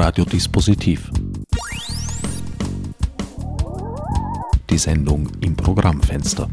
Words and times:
Radiodispositiv. 0.00 1.10
Die 4.70 4.78
Sendung 4.78 5.28
im 5.40 5.56
Programmfenster. 5.56 6.48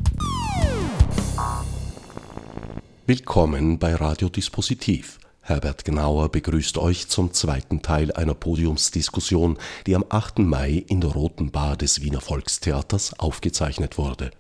Willkommen 3.06 3.78
bei 3.78 3.94
Radiodispositiv. 3.94 5.20
Herbert 5.42 5.86
Gnauer 5.86 6.30
begrüßt 6.30 6.80
euch 6.80 7.08
zum 7.08 7.34
zweiten 7.34 7.84
Teil 7.84 8.12
einer 8.14 8.34
Podiumsdiskussion, 8.34 9.60
die 9.86 9.96
am 9.96 10.06
8. 10.10 10.40
Mai 10.40 10.84
in 10.88 11.02
der 11.02 11.12
Roten 11.12 11.52
Bar 11.52 11.78
des 11.78 12.02
Wiener 12.02 12.22
Volkstheaters 12.22 13.20
aufgezeichnet 13.20 14.00
wurde. 14.00 14.32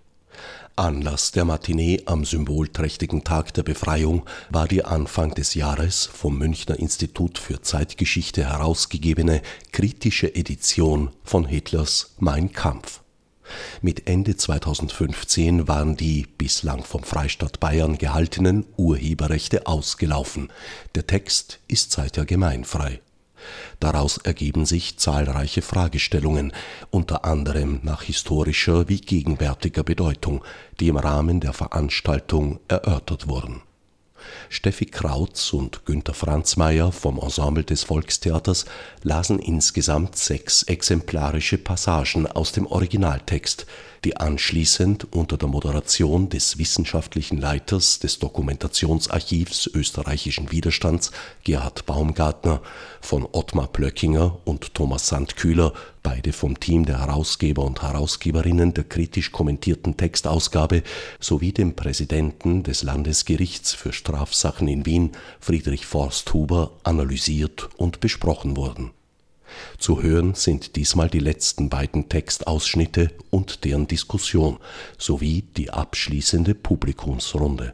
Anlass 0.77 1.31
der 1.31 1.45
Matinee 1.45 2.01
am 2.05 2.25
symbolträchtigen 2.25 3.23
Tag 3.23 3.53
der 3.53 3.63
Befreiung 3.63 4.25
war 4.49 4.67
die 4.67 4.83
Anfang 4.83 5.33
des 5.33 5.53
Jahres 5.53 6.05
vom 6.05 6.37
Münchner 6.37 6.77
Institut 6.77 7.37
für 7.37 7.61
Zeitgeschichte 7.61 8.45
herausgegebene 8.49 9.41
kritische 9.71 10.35
Edition 10.35 11.11
von 11.23 11.45
Hitlers 11.45 12.15
Mein 12.19 12.51
Kampf. 12.51 13.01
Mit 13.81 14.07
Ende 14.07 14.35
2015 14.35 15.67
waren 15.67 15.95
die 15.95 16.27
bislang 16.37 16.83
vom 16.83 17.03
Freistaat 17.03 17.59
Bayern 17.59 17.97
gehaltenen 17.97 18.65
Urheberrechte 18.75 19.67
ausgelaufen. 19.67 20.51
Der 20.95 21.07
Text 21.07 21.59
ist 21.67 21.91
seither 21.91 22.25
gemeinfrei 22.25 22.99
Daraus 23.79 24.17
ergeben 24.17 24.65
sich 24.65 24.97
zahlreiche 24.97 25.61
Fragestellungen, 25.61 26.53
unter 26.91 27.25
anderem 27.25 27.79
nach 27.83 28.03
historischer 28.03 28.87
wie 28.89 29.01
gegenwärtiger 29.01 29.83
Bedeutung, 29.83 30.43
die 30.79 30.87
im 30.87 30.97
Rahmen 30.97 31.39
der 31.39 31.53
Veranstaltung 31.53 32.59
erörtert 32.67 33.27
wurden. 33.27 33.61
Steffi 34.49 34.85
Krautz 34.85 35.53
und 35.53 35.85
Günter 35.85 36.13
Franzmeier 36.13 36.91
vom 36.91 37.19
Ensemble 37.19 37.63
des 37.63 37.83
Volkstheaters 37.83 38.65
lasen 39.03 39.39
insgesamt 39.39 40.15
sechs 40.15 40.63
exemplarische 40.63 41.57
Passagen 41.57 42.27
aus 42.27 42.51
dem 42.51 42.65
Originaltext 42.65 43.65
die 44.05 44.17
anschließend 44.17 45.13
unter 45.15 45.35
der 45.35 45.49
Moderation 45.49 46.29
des 46.29 46.59
wissenschaftlichen 46.59 47.37
Leiters 47.37 47.97
des 47.99 48.19
Dokumentationsarchivs 48.19 49.67
österreichischen 49.73 50.51
Widerstands 50.51 51.11
Gerhard 51.43 51.87
Baumgartner, 51.87 52.61
von 53.01 53.27
Ottmar 53.31 53.67
Plöckinger 53.67 54.37
und 54.45 54.75
Thomas 54.75 55.07
Sandkühler, 55.07 55.73
beide 56.03 56.33
vom 56.33 56.59
Team 56.59 56.85
der 56.85 56.99
Herausgeber 56.99 57.65
und 57.65 57.81
Herausgeberinnen 57.81 58.75
der 58.75 58.83
kritisch 58.83 59.31
kommentierten 59.31 59.97
Textausgabe, 59.97 60.83
sowie 61.19 61.51
dem 61.51 61.75
Präsidenten 61.75 62.61
des 62.61 62.83
Landesgerichts 62.83 63.73
für 63.73 63.91
Strafsachen 63.91 64.67
in 64.67 64.85
Wien, 64.85 65.13
Friedrich 65.39 65.87
Forsthuber, 65.87 66.71
analysiert 66.83 67.69
und 67.77 67.99
besprochen 68.01 68.55
wurden 68.55 68.91
zu 69.77 70.01
hören 70.01 70.35
sind 70.35 70.75
diesmal 70.75 71.09
die 71.09 71.19
letzten 71.19 71.69
beiden 71.69 72.09
Textausschnitte 72.09 73.11
und 73.29 73.63
deren 73.63 73.87
Diskussion 73.87 74.59
sowie 74.97 75.43
die 75.55 75.71
abschließende 75.71 76.55
Publikumsrunde. 76.55 77.73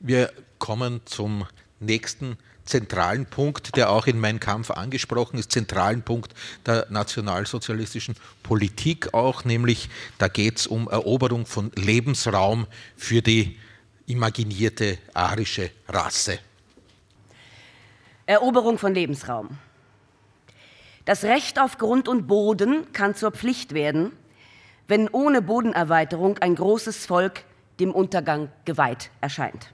Wir 0.00 0.32
kommen 0.58 1.00
zum 1.04 1.46
nächsten 1.80 2.36
zentralen 2.64 3.26
Punkt, 3.26 3.76
der 3.76 3.90
auch 3.90 4.06
in 4.06 4.20
Mein 4.20 4.40
Kampf 4.40 4.70
angesprochen 4.70 5.38
ist, 5.38 5.52
zentralen 5.52 6.02
Punkt 6.02 6.32
der 6.64 6.86
nationalsozialistischen 6.90 8.14
Politik 8.42 9.14
auch, 9.14 9.44
nämlich 9.44 9.88
da 10.18 10.28
geht 10.28 10.58
es 10.58 10.66
um 10.66 10.88
Eroberung 10.88 11.46
von 11.46 11.72
Lebensraum 11.74 12.66
für 12.96 13.22
die 13.22 13.58
imaginierte 14.06 14.98
arische 15.14 15.70
Rasse. 15.88 16.38
Eroberung 18.26 18.78
von 18.78 18.94
Lebensraum. 18.94 19.58
Das 21.04 21.24
Recht 21.24 21.58
auf 21.58 21.78
Grund 21.78 22.08
und 22.08 22.26
Boden 22.28 22.92
kann 22.92 23.14
zur 23.14 23.32
Pflicht 23.32 23.74
werden, 23.74 24.12
wenn 24.86 25.08
ohne 25.08 25.42
Bodenerweiterung 25.42 26.38
ein 26.38 26.54
großes 26.54 27.06
Volk 27.06 27.44
dem 27.80 27.92
Untergang 27.92 28.50
geweiht 28.64 29.10
erscheint. 29.20 29.72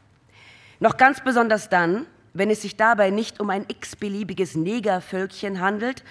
Noch 0.81 0.97
ganz 0.97 1.23
besonders 1.23 1.69
dann, 1.69 2.07
wenn 2.33 2.51
es 2.51 2.63
sich 2.63 2.77
dabei 2.77 3.11
nicht 3.11 3.41
um 3.41 3.51
ein 3.51 3.67
x-beliebiges 3.69 4.55
Negervölkchen 4.55 5.61
handelt, 5.61 6.05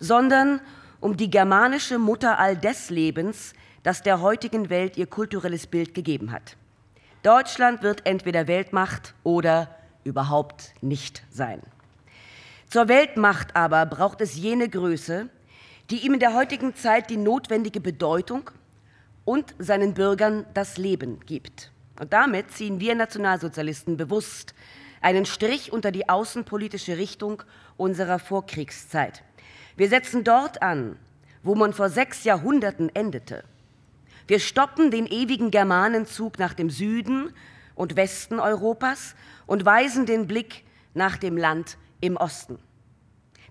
sondern 0.00 0.60
um 1.00 1.16
die 1.16 1.30
germanische 1.30 1.98
Mutter 1.98 2.38
all 2.38 2.56
des 2.56 2.90
Lebens, 2.90 3.54
das 3.84 4.02
der 4.02 4.20
heutigen 4.20 4.70
Welt 4.70 4.96
ihr 4.96 5.06
kulturelles 5.06 5.66
Bild 5.66 5.94
gegeben 5.94 6.32
hat. 6.32 6.56
Deutschland 7.22 7.82
wird 7.82 8.06
entweder 8.06 8.48
Weltmacht 8.48 9.14
oder 9.22 9.74
überhaupt 10.04 10.74
nicht 10.80 11.22
sein. 11.30 11.62
Zur 12.68 12.88
Weltmacht 12.88 13.56
aber 13.56 13.86
braucht 13.86 14.20
es 14.20 14.36
jene 14.36 14.68
Größe, 14.68 15.30
die 15.88 16.04
ihm 16.04 16.12
in 16.12 16.20
der 16.20 16.34
heutigen 16.34 16.74
Zeit 16.74 17.08
die 17.08 17.16
notwendige 17.16 17.80
Bedeutung 17.80 18.50
und 19.24 19.54
seinen 19.58 19.94
Bürgern 19.94 20.44
das 20.52 20.76
Leben 20.76 21.20
gibt. 21.20 21.72
Und 21.98 22.12
damit 22.12 22.50
ziehen 22.50 22.78
wir 22.78 22.94
Nationalsozialisten 22.94 23.96
bewusst 23.96 24.54
einen 25.00 25.24
Strich 25.24 25.72
unter 25.72 25.90
die 25.90 26.10
außenpolitische 26.10 26.98
Richtung 26.98 27.42
unserer 27.78 28.18
Vorkriegszeit. 28.18 29.22
Wir 29.78 29.88
setzen 29.88 30.22
dort 30.22 30.60
an, 30.60 30.96
wo 31.42 31.54
man 31.54 31.72
vor 31.72 31.88
sechs 31.88 32.24
Jahrhunderten 32.24 32.94
endete. 32.94 33.44
Wir 34.26 34.40
stoppen 34.40 34.90
den 34.90 35.06
ewigen 35.06 35.50
Germanenzug 35.50 36.38
nach 36.38 36.52
dem 36.52 36.68
Süden 36.68 37.32
und 37.74 37.96
Westen 37.96 38.38
Europas 38.38 39.14
und 39.46 39.64
weisen 39.64 40.04
den 40.04 40.26
Blick 40.26 40.64
nach 40.92 41.16
dem 41.16 41.38
Land 41.38 41.78
im 42.00 42.16
Osten. 42.16 42.58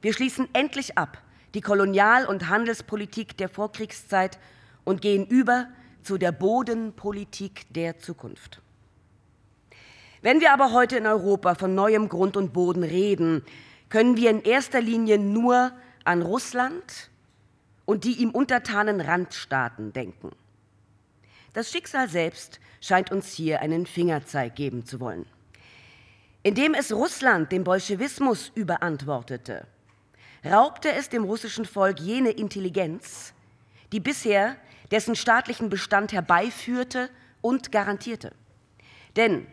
Wir 0.02 0.14
schließen 0.14 0.48
endlich 0.54 0.98
ab 0.98 1.22
die 1.54 1.62
Kolonial- 1.62 2.26
und 2.26 2.50
Handelspolitik 2.50 3.38
der 3.38 3.50
Vorkriegszeit 3.50 4.38
und 4.84 5.02
gehen 5.02 5.26
über 5.26 5.68
zu 6.04 6.18
der 6.18 6.32
Bodenpolitik 6.32 7.66
der 7.74 7.98
Zukunft. 7.98 8.62
Wenn 10.22 10.42
wir 10.42 10.54
aber 10.54 10.72
heute 10.74 10.98
in 10.98 11.08
Europa 11.08 11.56
von 11.56 11.76
neuem 11.76 12.10
Grund 12.10 12.38
und 12.38 12.54
Boden 12.54 12.84
reden, 12.84 13.44
können 13.90 14.18
wir 14.18 14.30
in 14.30 14.42
erster 14.42 14.82
Linie 14.82 15.18
nur 15.18 15.72
an 16.04 16.22
Russland 16.22 17.10
und 17.86 18.04
die 18.04 18.22
ihm 18.22 18.32
untertanen 18.32 19.02
Randstaaten 19.02 19.94
denken. 19.94 20.32
Das 21.54 21.72
Schicksal 21.72 22.10
selbst 22.10 22.60
scheint 22.82 23.12
uns 23.12 23.32
hier 23.32 23.62
einen 23.62 23.86
Fingerzeig 23.86 24.56
geben 24.56 24.86
zu 24.86 25.00
wollen. 25.00 25.26
Indem 26.48 26.76
es 26.76 26.94
Russland 26.94 27.52
dem 27.52 27.66
Bolschewismus 27.66 28.54
überantwortete, 28.56 29.68
raubte 30.46 30.90
es 30.94 31.10
dem 31.10 31.26
russischen 31.26 31.66
Volk 31.66 32.00
jene 32.00 32.30
Intelligenz, 32.30 33.34
die 33.92 34.00
bisher 34.00 34.56
dessen 34.90 35.18
staatlichen 35.18 35.70
Bestand 35.70 36.14
herbeiführte 36.14 37.10
und 37.42 37.74
garantierte. 37.74 38.32
Denn 39.18 39.46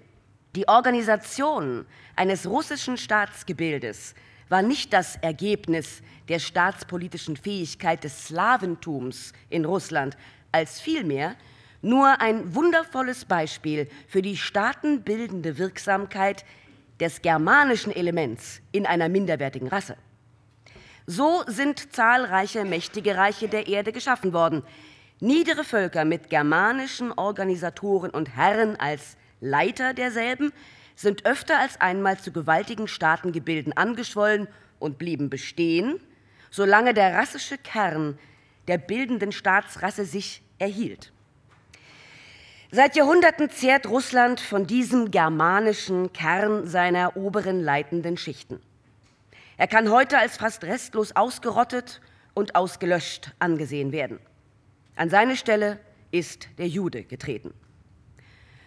die 0.55 0.69
Organisation 0.69 1.85
eines 2.15 2.47
russischen 2.47 2.97
Staatsgebildes 2.97 4.15
war 4.49 4.63
nicht 4.63 4.93
das 4.93 5.17
Ergebnis 5.17 6.01
der 6.29 6.39
staatspolitischen 6.39 7.37
Fähigkeit 7.37 8.05
des 8.05 8.29
Slawentums 8.29 9.33
in 9.51 9.65
Russland, 9.65 10.17
als 10.53 10.81
vielmehr 10.81 11.35
nur 11.83 12.21
ein 12.21 12.55
wundervolles 12.55 13.25
Beispiel 13.25 13.89
für 14.07 14.23
die 14.23 14.37
staatenbildende 14.37 15.59
Wirksamkeit 15.59 16.45
des 17.01 17.23
germanischen 17.23 17.95
Elements 17.95 18.61
in 18.73 18.87
einer 18.87 19.09
minderwertigen 19.09 19.69
Rasse. 19.69 19.97
So 21.07 21.43
sind 21.47 21.93
zahlreiche 21.93 22.65
mächtige 22.65 23.17
Reiche 23.17 23.49
der 23.49 23.67
Erde 23.67 23.93
geschaffen 23.93 24.33
worden. 24.33 24.63
Niedere 25.21 25.65
Völker 25.65 26.05
mit 26.05 26.31
germanischen 26.31 27.13
Organisatoren 27.13 28.11
und 28.11 28.37
Herren 28.37 28.77
als 28.77 29.17
Leiter 29.41 29.95
derselben 29.95 30.53
sind 30.97 31.27
öfter 31.27 31.59
als 31.59 31.81
einmal 31.81 32.19
zu 32.19 32.33
gewaltigen 32.33 32.89
Staatengebilden 32.89 33.73
angeschwollen 33.73 34.49
und 34.79 34.99
blieben 34.99 35.29
bestehen, 35.31 36.01
solange 36.51 36.95
der 36.95 37.15
rassische 37.15 37.59
Kern 37.59 38.19
der 38.69 38.79
bildenden 38.79 39.33
Staatsrasse 39.33 40.05
sich 40.05 40.43
erhielt. 40.59 41.14
Seit 42.75 42.97
Jahrhunderten 42.97 43.51
zehrt 43.51 43.87
Russland 43.87 44.41
von 44.41 44.67
diesem 44.67 45.13
germanischen 45.13 46.13
Kern 46.13 46.67
seiner 46.67 47.17
oberen 47.17 47.61
leitenden 47.61 48.17
Schichten. 48.17 48.61
Er 49.57 49.69
kann 49.69 49.93
heute 49.93 50.19
als 50.19 50.39
fast 50.39 50.65
restlos 50.65 51.15
ausgerottet 51.15 52.01
und 52.35 52.57
ausgelöscht 52.57 53.31
angesehen 53.39 53.93
werden. 53.93 54.19
An 54.97 55.09
seine 55.09 55.37
Stelle 55.37 55.79
ist 56.11 56.49
der 56.59 56.67
Jude 56.67 57.05
getreten. 57.05 57.55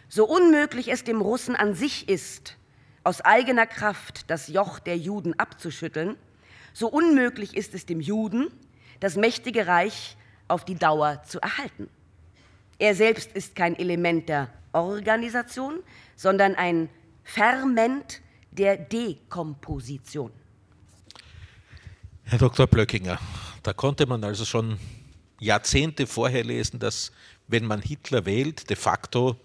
So 0.08 0.26
unmöglich 0.26 0.88
es 0.88 1.04
dem 1.04 1.20
Russen 1.20 1.58
an 1.58 1.74
sich 1.74 2.08
ist, 2.08 2.56
aus 3.04 3.20
eigener 3.20 3.68
Kraft 3.68 4.32
das 4.32 4.48
Joch 4.48 4.80
der 4.80 4.96
Juden 4.96 5.38
abzuschütteln, 5.38 6.16
so 6.72 6.88
unmöglich 6.88 7.58
ist 7.58 7.74
es 7.74 7.86
dem 7.86 8.00
Juden, 8.00 8.48
das 9.02 9.18
mächtige 9.18 9.68
Reich 9.68 10.16
auf 10.48 10.64
die 10.64 10.76
Dauer 10.76 11.24
zu 11.24 11.42
erhalten. 11.42 11.90
Er 12.80 12.96
selbst 12.96 13.32
ist 13.34 13.56
kein 13.56 13.78
Element 13.78 14.30
der 14.30 14.50
Organisation, 14.72 15.80
sondern 16.16 16.56
ein 16.56 16.90
Ferment 17.24 18.22
der 18.52 18.78
Dekomposition. 18.78 20.32
Herr 22.24 22.40
Dr. 22.40 22.68
Blöckinger, 22.68 23.20
da 23.64 23.74
konnte 23.74 24.06
man 24.06 24.24
also 24.24 24.46
schon 24.46 24.80
Jahrzehnte 25.40 26.08
vorher 26.08 26.44
lesen, 26.44 26.80
dass 26.80 27.12
wenn 27.48 27.66
man 27.66 27.82
Hitler 27.82 28.26
wählt, 28.26 28.70
de 28.70 28.76
facto 28.76 29.38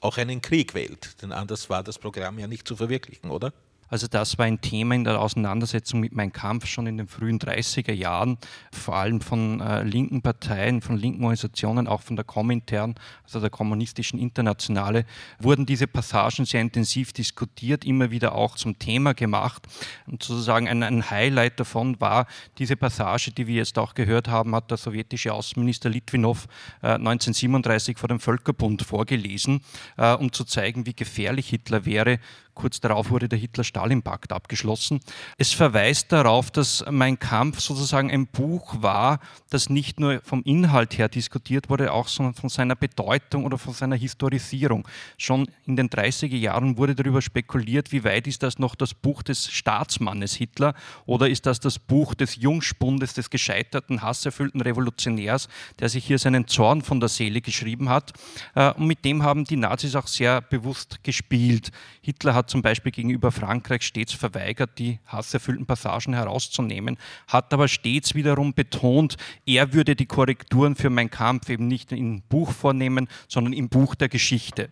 auch 0.00 0.16
einen 0.16 0.40
Krieg 0.40 0.74
wählt. 0.74 1.20
Denn 1.22 1.32
anders 1.32 1.68
war 1.68 1.82
das 1.82 1.98
Programm 1.98 2.38
ja 2.38 2.46
nicht 2.46 2.66
zu 2.66 2.76
verwirklichen, 2.76 3.30
oder? 3.30 3.52
Also 3.90 4.06
das 4.06 4.38
war 4.38 4.46
ein 4.46 4.60
Thema 4.60 4.94
in 4.94 5.04
der 5.04 5.20
Auseinandersetzung 5.20 5.98
mit 6.00 6.12
meinem 6.12 6.32
Kampf 6.32 6.66
schon 6.66 6.86
in 6.86 6.96
den 6.96 7.08
frühen 7.08 7.40
30er 7.40 7.92
Jahren, 7.92 8.38
vor 8.72 8.96
allem 8.96 9.20
von 9.20 9.60
äh, 9.60 9.82
linken 9.82 10.22
Parteien, 10.22 10.80
von 10.80 10.96
linken 10.96 11.24
Organisationen, 11.24 11.88
auch 11.88 12.00
von 12.00 12.14
der 12.14 12.24
Komintern, 12.24 12.94
also 13.24 13.40
der 13.40 13.50
kommunistischen 13.50 14.20
Internationale, 14.20 15.04
wurden 15.40 15.66
diese 15.66 15.88
Passagen 15.88 16.44
sehr 16.44 16.60
intensiv 16.60 17.12
diskutiert, 17.12 17.84
immer 17.84 18.12
wieder 18.12 18.36
auch 18.36 18.54
zum 18.54 18.78
Thema 18.78 19.12
gemacht. 19.12 19.66
Und 20.06 20.22
sozusagen 20.22 20.68
ein, 20.68 20.84
ein 20.84 21.10
Highlight 21.10 21.58
davon 21.58 22.00
war 22.00 22.26
diese 22.58 22.76
Passage, 22.76 23.32
die 23.32 23.48
wir 23.48 23.56
jetzt 23.56 23.76
auch 23.76 23.94
gehört 23.94 24.28
haben, 24.28 24.54
hat 24.54 24.70
der 24.70 24.78
sowjetische 24.78 25.34
Außenminister 25.34 25.90
Litwinow 25.90 26.46
äh, 26.82 26.90
1937 26.90 27.98
vor 27.98 28.08
dem 28.08 28.20
Völkerbund 28.20 28.82
vorgelesen, 28.82 29.62
äh, 29.96 30.14
um 30.14 30.32
zu 30.32 30.44
zeigen, 30.44 30.86
wie 30.86 30.94
gefährlich 30.94 31.48
Hitler 31.48 31.84
wäre 31.84 32.20
Kurz 32.60 32.78
darauf 32.78 33.08
wurde 33.08 33.26
der 33.26 33.38
Hitler-Stalin-Pakt 33.38 34.32
abgeschlossen. 34.32 35.00
Es 35.38 35.54
verweist 35.54 36.12
darauf, 36.12 36.50
dass 36.50 36.84
mein 36.90 37.18
Kampf 37.18 37.60
sozusagen 37.60 38.10
ein 38.10 38.26
Buch 38.26 38.82
war, 38.82 39.18
das 39.48 39.70
nicht 39.70 39.98
nur 39.98 40.20
vom 40.22 40.42
Inhalt 40.42 40.98
her 40.98 41.08
diskutiert 41.08 41.70
wurde, 41.70 41.90
auch 41.90 42.06
sondern 42.06 42.34
von 42.34 42.50
seiner 42.50 42.76
Bedeutung 42.76 43.46
oder 43.46 43.56
von 43.56 43.72
seiner 43.72 43.96
Historisierung. 43.96 44.86
Schon 45.16 45.48
in 45.64 45.76
den 45.76 45.88
30er 45.88 46.36
Jahren 46.36 46.76
wurde 46.76 46.94
darüber 46.94 47.22
spekuliert, 47.22 47.92
wie 47.92 48.04
weit 48.04 48.26
ist 48.26 48.42
das 48.42 48.58
noch 48.58 48.74
das 48.74 48.92
Buch 48.92 49.22
des 49.22 49.50
Staatsmannes 49.50 50.34
Hitler 50.34 50.74
oder 51.06 51.30
ist 51.30 51.46
das 51.46 51.60
das 51.60 51.78
Buch 51.78 52.12
des 52.12 52.36
Jungspundes, 52.36 53.14
des 53.14 53.30
gescheiterten, 53.30 54.02
hasserfüllten 54.02 54.60
Revolutionärs, 54.60 55.48
der 55.78 55.88
sich 55.88 56.04
hier 56.04 56.18
seinen 56.18 56.46
Zorn 56.46 56.82
von 56.82 57.00
der 57.00 57.08
Seele 57.08 57.40
geschrieben 57.40 57.88
hat. 57.88 58.12
Äh, 58.54 58.74
und 58.74 58.86
mit 58.86 59.02
dem 59.06 59.22
haben 59.22 59.44
die 59.44 59.56
Nazis 59.56 59.96
auch 59.96 60.08
sehr 60.08 60.42
bewusst 60.42 61.02
gespielt. 61.02 61.70
Hitler 62.02 62.34
hat 62.34 62.49
zum 62.50 62.62
Beispiel 62.62 62.92
gegenüber 62.92 63.30
Frankreich 63.30 63.82
stets 63.82 64.12
verweigert, 64.12 64.78
die 64.78 64.98
hasserfüllten 65.06 65.66
Passagen 65.66 66.14
herauszunehmen, 66.14 66.98
hat 67.28 67.52
aber 67.54 67.68
stets 67.68 68.14
wiederum 68.14 68.52
betont, 68.52 69.16
er 69.46 69.72
würde 69.72 69.96
die 69.96 70.06
Korrekturen 70.06 70.74
für 70.74 70.90
meinen 70.90 71.10
Kampf 71.10 71.48
eben 71.48 71.68
nicht 71.68 71.92
im 71.92 72.22
Buch 72.22 72.52
vornehmen, 72.52 73.08
sondern 73.28 73.52
im 73.52 73.68
Buch 73.68 73.94
der 73.94 74.08
Geschichte. 74.08 74.70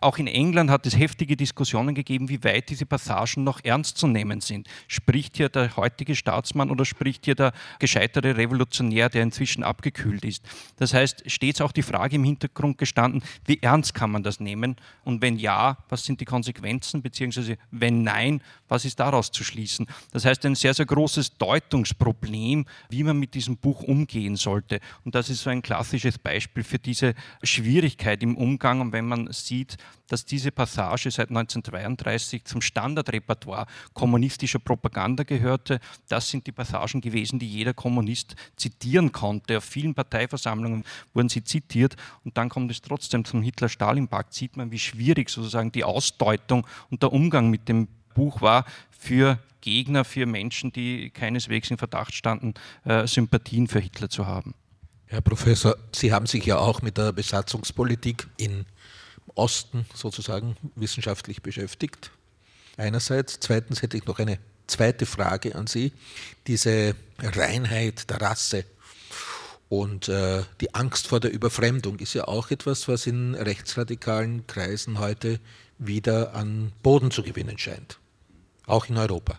Auch 0.00 0.18
in 0.18 0.26
England 0.26 0.70
hat 0.70 0.86
es 0.86 0.96
heftige 0.96 1.36
Diskussionen 1.36 1.94
gegeben, 1.94 2.28
wie 2.28 2.42
weit 2.44 2.68
diese 2.68 2.86
Passagen 2.86 3.44
noch 3.44 3.60
ernst 3.64 3.98
zu 3.98 4.06
nehmen 4.06 4.40
sind. 4.40 4.68
Spricht 4.88 5.36
hier 5.36 5.48
der 5.48 5.76
heutige 5.76 6.14
Staatsmann 6.14 6.70
oder 6.70 6.84
spricht 6.84 7.24
hier 7.24 7.34
der 7.34 7.52
gescheiterte 7.78 8.36
Revolutionär, 8.36 9.08
der 9.08 9.22
inzwischen 9.22 9.62
abgekühlt 9.62 10.24
ist? 10.24 10.44
Das 10.76 10.94
heißt, 10.94 11.30
stets 11.30 11.60
auch 11.60 11.72
die 11.72 11.82
Frage 11.82 12.16
im 12.16 12.24
Hintergrund 12.24 12.78
gestanden, 12.78 13.22
wie 13.44 13.58
ernst 13.62 13.94
kann 13.94 14.10
man 14.10 14.22
das 14.22 14.40
nehmen? 14.40 14.76
Und 15.04 15.22
wenn 15.22 15.38
ja, 15.38 15.78
was 15.88 16.04
sind 16.04 16.20
die 16.20 16.24
Konsequenzen? 16.24 17.02
Beziehungsweise 17.02 17.58
wenn 17.70 18.02
nein, 18.02 18.42
was 18.68 18.84
ist 18.84 19.00
daraus 19.00 19.30
zu 19.30 19.44
schließen? 19.44 19.86
Das 20.12 20.24
heißt, 20.24 20.44
ein 20.46 20.54
sehr, 20.54 20.74
sehr 20.74 20.86
großes 20.86 21.38
Deutungsproblem, 21.38 22.66
wie 22.90 23.02
man 23.02 23.18
mit 23.18 23.34
diesem 23.34 23.56
Buch 23.56 23.82
umgehen 23.82 24.36
sollte. 24.36 24.80
Und 25.04 25.14
das 25.14 25.30
ist 25.30 25.42
so 25.42 25.50
ein 25.50 25.62
klassisches 25.62 26.18
Beispiel 26.18 26.64
für 26.64 26.78
diese 26.78 27.14
Schwierigkeit 27.42 28.22
im 28.22 28.36
Umgang. 28.36 28.80
Und 28.80 28.92
wenn 28.92 29.06
man 29.06 29.32
sieht, 29.32 29.55
sieht, 29.56 29.76
dass 30.08 30.24
diese 30.24 30.52
Passage 30.52 31.10
seit 31.10 31.30
1933 31.30 32.44
zum 32.44 32.60
Standardrepertoire 32.60 33.66
kommunistischer 33.94 34.58
Propaganda 34.58 35.24
gehörte. 35.24 35.80
Das 36.08 36.30
sind 36.30 36.46
die 36.46 36.52
Passagen 36.52 37.00
gewesen, 37.00 37.38
die 37.38 37.48
jeder 37.48 37.74
Kommunist 37.74 38.36
zitieren 38.56 39.12
konnte. 39.12 39.58
Auf 39.58 39.64
vielen 39.64 39.94
Parteiversammlungen 39.94 40.84
wurden 41.14 41.28
sie 41.28 41.42
zitiert 41.42 41.96
und 42.24 42.36
dann 42.36 42.48
kommt 42.48 42.70
es 42.70 42.82
trotzdem 42.82 43.24
zum 43.24 43.42
Hitler-Stalin-Pakt. 43.42 44.34
Sieht 44.34 44.56
man, 44.56 44.70
wie 44.70 44.78
schwierig 44.78 45.30
sozusagen 45.30 45.72
die 45.72 45.84
Ausdeutung 45.84 46.66
und 46.90 47.02
der 47.02 47.12
Umgang 47.12 47.50
mit 47.50 47.68
dem 47.68 47.88
Buch 48.14 48.40
war 48.40 48.64
für 48.90 49.38
Gegner, 49.60 50.04
für 50.04 50.26
Menschen, 50.26 50.72
die 50.72 51.10
keineswegs 51.10 51.70
in 51.70 51.78
Verdacht 51.78 52.14
standen, 52.14 52.54
äh, 52.84 53.06
Sympathien 53.06 53.66
für 53.66 53.80
Hitler 53.80 54.08
zu 54.08 54.26
haben. 54.26 54.54
Herr 55.08 55.20
Professor, 55.20 55.76
Sie 55.92 56.12
haben 56.12 56.26
sich 56.26 56.44
ja 56.46 56.58
auch 56.58 56.82
mit 56.82 56.98
der 56.98 57.12
Besatzungspolitik 57.12 58.26
in 58.36 58.66
Osten 59.36 59.86
sozusagen 59.94 60.56
wissenschaftlich 60.74 61.42
beschäftigt. 61.42 62.10
Einerseits. 62.76 63.38
Zweitens 63.40 63.82
hätte 63.82 63.96
ich 63.96 64.06
noch 64.06 64.18
eine 64.18 64.38
zweite 64.66 65.06
Frage 65.06 65.54
an 65.54 65.66
Sie. 65.66 65.92
Diese 66.46 66.96
Reinheit 67.18 68.10
der 68.10 68.20
Rasse 68.20 68.64
und 69.68 70.08
äh, 70.08 70.42
die 70.60 70.74
Angst 70.74 71.08
vor 71.08 71.20
der 71.20 71.32
Überfremdung 71.32 71.98
ist 71.98 72.14
ja 72.14 72.28
auch 72.28 72.50
etwas, 72.50 72.88
was 72.88 73.06
in 73.06 73.34
rechtsradikalen 73.34 74.46
Kreisen 74.46 74.98
heute 74.98 75.40
wieder 75.78 76.34
an 76.34 76.72
Boden 76.82 77.10
zu 77.10 77.22
gewinnen 77.22 77.58
scheint. 77.58 77.98
Auch 78.66 78.88
in 78.88 78.96
Europa. 78.96 79.38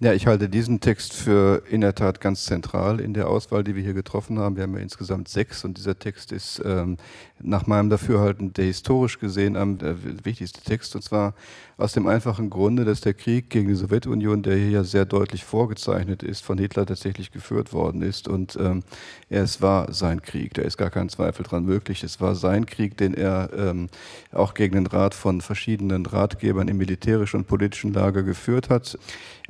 Ja, 0.00 0.12
ich 0.12 0.26
halte 0.26 0.48
diesen 0.48 0.80
Text 0.80 1.12
für 1.12 1.62
in 1.68 1.80
der 1.80 1.94
Tat 1.94 2.20
ganz 2.20 2.44
zentral 2.44 3.00
in 3.00 3.14
der 3.14 3.28
Auswahl, 3.28 3.62
die 3.62 3.76
wir 3.76 3.82
hier 3.82 3.94
getroffen 3.94 4.38
haben. 4.38 4.56
Wir 4.56 4.64
haben 4.64 4.74
ja 4.74 4.80
insgesamt 4.80 5.28
sechs 5.28 5.64
und 5.64 5.78
dieser 5.78 5.98
Text 5.98 6.32
ist 6.32 6.60
ähm, 6.64 6.96
nach 7.40 7.66
meinem 7.66 7.90
Dafürhalten 7.90 8.52
der 8.52 8.64
historisch 8.64 9.18
gesehen 9.18 9.56
am 9.56 9.78
äh, 9.78 10.24
wichtigste 10.24 10.60
Text 10.60 10.94
und 10.96 11.02
zwar 11.02 11.34
aus 11.82 11.92
dem 11.92 12.06
einfachen 12.06 12.48
Grunde, 12.48 12.84
dass 12.84 13.00
der 13.00 13.14
Krieg 13.14 13.50
gegen 13.50 13.68
die 13.68 13.74
Sowjetunion, 13.74 14.42
der 14.42 14.56
hier 14.56 14.70
ja 14.70 14.84
sehr 14.84 15.04
deutlich 15.04 15.44
vorgezeichnet 15.44 16.22
ist, 16.22 16.44
von 16.44 16.58
Hitler 16.58 16.86
tatsächlich 16.86 17.32
geführt 17.32 17.72
worden 17.72 18.02
ist. 18.02 18.28
Und 18.28 18.56
ähm, 18.60 18.84
es 19.28 19.60
war 19.60 19.92
sein 19.92 20.22
Krieg, 20.22 20.54
da 20.54 20.62
ist 20.62 20.76
gar 20.76 20.90
kein 20.90 21.08
Zweifel 21.08 21.42
dran 21.42 21.64
möglich. 21.64 22.04
Es 22.04 22.20
war 22.20 22.34
sein 22.34 22.66
Krieg, 22.66 22.96
den 22.96 23.14
er 23.14 23.50
ähm, 23.56 23.88
auch 24.32 24.54
gegen 24.54 24.74
den 24.74 24.86
Rat 24.86 25.14
von 25.14 25.40
verschiedenen 25.40 26.06
Ratgebern 26.06 26.68
im 26.68 26.76
militärischen 26.76 27.38
und 27.38 27.46
politischen 27.48 27.92
Lager 27.92 28.22
geführt 28.22 28.70
hat. 28.70 28.96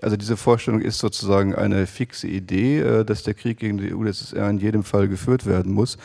Also 0.01 0.17
diese 0.17 0.37
Vorstellung 0.37 0.81
ist 0.81 0.99
sozusagen 0.99 1.55
eine 1.55 1.87
fixe 1.87 2.27
Idee, 2.27 2.81
äh, 2.81 3.05
dass 3.05 3.23
der 3.23 3.35
Krieg 3.35 3.59
gegen 3.59 3.79
die 3.79 3.93
UdSSR 3.93 4.49
in 4.49 4.59
jedem 4.59 4.85
Fall 4.85 5.09
geführt 5.09 5.47
werden 5.47 5.73
muss. 5.73 5.99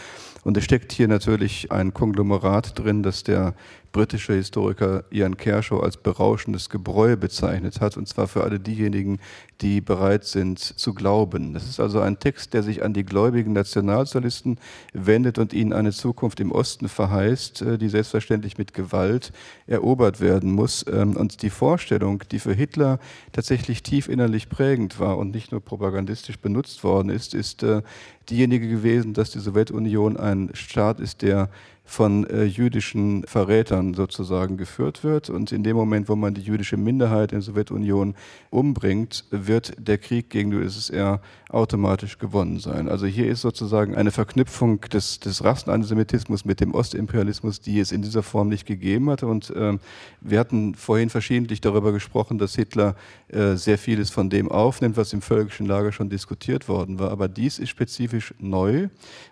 Und 0.44 0.58
es 0.58 0.64
steckt 0.64 0.92
hier 0.92 1.08
natürlich 1.08 1.72
ein 1.72 1.94
Konglomerat 1.94 2.78
drin, 2.80 3.04
das 3.04 3.24
der 3.24 3.54
britische 3.98 4.34
Historiker 4.34 5.06
Ian 5.10 5.38
Kershaw 5.38 5.80
als 5.80 5.98
berauschendes 5.98 6.70
Gebräu 6.70 7.16
bezeichnet 7.18 7.82
hat, 7.82 7.98
und 7.98 8.08
zwar 8.08 8.28
für 8.28 8.44
alle 8.44 8.60
diejenigen, 8.60 9.18
die 9.62 9.82
bereit 9.82 10.24
sind 10.24 10.60
zu 10.60 10.94
glauben. 10.94 11.56
Das 11.56 11.68
ist 11.68 11.80
also 11.80 12.00
ein 12.02 12.20
Text, 12.20 12.54
der 12.54 12.62
sich 12.62 12.84
an 12.84 12.94
die 12.94 13.04
gläubigen 13.04 13.54
Nationalsozialisten 13.54 14.60
wendet 14.94 15.40
und 15.40 15.52
ihnen 15.52 15.74
eine 15.74 15.92
Zukunft 15.94 16.40
im 16.40 16.52
Osten 16.52 16.90
verheißt, 16.90 17.64
äh, 17.64 17.78
die 17.80 17.90
selbstverständlich 17.90 18.60
mit 18.60 18.76
Gewalt 18.76 19.32
erobert 19.66 20.22
werden 20.22 20.52
muss. 20.52 20.86
Ähm, 20.88 21.18
und 21.18 21.42
die 21.42 21.50
Vorstellung, 21.50 22.22
die 22.32 22.38
für 22.38 22.54
Hitler 22.54 23.00
tatsächlich 23.32 23.82
tief 23.82 24.10
innerlich 24.10 24.48
prägend 24.48 25.00
war 25.00 25.18
und 25.18 25.32
nicht 25.32 25.52
nur 25.52 25.62
propagandistisch 25.62 26.38
benutzt 26.38 26.84
worden 26.84 27.10
ist, 27.10 27.34
ist 27.34 27.64
äh, 27.64 27.82
diejenige 28.30 28.70
gewesen, 28.70 29.16
dass 29.16 29.32
die 29.32 29.40
Sowjetunion 29.40 30.18
ein 30.18 30.52
Staat 30.54 31.00
ist, 31.00 31.24
der 31.24 31.50
von 31.88 32.30
äh, 32.30 32.44
jüdischen 32.44 33.24
Verrätern 33.24 33.94
sozusagen 33.94 34.58
geführt 34.58 35.06
wird. 35.06 35.30
Und 35.30 35.54
in 35.54 35.64
dem 35.64 35.78
Moment, 35.78 36.10
wo 36.10 36.18
man 36.18 36.34
die 36.34 36.42
jüdische 36.42 36.76
Minderheit 36.76 37.32
in 37.32 37.38
der 37.38 37.44
Sowjetunion 37.44 38.14
umbringt, 38.50 39.24
wird 39.32 39.74
der 39.80 39.98
Krieg 39.98 40.30
gegen 40.30 40.52
die 40.52 40.58
USSR 40.58 41.22
automatisch 41.50 42.18
gewonnen 42.18 42.60
sein. 42.60 42.90
Also 42.90 43.06
hier 43.06 43.28
ist 43.28 43.40
sozusagen 43.40 43.96
eine 43.96 44.12
Verknüpfung 44.12 44.82
des, 44.82 45.22
des 45.22 45.46
Rassenantisemitismus 45.46 46.44
mit 46.44 46.60
dem 46.60 46.74
Ostimperialismus, 46.74 47.62
die 47.62 47.80
es 47.80 47.94
in 47.94 48.02
dieser 48.02 48.22
Form 48.22 48.50
nicht 48.50 48.66
gegeben 48.66 49.10
hatte. 49.10 49.28
Und 49.28 49.50
äh, 49.52 49.78
wir 50.20 50.40
hatten 50.40 50.76
vorhin 50.76 51.10
verschiedentlich 51.10 51.62
darüber 51.62 51.94
gesprochen, 51.94 52.38
dass 52.38 52.56
Hitler 52.56 52.96
äh, 53.30 53.56
sehr 53.56 53.78
vieles 53.78 54.10
von 54.10 54.30
dem 54.30 54.52
aufnimmt, 54.52 54.98
was 54.98 55.14
im 55.14 55.22
völkischen 55.22 55.66
Lager 55.66 55.94
schon 55.94 56.10
diskutiert 56.10 56.68
worden 56.68 57.00
war. 57.00 57.12
Aber 57.12 57.30
dies 57.30 57.60
ist 57.60 57.70
spezifisch 57.70 58.34
neu. 58.40 58.90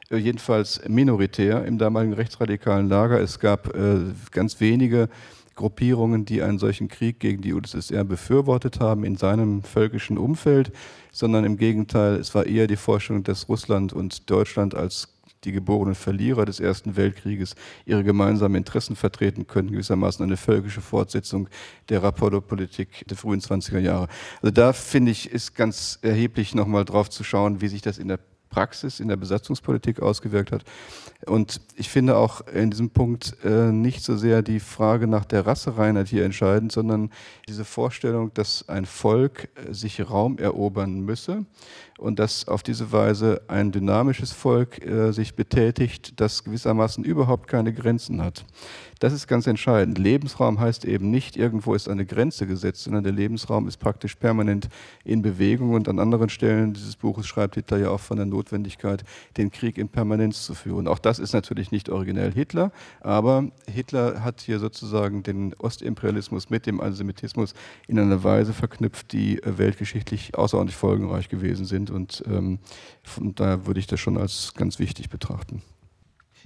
Äh, 0.10 0.18
jedenfalls 0.18 0.82
minoritär 0.88 1.66
im 1.66 1.78
damaligen 1.78 2.14
rechtsradikalen 2.14 2.90
Lager. 2.90 3.20
Es 3.20 3.40
gab 3.40 3.76
äh, 3.76 4.00
ganz 4.32 4.60
wenige 4.60 5.10
Gruppierungen, 5.56 6.26
die 6.26 6.42
einen 6.42 6.60
solchen 6.60 6.90
Krieg 6.90 7.20
gegen 7.20 7.42
die 7.42 7.54
UdSSR 7.54 8.04
befürwortet 8.04 8.80
haben 8.80 9.04
in 9.06 9.16
seinem 9.16 9.64
völkischen 9.64 10.18
Umfeld, 10.18 10.72
sondern 11.12 11.46
im 11.46 11.58
Gegenteil, 11.58 12.16
es 12.16 12.36
war 12.36 12.46
eher 12.46 12.68
die 12.68 12.76
Vorstellung, 12.76 13.24
dass 13.24 13.48
Russland 13.48 13.94
und 13.94 14.30
Deutschland 14.30 14.76
als 14.76 15.10
die 15.46 15.52
geborenen 15.52 15.96
Verlierer 15.96 16.44
des 16.46 16.60
Ersten 16.60 16.96
Weltkrieges 16.98 17.56
ihre 17.86 18.04
gemeinsamen 18.04 18.56
Interessen 18.56 18.96
vertreten 18.96 19.48
können, 19.48 19.72
gewissermaßen 19.72 20.26
eine 20.26 20.38
völkische 20.38 20.82
Fortsetzung 20.82 21.48
der 21.90 22.04
Rapporto-Politik 22.04 23.06
der 23.08 23.16
frühen 23.16 23.40
20er 23.40 23.80
Jahre. 23.80 24.08
Also 24.42 24.52
da 24.52 24.74
finde 24.74 25.12
ich, 25.12 25.32
ist 25.32 25.56
ganz 25.56 26.00
erheblich 26.02 26.56
nochmal 26.56 26.84
drauf 26.84 27.10
zu 27.10 27.24
schauen, 27.24 27.62
wie 27.62 27.68
sich 27.68 27.82
das 27.82 27.98
in 28.00 28.08
der 28.08 28.20
Praxis 28.56 29.02
in 29.02 29.10
der 29.10 29.18
Besatzungspolitik 29.18 30.02
ausgewirkt 30.02 30.54
hat. 30.54 30.64
Und 31.26 31.60
ich 31.76 31.90
finde 31.90 32.16
auch 32.16 32.40
in 32.48 32.72
diesem 32.72 32.90
Punkt 32.90 33.36
äh, 33.44 33.74
nicht 33.74 34.02
so 34.02 34.16
sehr 34.16 34.42
die 34.44 34.62
Frage 34.62 35.08
nach 35.08 35.26
der 35.26 35.46
Rassereinheit 35.46 36.08
hier 36.08 36.24
entscheidend, 36.24 36.72
sondern 36.72 37.10
diese 37.50 37.66
Vorstellung, 37.66 38.34
dass 38.34 38.70
ein 38.70 38.86
Volk 38.86 39.50
äh, 39.56 39.74
sich 39.74 40.10
Raum 40.10 40.38
erobern 40.38 41.02
müsse 41.02 41.46
und 41.98 42.18
dass 42.18 42.48
auf 42.48 42.64
diese 42.64 42.94
Weise 42.94 43.42
ein 43.50 43.74
dynamisches 43.74 44.32
Volk 44.32 44.82
äh, 44.86 45.12
sich 45.12 45.36
betätigt, 45.36 46.22
das 46.22 46.46
gewissermaßen 46.46 47.04
überhaupt 47.04 47.50
keine 47.50 47.74
Grenzen 47.74 48.22
hat. 48.24 48.46
Das 49.00 49.12
ist 49.12 49.28
ganz 49.28 49.46
entscheidend. 49.46 49.98
Lebensraum 49.98 50.60
heißt 50.60 50.86
eben 50.86 51.12
nicht, 51.12 51.36
irgendwo 51.36 51.74
ist 51.74 51.90
eine 51.90 52.06
Grenze 52.06 52.48
gesetzt, 52.48 52.84
sondern 52.84 53.04
der 53.04 53.12
Lebensraum 53.12 53.68
ist 53.68 53.78
praktisch 53.78 54.16
permanent 54.16 54.70
in 55.04 55.22
Bewegung 55.22 55.74
und 55.74 55.90
an 55.90 56.00
anderen 56.00 56.30
Stellen 56.30 56.74
dieses 56.74 56.96
Buches 56.96 57.28
schreibt 57.28 57.56
Hitler 57.56 57.78
ja 57.78 57.90
auch 57.90 58.00
von 58.00 58.18
der 58.18 58.26
Notwendigkeit, 58.26 59.04
den 59.36 59.52
Krieg 59.52 59.78
in 59.78 59.90
Permanenz 59.90 60.46
zu 60.46 60.54
führen. 60.54 60.88
Auch 60.88 61.00
das 61.00 61.20
ist 61.20 61.34
natürlich 61.34 61.72
nicht 61.72 61.90
originell 61.90 62.32
Hitler, 62.32 62.72
aber 63.02 63.50
Hitler 63.68 64.24
hat 64.24 64.42
hier 64.42 64.60
sozusagen 64.60 65.24
den 65.24 65.54
Ostimperialismus 65.56 66.50
mit 66.50 66.66
dem 66.66 66.80
Antisemitismus 66.80 67.54
in 67.88 68.00
einer 68.00 68.24
Weise 68.24 68.54
verknüpft, 68.54 69.12
die 69.12 69.44
äh, 69.44 69.58
weltgeschichtlich 69.58 70.36
außerordentlich 70.36 70.78
folgenreich 70.78 71.28
gewesen 71.28 71.66
sind 71.66 71.92
und 71.92 72.24
ähm, 72.28 72.60
von 73.04 73.36
daher 73.36 73.66
würde 73.68 73.80
ich 73.80 73.88
das 73.88 74.00
schon 74.00 74.18
als 74.18 74.54
ganz 74.56 74.80
wichtig 74.80 75.10
betrachten. 75.10 75.62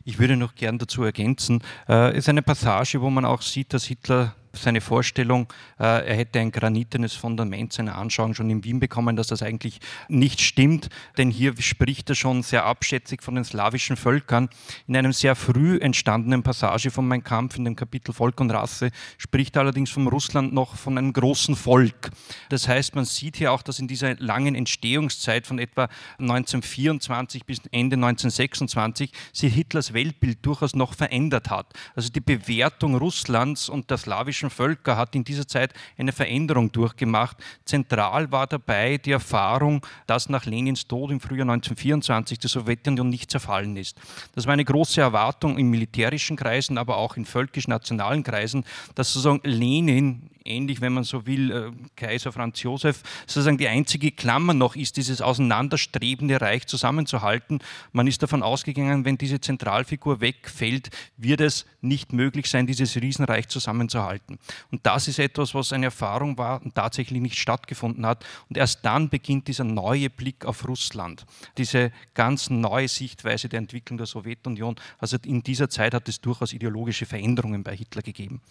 Ich 0.06 0.20
würde 0.20 0.38
noch 0.38 0.56
gern 0.56 0.78
dazu 0.78 1.04
ergänzen, 1.04 1.62
äh, 1.88 2.18
ist 2.18 2.30
eine 2.30 2.42
Passage, 2.42 3.02
wo 3.02 3.10
man 3.10 3.26
auch 3.26 3.42
sieht, 3.42 3.74
dass 3.74 3.86
Hitler 3.86 4.36
seine 4.54 4.82
Vorstellung, 4.82 5.52
äh, 5.80 5.84
er 5.84 6.16
hätte 6.16 6.40
ein 6.40 6.52
granitenes 6.52 7.14
Fundament 7.14 7.74
seiner 7.74 7.98
Anschauung 7.98 8.34
schon 8.34 8.50
in 8.50 8.64
Wien 8.64 8.80
bekommen, 8.80 9.16
dass 9.16 9.28
das 9.28 9.42
eigentlich 9.42 9.80
nicht 10.08 10.42
stimmt, 10.42 10.90
denn 11.18 11.30
hier 11.30 11.54
spricht 11.62 12.10
er 12.10 12.16
schon 12.16 12.44
sehr 12.44 12.66
abschätzig 12.66 13.22
von 13.24 13.36
den 13.36 13.44
slawischen 13.44 13.98
Völkern. 13.98 14.50
In 14.88 14.96
einem 14.96 15.14
sehr 15.14 15.36
früh 15.36 15.78
entstandenen 15.78 16.44
Passage 16.44 16.92
von 16.92 17.08
Mein 17.08 17.24
Kampf 17.24 17.58
in 17.58 17.66
dem 17.66 17.76
Kapitel 17.76 18.14
Volk 18.14 18.40
und 18.42 18.52
Rasse 18.52 18.92
spricht 19.18 19.56
er 19.56 19.62
allerdings 19.62 19.90
von 19.90 20.08
Russland 20.08 20.54
noch 20.54 20.76
von 20.76 20.98
einem 20.98 21.14
großen 21.14 21.56
Volk. 21.56 22.10
Das 22.50 22.68
heißt, 22.68 22.96
man 22.96 23.06
sieht 23.06 23.38
hier 23.38 23.52
auch, 23.52 23.62
dass 23.62 23.80
in 23.80 23.88
dieser 23.88 24.16
langen 24.16 24.56
Entstehungszeit 24.56 25.48
von 25.48 25.60
etwa 25.60 25.90
1924 26.20 27.46
bis 27.46 27.60
Ende 27.72 27.96
1926 27.96 29.12
sich 29.34 29.54
Hitlers 29.54 29.94
Weltbild 29.94 30.46
durchaus 30.46 30.76
noch 30.76 30.94
verändert 30.94 31.50
hat. 31.50 31.74
Also 31.96 32.10
die 32.10 32.22
Bewertung 32.22 32.96
Russlands 32.96 33.70
und 33.70 33.90
der 33.90 33.98
slawischen 33.98 34.49
slawischen 34.50 34.60
Völker 34.60 34.98
hat 34.98 35.16
in 35.16 35.24
dieser 35.24 35.48
Zeit 35.48 35.74
eine 35.98 36.12
Veränderung 36.12 36.72
durchgemacht. 36.72 37.38
Zentral 37.66 38.32
war 38.32 38.48
dabei 38.48 38.98
die 38.98 39.12
Erfahrung, 39.12 39.86
dass 40.08 40.30
nach 40.30 40.46
Lenins 40.46 40.88
Tod 40.88 41.12
im 41.12 41.20
Frühjahr 41.20 41.50
1924 41.50 42.40
die 42.40 42.48
Sowjetunion 42.48 43.10
nicht 43.10 43.32
zerfallen 43.32 43.78
ist. 43.78 43.98
Das 44.36 44.46
war 44.46 44.54
eine 44.54 44.66
große 44.66 45.02
Erwartung 45.02 45.58
in 45.58 45.70
militärischen 45.70 46.36
Kreisen, 46.36 46.78
aber 46.78 46.98
auch 46.98 47.18
in 47.18 47.26
völkisch-nationalen 47.26 48.24
Kreisen, 48.24 48.66
dass 48.96 49.14
sozusagen 49.14 49.42
Lenin 49.44 50.30
ähnlich, 50.46 50.82
wenn 50.82 50.94
man 50.94 51.04
so 51.04 51.26
will, 51.26 51.52
äh, 51.52 51.72
Kaiser 51.96 52.32
Franz 52.32 52.62
Josef, 52.64 53.04
sozusagen 53.26 53.58
die 53.58 53.68
einzige 53.68 54.12
Klammer 54.12 54.54
noch 54.54 54.76
ist, 54.76 54.98
dieses 54.98 55.22
auseinanderstrebende 55.22 56.42
Reich 56.42 56.68
zusammenzuhalten. 56.68 57.60
Man 57.92 58.08
ist 58.08 58.22
davon 58.24 58.44
ausgegangen, 58.44 59.06
wenn 59.06 59.18
diese 59.18 59.40
Zentralfigur 59.40 60.22
wegfällt, 60.22 60.90
wird 61.18 61.42
es 61.42 61.66
nicht 61.82 62.14
möglich 62.14 62.50
sein, 62.50 62.68
dieses 62.68 62.96
Riesenreich 62.96 63.48
zusammenzuhalten. 63.48 64.29
Und 64.72 64.86
das 64.86 65.08
ist 65.08 65.20
etwas, 65.20 65.56
was 65.56 65.74
eine 65.74 65.86
Erfahrung 65.86 66.38
war 66.38 66.62
und 66.62 66.76
tatsächlich 66.76 67.22
nicht 67.22 67.38
stattgefunden 67.38 68.06
hat. 68.06 68.26
Und 68.50 68.58
erst 68.58 68.86
dann 68.86 69.10
beginnt 69.10 69.48
dieser 69.48 69.64
neue 69.64 70.10
Blick 70.10 70.46
auf 70.46 70.68
Russland, 70.68 71.26
diese 71.58 71.92
ganz 72.14 72.50
neue 72.50 72.88
Sichtweise 72.88 73.50
der 73.50 73.60
Entwicklung 73.60 73.98
der 73.98 74.08
Sowjetunion. 74.08 74.76
Also 74.98 75.18
in 75.26 75.42
dieser 75.42 75.70
Zeit 75.70 75.94
hat 75.94 76.08
es 76.10 76.22
durchaus 76.22 76.54
ideologische 76.54 77.06
Veränderungen 77.06 77.64
bei 77.64 77.76
Hitler 77.76 78.02
gegeben. 78.02 78.42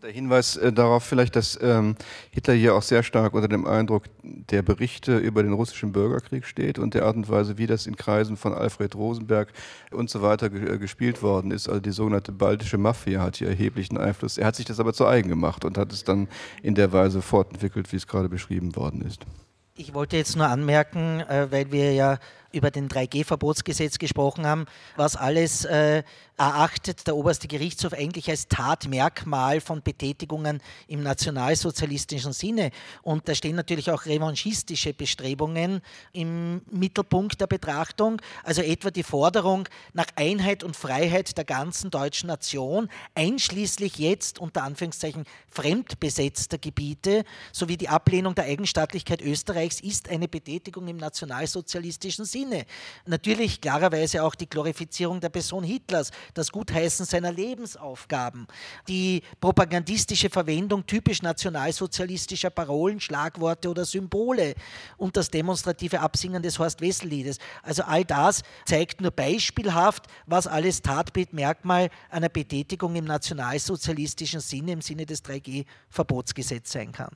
Der 0.00 0.12
Hinweis 0.12 0.56
äh, 0.56 0.72
darauf 0.72 1.02
vielleicht, 1.02 1.34
dass 1.34 1.58
ähm, 1.60 1.96
Hitler 2.30 2.54
hier 2.54 2.76
auch 2.76 2.82
sehr 2.82 3.02
stark 3.02 3.34
unter 3.34 3.48
dem 3.48 3.66
Eindruck 3.66 4.04
der 4.22 4.62
Berichte 4.62 5.18
über 5.18 5.42
den 5.42 5.52
russischen 5.52 5.90
Bürgerkrieg 5.90 6.46
steht 6.46 6.78
und 6.78 6.94
der 6.94 7.04
Art 7.04 7.16
und 7.16 7.28
Weise, 7.28 7.58
wie 7.58 7.66
das 7.66 7.86
in 7.86 7.96
Kreisen 7.96 8.36
von 8.36 8.54
Alfred 8.54 8.94
Rosenberg 8.94 9.52
und 9.90 10.08
so 10.08 10.22
weiter 10.22 10.46
äh, 10.46 10.78
gespielt 10.78 11.20
worden 11.20 11.50
ist. 11.50 11.68
Also 11.68 11.80
die 11.80 11.90
sogenannte 11.90 12.30
baltische 12.30 12.78
Mafia 12.78 13.22
hat 13.22 13.38
hier 13.38 13.48
erheblichen 13.48 13.98
Einfluss. 13.98 14.38
Er 14.38 14.46
hat 14.46 14.54
sich 14.54 14.66
das 14.66 14.78
aber 14.78 14.92
zu 14.92 15.04
eigen 15.04 15.28
gemacht 15.28 15.64
und 15.64 15.76
hat 15.76 15.92
es 15.92 16.04
dann 16.04 16.28
in 16.62 16.76
der 16.76 16.92
Weise 16.92 17.20
fortentwickelt, 17.20 17.90
wie 17.90 17.96
es 17.96 18.06
gerade 18.06 18.28
beschrieben 18.28 18.76
worden 18.76 19.02
ist. 19.02 19.26
Ich 19.74 19.94
wollte 19.94 20.16
jetzt 20.16 20.36
nur 20.36 20.46
anmerken, 20.46 21.20
äh, 21.20 21.48
weil 21.50 21.72
wir 21.72 21.92
ja 21.92 22.18
über 22.52 22.70
den 22.70 22.88
3G-Verbotsgesetz 22.88 23.98
gesprochen 23.98 24.46
haben, 24.46 24.66
was 24.96 25.16
alles 25.16 25.64
äh, 25.64 26.02
erachtet 26.38 27.06
der 27.06 27.16
oberste 27.16 27.48
Gerichtshof 27.48 27.92
eigentlich 27.92 28.30
als 28.30 28.48
Tatmerkmal 28.48 29.60
von 29.60 29.82
Betätigungen 29.82 30.62
im 30.86 31.02
nationalsozialistischen 31.02 32.32
Sinne. 32.32 32.70
Und 33.02 33.28
da 33.28 33.34
stehen 33.34 33.56
natürlich 33.56 33.90
auch 33.90 34.06
revanchistische 34.06 34.94
Bestrebungen 34.94 35.82
im 36.12 36.62
Mittelpunkt 36.70 37.40
der 37.40 37.48
Betrachtung, 37.48 38.22
also 38.44 38.62
etwa 38.62 38.90
die 38.90 39.02
Forderung 39.02 39.68
nach 39.92 40.06
Einheit 40.14 40.62
und 40.62 40.76
Freiheit 40.76 41.36
der 41.36 41.44
ganzen 41.44 41.90
deutschen 41.90 42.28
Nation, 42.28 42.88
einschließlich 43.14 43.98
jetzt 43.98 44.38
unter 44.38 44.62
Anführungszeichen 44.62 45.24
fremdbesetzter 45.50 46.58
Gebiete, 46.58 47.24
sowie 47.52 47.76
die 47.76 47.88
Ablehnung 47.88 48.34
der 48.34 48.44
Eigenstaatlichkeit 48.44 49.20
Österreichs 49.22 49.80
ist 49.80 50.08
eine 50.08 50.28
Betätigung 50.28 50.86
im 50.86 50.96
nationalsozialistischen 50.98 52.24
Sinne. 52.24 52.37
Sinne. 52.38 52.66
Natürlich 53.06 53.60
klarerweise 53.60 54.22
auch 54.22 54.34
die 54.34 54.48
Glorifizierung 54.48 55.20
der 55.20 55.28
Person 55.28 55.64
Hitlers, 55.64 56.10
das 56.34 56.52
Gutheißen 56.52 57.04
seiner 57.04 57.32
Lebensaufgaben, 57.32 58.46
die 58.86 59.22
propagandistische 59.40 60.30
Verwendung 60.30 60.86
typisch 60.86 61.22
nationalsozialistischer 61.22 62.50
Parolen, 62.50 63.00
Schlagworte 63.00 63.68
oder 63.68 63.84
Symbole 63.84 64.54
und 64.96 65.16
das 65.16 65.30
demonstrative 65.30 66.00
Absingen 66.00 66.42
des 66.42 66.58
Horst-Wessel-Liedes. 66.58 67.38
Also 67.62 67.82
all 67.82 68.04
das 68.04 68.42
zeigt 68.64 69.00
nur 69.00 69.10
beispielhaft, 69.10 70.06
was 70.26 70.46
alles 70.46 70.82
Tatbildmerkmal 70.82 71.90
einer 72.10 72.28
Betätigung 72.28 72.94
im 72.94 73.04
nationalsozialistischen 73.04 74.40
Sinne, 74.40 74.72
im 74.72 74.80
Sinne 74.80 75.06
des 75.06 75.24
3G-Verbotsgesetzes 75.24 76.72
sein 76.72 76.92
kann. 76.92 77.10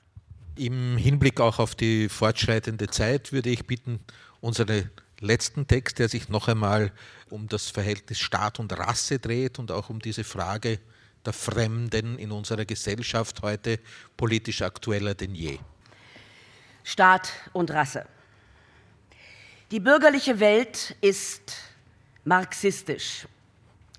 Im 0.56 0.96
Hinblick 0.98 1.40
auch 1.40 1.58
auf 1.58 1.74
die 1.74 2.08
fortschreitende 2.08 2.88
Zeit 2.88 3.32
würde 3.32 3.48
ich 3.48 3.66
bitten, 3.66 4.00
unsere 4.42 4.90
letzten 5.22 5.66
Text, 5.66 5.98
der 5.98 6.08
sich 6.08 6.28
noch 6.28 6.48
einmal 6.48 6.92
um 7.30 7.48
das 7.48 7.68
Verhältnis 7.70 8.18
Staat 8.18 8.58
und 8.58 8.76
Rasse 8.76 9.18
dreht 9.18 9.58
und 9.58 9.70
auch 9.70 9.88
um 9.88 10.00
diese 10.00 10.24
Frage 10.24 10.80
der 11.24 11.32
Fremden 11.32 12.18
in 12.18 12.32
unserer 12.32 12.64
Gesellschaft 12.64 13.42
heute 13.42 13.78
politisch 14.16 14.62
aktueller 14.62 15.14
denn 15.14 15.34
je. 15.34 15.58
Staat 16.84 17.32
und 17.52 17.70
Rasse. 17.70 18.06
Die 19.70 19.80
bürgerliche 19.80 20.40
Welt 20.40 20.96
ist 21.00 21.56
marxistisch, 22.24 23.26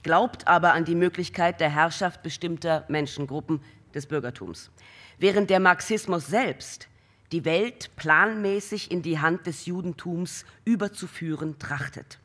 glaubt 0.04 0.48
aber 0.48 0.74
an 0.74 0.86
die 0.86 0.96
Möglichkeit 0.96 1.60
der 1.60 1.70
Herrschaft 1.70 2.22
bestimmter 2.22 2.86
Menschengruppen 2.90 3.62
des 3.96 4.06
Bürgertums, 4.06 4.70
während 5.18 5.50
der 5.50 5.60
Marxismus 5.60 6.28
selbst 6.28 6.88
die 7.34 7.46
Welt 7.46 7.90
planmäßig 7.96 8.92
in 8.92 9.02
die 9.02 9.20
Hand 9.20 9.48
des 9.48 9.66
Judentums 9.66 10.46
überzuführen 10.66 11.58
trachtet. 11.58 12.20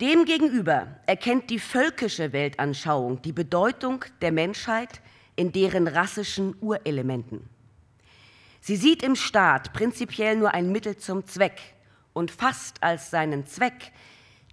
Demgegenüber 0.00 0.88
erkennt 1.06 1.50
die 1.50 1.60
völkische 1.60 2.32
Weltanschauung 2.32 3.22
die 3.22 3.32
Bedeutung 3.32 4.04
der 4.22 4.32
Menschheit 4.32 5.00
in 5.36 5.52
deren 5.52 5.86
rassischen 5.86 6.56
Urelementen. 6.60 7.48
Sie 8.60 8.76
sieht 8.76 9.02
im 9.04 9.14
Staat 9.14 9.72
prinzipiell 9.72 10.36
nur 10.36 10.52
ein 10.52 10.72
Mittel 10.72 10.96
zum 10.96 11.24
Zweck 11.26 11.60
und 12.12 12.30
fasst 12.30 12.82
als 12.82 13.10
seinen 13.10 13.46
Zweck 13.46 13.92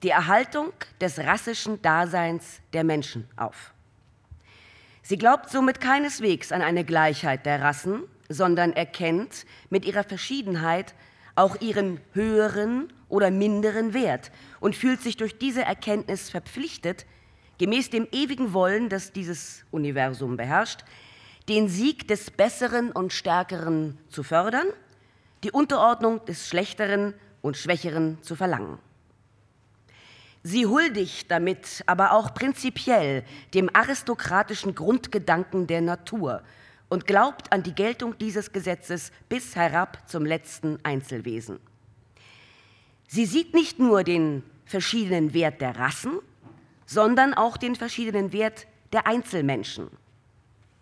die 0.03 0.09
Erhaltung 0.09 0.71
des 1.01 1.17
rassischen 1.19 1.81
Daseins 1.81 2.62
der 2.71 2.83
Menschen 2.83 3.27
auf. 3.36 3.74
Sie 5.01 5.17
glaubt 5.17 5.50
somit 5.50 5.81
keineswegs 5.81 6.51
an 6.51 6.62
eine 6.62 6.83
Gleichheit 6.83 7.45
der 7.45 7.62
Rassen, 7.62 8.03
sondern 8.29 8.74
erkennt 8.74 9.46
mit 9.69 9.86
ihrer 9.86 10.03
Verschiedenheit 10.03 10.93
auch 11.36 11.62
ihren 11.62 12.00
höheren 12.13 12.91
oder 13.10 13.31
minderen 13.31 13.93
Wert 13.93 14.31
und 14.60 14.75
fühlt 14.75 15.01
sich 15.01 15.17
durch 15.17 15.38
diese 15.38 15.62
Erkenntnis 15.62 16.29
verpflichtet, 16.29 17.05
gemäß 17.57 17.89
dem 17.89 18.07
ewigen 18.12 18.53
Wollen, 18.53 18.89
das 18.89 19.12
dieses 19.12 19.63
Universum 19.72 20.36
beherrscht, 20.36 20.84
den 21.48 21.69
Sieg 21.69 22.07
des 22.07 22.31
Besseren 22.31 22.91
und 22.91 23.13
Stärkeren 23.13 23.98
zu 24.10 24.24
fördern, 24.24 24.67
die 25.43 25.51
Unterordnung 25.51 26.25
des 26.25 26.48
Schlechteren 26.48 27.13
und 27.41 27.55
Schwächeren 27.55 28.22
zu 28.22 28.36
verlangen. 28.36 28.79
Sie 30.43 30.65
huldigt 30.65 31.29
damit 31.29 31.84
aber 31.86 32.13
auch 32.13 32.34
prinzipiell 32.34 33.24
dem 33.53 33.69
aristokratischen 33.74 34.75
Grundgedanken 34.75 35.67
der 35.67 35.81
Natur 35.81 36.41
und 36.89 37.06
glaubt 37.06 37.51
an 37.51 37.63
die 37.63 37.75
Geltung 37.75 38.17
dieses 38.17 38.51
Gesetzes 38.51 39.12
bis 39.29 39.56
herab 39.56 40.10
zum 40.10 40.25
letzten 40.25 40.79
Einzelwesen. 40.84 41.60
Sie 43.08 43.25
sieht 43.25 43.53
nicht 43.53 43.79
nur 43.79 44.03
den 44.03 44.44
verschiedenen 44.65 45.34
Wert 45.34 45.62
der 45.62 45.77
Rassen, 45.77 46.20
sondern 46.86 47.34
auch 47.34 47.58
den 47.58 47.75
verschiedenen 47.75 48.34
Wert 48.34 48.67
der 48.94 49.08
Einzelmenschen. 49.08 49.89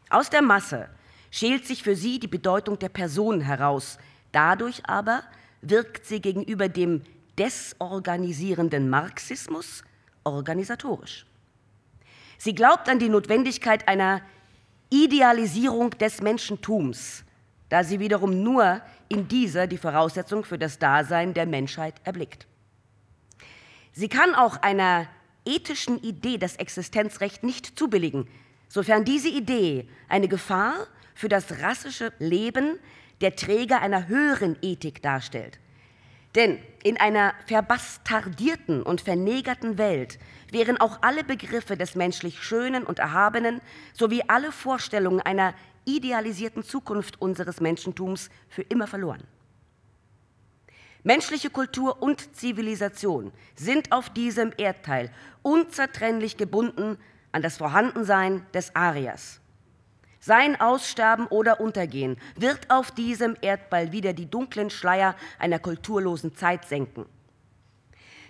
Aus 0.09 0.29
der 0.29 0.41
Masse 0.41 0.89
schält 1.31 1.65
sich 1.65 1.83
für 1.83 1.95
sie 1.95 2.19
die 2.19 2.27
Bedeutung 2.27 2.79
der 2.79 2.89
Person 2.89 3.41
heraus. 3.41 3.97
Dadurch 4.31 4.85
aber 4.85 5.23
wirkt 5.61 6.05
sie 6.05 6.21
gegenüber 6.21 6.69
dem 6.69 7.01
desorganisierenden 7.37 8.89
Marxismus 8.89 9.83
organisatorisch. 10.23 11.25
Sie 12.37 12.53
glaubt 12.53 12.89
an 12.89 12.99
die 12.99 13.09
Notwendigkeit 13.09 13.87
einer 13.87 14.21
Idealisierung 15.03 15.91
des 15.91 16.21
Menschentums, 16.21 17.25
da 17.67 17.83
sie 17.83 17.99
wiederum 17.99 18.43
nur 18.43 18.81
in 19.09 19.27
dieser 19.27 19.67
die 19.67 19.77
Voraussetzung 19.77 20.45
für 20.45 20.57
das 20.57 20.79
Dasein 20.79 21.33
der 21.33 21.45
Menschheit 21.45 21.95
erblickt. 22.05 22.47
Sie 23.91 24.07
kann 24.07 24.33
auch 24.35 24.61
einer 24.61 25.07
ethischen 25.45 26.01
Idee 26.01 26.37
das 26.37 26.55
Existenzrecht 26.55 27.43
nicht 27.43 27.77
zubilligen, 27.77 28.27
sofern 28.69 29.03
diese 29.03 29.29
Idee 29.29 29.87
eine 30.07 30.27
Gefahr 30.27 30.87
für 31.13 31.29
das 31.29 31.61
rassische 31.61 32.13
Leben 32.19 32.79
der 33.21 33.35
Träger 33.35 33.81
einer 33.81 34.07
höheren 34.07 34.55
Ethik 34.61 35.01
darstellt. 35.01 35.59
Denn 36.35 36.59
in 36.83 36.97
einer 36.97 37.33
verbastardierten 37.47 38.83
und 38.83 39.01
vernegerten 39.01 39.77
Welt 39.77 40.19
wären 40.51 40.77
auch 40.77 40.99
alle 41.01 41.23
Begriffe 41.23 41.77
des 41.77 41.95
menschlich 41.95 42.43
Schönen 42.43 42.83
und 42.83 42.99
Erhabenen 42.99 43.61
sowie 43.93 44.21
alle 44.27 44.51
Vorstellungen 44.51 45.21
einer 45.21 45.53
idealisierten 45.85 46.63
Zukunft 46.63 47.21
unseres 47.21 47.61
Menschentums 47.61 48.29
für 48.49 48.63
immer 48.63 48.87
verloren. 48.87 49.23
Menschliche 51.03 51.51
Kultur 51.51 52.01
und 52.01 52.35
Zivilisation 52.35 53.31
sind 53.55 53.91
auf 53.91 54.09
diesem 54.09 54.51
Erdteil 54.57 55.11
unzertrennlich 55.43 56.35
gebunden 56.35 56.97
an 57.31 57.43
das 57.43 57.57
Vorhandensein 57.57 58.45
des 58.53 58.75
Ariers. 58.75 59.39
Sein 60.25 60.59
Aussterben 60.59 61.27
oder 61.27 61.59
Untergehen 61.59 62.17
wird 62.35 62.71
auf 62.71 62.89
diesem 62.89 63.37
Erdball 63.41 63.91
wieder 63.91 64.11
die 64.11 64.25
dunklen 64.27 64.71
Schleier 64.71 65.15
einer 65.37 65.59
kulturlosen 65.59 66.35
Zeit 66.35 66.65
senken. 66.65 67.05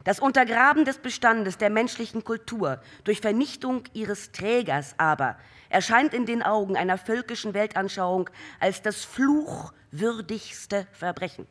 Das 0.04 0.20
Untergraben 0.20 0.84
des 0.84 0.98
Bestandes 0.98 1.58
der 1.58 1.70
menschlichen 1.70 2.26
Kultur 2.26 2.82
durch 3.06 3.22
Vernichtung 3.22 3.86
ihres 3.94 4.34
Trägers 4.34 4.96
aber 4.98 5.38
erscheint 5.70 6.14
in 6.14 6.26
den 6.26 6.44
Augen 6.44 6.76
einer 6.76 6.98
völkischen 6.98 7.54
Weltanschauung 7.54 8.30
als 8.60 8.82
das 8.82 9.06
fluchwürdigste 9.06 10.88
Verbrechen. 10.92 11.48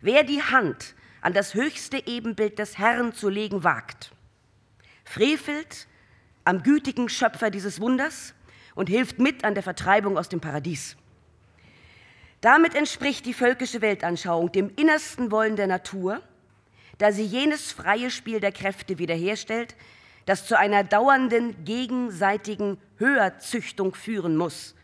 Wer 0.00 0.24
die 0.24 0.42
Hand 0.42 0.94
an 1.20 1.34
das 1.34 1.52
höchste 1.52 2.06
Ebenbild 2.06 2.58
des 2.58 2.78
Herrn 2.78 3.12
zu 3.12 3.28
legen 3.28 3.64
wagt, 3.64 4.12
frevelt 5.04 5.86
am 6.44 6.62
gütigen 6.62 7.10
Schöpfer 7.10 7.50
dieses 7.50 7.82
Wunders 7.82 8.32
und 8.78 8.88
hilft 8.88 9.18
mit 9.18 9.42
an 9.44 9.54
der 9.54 9.64
Vertreibung 9.64 10.16
aus 10.16 10.28
dem 10.28 10.40
Paradies. 10.40 10.96
Damit 12.40 12.76
entspricht 12.76 13.26
die 13.26 13.34
völkische 13.34 13.80
Weltanschauung 13.80 14.52
dem 14.52 14.70
innersten 14.76 15.32
Wollen 15.32 15.56
der 15.56 15.66
Natur, 15.66 16.22
da 16.98 17.10
sie 17.10 17.24
jenes 17.24 17.72
freie 17.72 18.08
Spiel 18.12 18.38
der 18.38 18.52
Kräfte 18.52 19.00
wiederherstellt, 19.00 19.74
das 20.26 20.46
zu 20.46 20.56
einer 20.56 20.84
dauernden 20.84 21.64
gegenseitigen 21.64 22.78
Höherzüchtung 22.98 23.96
führen 23.96 24.36
muss, 24.36 24.76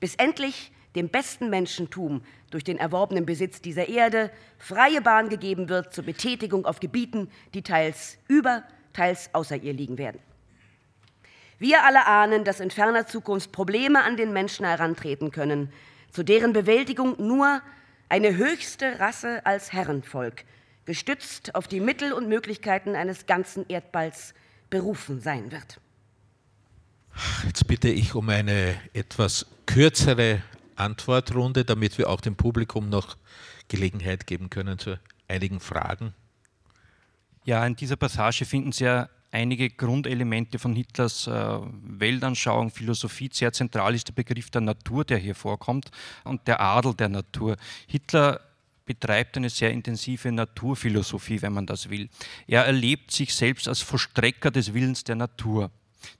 bis 0.00 0.14
endlich 0.14 0.72
dem 0.96 1.10
besten 1.10 1.50
Menschentum 1.50 2.22
durch 2.50 2.64
den 2.64 2.78
erworbenen 2.78 3.26
Besitz 3.26 3.60
dieser 3.60 3.90
Erde 3.90 4.30
freie 4.56 5.02
Bahn 5.02 5.28
gegeben 5.28 5.68
wird 5.68 5.92
zur 5.92 6.04
Betätigung 6.04 6.64
auf 6.64 6.80
Gebieten, 6.80 7.30
die 7.52 7.60
teils 7.60 8.16
über, 8.26 8.62
teils 8.94 9.28
außer 9.34 9.56
ihr 9.56 9.74
liegen 9.74 9.98
werden. 9.98 10.20
Wir 11.58 11.84
alle 11.84 12.06
ahnen, 12.06 12.44
dass 12.44 12.60
in 12.60 12.70
ferner 12.70 13.06
Zukunft 13.06 13.52
Probleme 13.52 14.02
an 14.02 14.16
den 14.16 14.32
Menschen 14.32 14.66
herantreten 14.66 15.30
können, 15.30 15.72
zu 16.10 16.22
deren 16.22 16.52
Bewältigung 16.52 17.14
nur 17.18 17.60
eine 18.08 18.36
höchste 18.36 19.00
Rasse 19.00 19.44
als 19.44 19.72
Herrenvolk, 19.72 20.44
gestützt 20.84 21.54
auf 21.54 21.66
die 21.66 21.80
Mittel 21.80 22.12
und 22.12 22.28
Möglichkeiten 22.28 22.94
eines 22.94 23.26
ganzen 23.26 23.66
Erdballs, 23.68 24.34
berufen 24.70 25.20
sein 25.20 25.52
wird. 25.52 25.80
Jetzt 27.46 27.66
bitte 27.66 27.88
ich 27.88 28.14
um 28.14 28.28
eine 28.28 28.74
etwas 28.92 29.46
kürzere 29.66 30.42
Antwortrunde, 30.76 31.64
damit 31.64 31.96
wir 31.98 32.10
auch 32.10 32.20
dem 32.20 32.36
Publikum 32.36 32.88
noch 32.88 33.16
Gelegenheit 33.68 34.26
geben 34.26 34.50
können 34.50 34.78
zu 34.78 34.98
einigen 35.28 35.60
Fragen. 35.60 36.12
Ja, 37.44 37.64
in 37.66 37.76
dieser 37.76 37.96
Passage 37.96 38.44
finden 38.44 38.72
Sie 38.72 38.84
ja 38.84 39.08
einige 39.34 39.68
Grundelemente 39.68 40.58
von 40.58 40.74
Hitlers 40.74 41.26
äh, 41.26 41.58
Weltanschauung, 41.82 42.70
Philosophie. 42.70 43.28
Sehr 43.32 43.52
zentral 43.52 43.94
ist 43.94 44.08
der 44.08 44.12
Begriff 44.12 44.48
der 44.50 44.60
Natur, 44.60 45.04
der 45.04 45.18
hier 45.18 45.34
vorkommt, 45.34 45.90
und 46.22 46.46
der 46.46 46.60
Adel 46.60 46.94
der 46.94 47.08
Natur. 47.08 47.56
Hitler 47.88 48.40
betreibt 48.86 49.36
eine 49.36 49.50
sehr 49.50 49.72
intensive 49.72 50.30
Naturphilosophie, 50.30 51.42
wenn 51.42 51.52
man 51.52 51.66
das 51.66 51.90
will. 51.90 52.08
Er 52.46 52.64
erlebt 52.64 53.10
sich 53.10 53.34
selbst 53.34 53.66
als 53.66 53.80
Vollstrecker 53.80 54.50
des 54.50 54.72
Willens 54.72 55.02
der 55.02 55.16
Natur. 55.16 55.70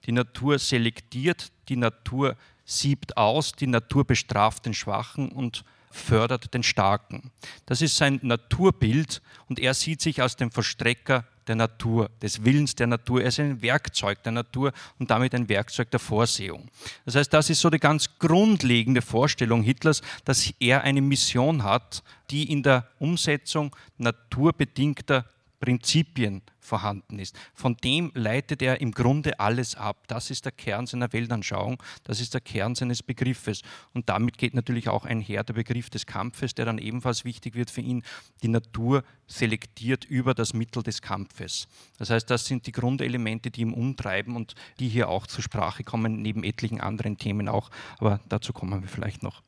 Die 0.06 0.12
Natur 0.12 0.58
selektiert, 0.58 1.52
die 1.68 1.76
Natur 1.76 2.36
siebt 2.64 3.16
aus, 3.16 3.52
die 3.52 3.66
Natur 3.66 4.04
bestraft 4.04 4.66
den 4.66 4.74
Schwachen 4.74 5.28
und 5.28 5.64
fördert 5.90 6.52
den 6.54 6.62
Starken. 6.62 7.30
Das 7.66 7.80
ist 7.80 7.96
sein 7.96 8.18
Naturbild 8.22 9.22
und 9.46 9.60
er 9.60 9.74
sieht 9.74 10.00
sich 10.00 10.20
als 10.20 10.34
den 10.34 10.50
Verstrecker 10.50 11.24
der 11.46 11.56
Natur, 11.56 12.10
des 12.22 12.44
Willens 12.44 12.74
der 12.74 12.86
Natur. 12.86 13.22
Er 13.22 13.28
ist 13.28 13.40
ein 13.40 13.62
Werkzeug 13.62 14.22
der 14.22 14.32
Natur 14.32 14.72
und 14.98 15.10
damit 15.10 15.34
ein 15.34 15.48
Werkzeug 15.48 15.90
der 15.90 16.00
Vorsehung. 16.00 16.68
Das 17.04 17.14
heißt, 17.14 17.32
das 17.32 17.50
ist 17.50 17.60
so 17.60 17.70
die 17.70 17.78
ganz 17.78 18.18
grundlegende 18.18 19.02
Vorstellung 19.02 19.62
Hitlers, 19.62 20.02
dass 20.24 20.52
er 20.60 20.82
eine 20.82 21.00
Mission 21.00 21.62
hat, 21.62 22.02
die 22.30 22.50
in 22.50 22.62
der 22.62 22.88
Umsetzung 22.98 23.74
naturbedingter 23.98 25.24
Prinzipien 25.60 26.42
vorhanden 26.64 27.18
ist. 27.18 27.36
Von 27.54 27.76
dem 27.76 28.10
leitet 28.14 28.62
er 28.62 28.80
im 28.80 28.92
Grunde 28.92 29.38
alles 29.40 29.74
ab. 29.74 30.04
Das 30.08 30.30
ist 30.30 30.44
der 30.44 30.52
Kern 30.52 30.86
seiner 30.86 31.12
Weltanschauung, 31.12 31.82
das 32.04 32.20
ist 32.20 32.34
der 32.34 32.40
Kern 32.40 32.74
seines 32.74 33.02
Begriffes. 33.02 33.62
Und 33.92 34.08
damit 34.08 34.38
geht 34.38 34.54
natürlich 34.54 34.88
auch 34.88 35.04
einher 35.04 35.44
der 35.44 35.54
Begriff 35.54 35.90
des 35.90 36.06
Kampfes, 36.06 36.54
der 36.54 36.64
dann 36.64 36.78
ebenfalls 36.78 37.24
wichtig 37.24 37.54
wird 37.54 37.70
für 37.70 37.80
ihn. 37.80 38.02
Die 38.42 38.48
Natur 38.48 39.04
selektiert 39.26 40.04
über 40.04 40.34
das 40.34 40.54
Mittel 40.54 40.82
des 40.82 41.02
Kampfes. 41.02 41.68
Das 41.98 42.10
heißt, 42.10 42.28
das 42.30 42.46
sind 42.46 42.66
die 42.66 42.72
Grundelemente, 42.72 43.50
die 43.50 43.62
ihn 43.62 43.72
umtreiben 43.72 44.36
und 44.36 44.54
die 44.80 44.88
hier 44.88 45.08
auch 45.08 45.26
zur 45.26 45.42
Sprache 45.42 45.84
kommen, 45.84 46.22
neben 46.22 46.44
etlichen 46.44 46.80
anderen 46.80 47.18
Themen 47.18 47.48
auch. 47.48 47.70
Aber 47.98 48.20
dazu 48.28 48.52
kommen 48.52 48.82
wir 48.82 48.88
vielleicht 48.88 49.22
noch. 49.22 49.42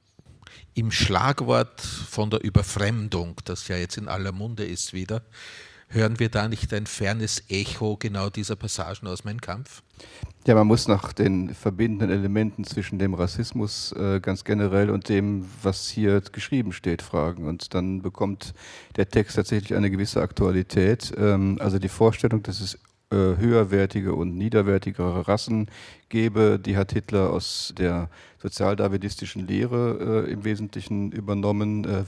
Im 0.75 0.91
Schlagwort 0.91 1.81
von 1.81 2.31
der 2.31 2.43
Überfremdung, 2.43 3.37
das 3.45 3.69
ja 3.69 3.77
jetzt 3.77 3.97
in 3.97 4.09
aller 4.09 4.33
Munde 4.33 4.65
ist 4.65 4.93
wieder, 4.93 5.23
Hören 5.89 6.19
wir 6.19 6.29
da 6.29 6.49
nicht 6.49 6.75
ein 6.75 6.87
fernes 6.87 7.45
Echo 7.49 7.97
genau 7.97 8.29
dieser 8.29 8.57
Passagen 8.57 9.07
aus 9.07 9.25
Mein 9.25 9.41
Kampf? 9.41 9.83
Ja, 10.47 10.55
man 10.55 10.67
muss 10.67 10.89
nach 10.89 11.13
den 11.13 11.55
verbindenden 11.55 12.11
Elementen 12.11 12.65
zwischen 12.65 12.99
dem 12.99 13.15
Rassismus 13.15 13.93
äh, 13.93 14.21
ganz 14.21 14.45
generell 14.45 14.91
und 14.91 15.09
dem, 15.09 15.45
was 15.63 15.89
hier 15.89 16.21
geschrieben 16.21 16.73
steht, 16.73 17.03
fragen. 17.03 17.47
Und 17.47 17.75
dann 17.75 18.03
bekommt 18.03 18.55
der 18.97 19.09
Text 19.09 19.37
tatsächlich 19.37 19.75
eine 19.75 19.91
gewisse 19.91 20.21
Aktualität. 20.21 21.13
Ähm, 21.17 21.59
also 21.61 21.79
die 21.79 21.89
Vorstellung, 21.89 22.43
dass 22.43 22.61
es 22.61 22.79
äh, 23.11 23.17
höherwertige 23.17 24.15
und 24.15 24.37
niederwertigere 24.37 25.29
Rassen 25.29 25.69
gebe, 26.09 26.59
die 26.59 26.77
hat 26.77 26.93
Hitler 26.93 27.31
aus 27.31 27.73
der 27.79 28.11
sozialdarwinistischen 28.39 29.47
Lehre 29.47 30.25
äh, 30.27 30.33
im 30.33 30.45
Wesentlichen 30.45 31.13
übernommen, 31.13 31.85
äh, 31.85 32.05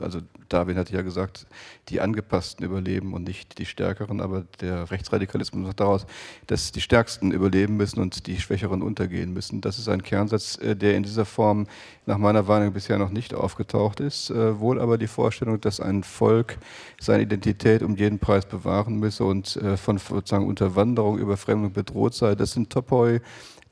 also 0.00 0.20
Darwin 0.48 0.76
hatte 0.76 0.92
ja 0.94 1.02
gesagt, 1.02 1.46
die 1.88 2.00
Angepassten 2.00 2.64
überleben 2.64 3.14
und 3.14 3.24
nicht 3.24 3.58
die 3.58 3.66
Stärkeren, 3.66 4.20
aber 4.20 4.44
der 4.60 4.90
Rechtsradikalismus 4.90 5.66
macht 5.66 5.80
daraus, 5.80 6.06
dass 6.46 6.72
die 6.72 6.80
Stärksten 6.80 7.32
überleben 7.32 7.76
müssen 7.76 8.00
und 8.00 8.26
die 8.26 8.40
Schwächeren 8.40 8.82
untergehen 8.82 9.32
müssen. 9.32 9.60
Das 9.60 9.78
ist 9.78 9.88
ein 9.88 10.02
Kernsatz, 10.02 10.56
äh, 10.58 10.76
der 10.76 10.96
in 10.96 11.02
dieser 11.02 11.24
Form 11.24 11.66
nach 12.06 12.18
meiner 12.18 12.46
Wahrnehmung 12.46 12.74
bisher 12.74 12.98
noch 12.98 13.10
nicht 13.10 13.34
aufgetaucht 13.34 14.00
ist. 14.00 14.30
Äh, 14.30 14.60
wohl 14.60 14.80
aber 14.80 14.98
die 14.98 15.08
Vorstellung, 15.08 15.60
dass 15.60 15.80
ein 15.80 16.02
Volk 16.02 16.58
seine 17.00 17.24
Identität 17.24 17.82
um 17.82 17.96
jeden 17.96 18.18
Preis 18.18 18.46
bewahren 18.46 18.98
müsse 18.98 19.24
und 19.24 19.56
äh, 19.56 19.76
von 19.76 19.98
sozusagen 19.98 20.46
Unterwanderung, 20.46 21.18
Überfremdung 21.18 21.72
bedroht 21.72 22.14
sei, 22.14 22.34
das 22.34 22.52
sind 22.52 22.70
Topoi, 22.70 23.20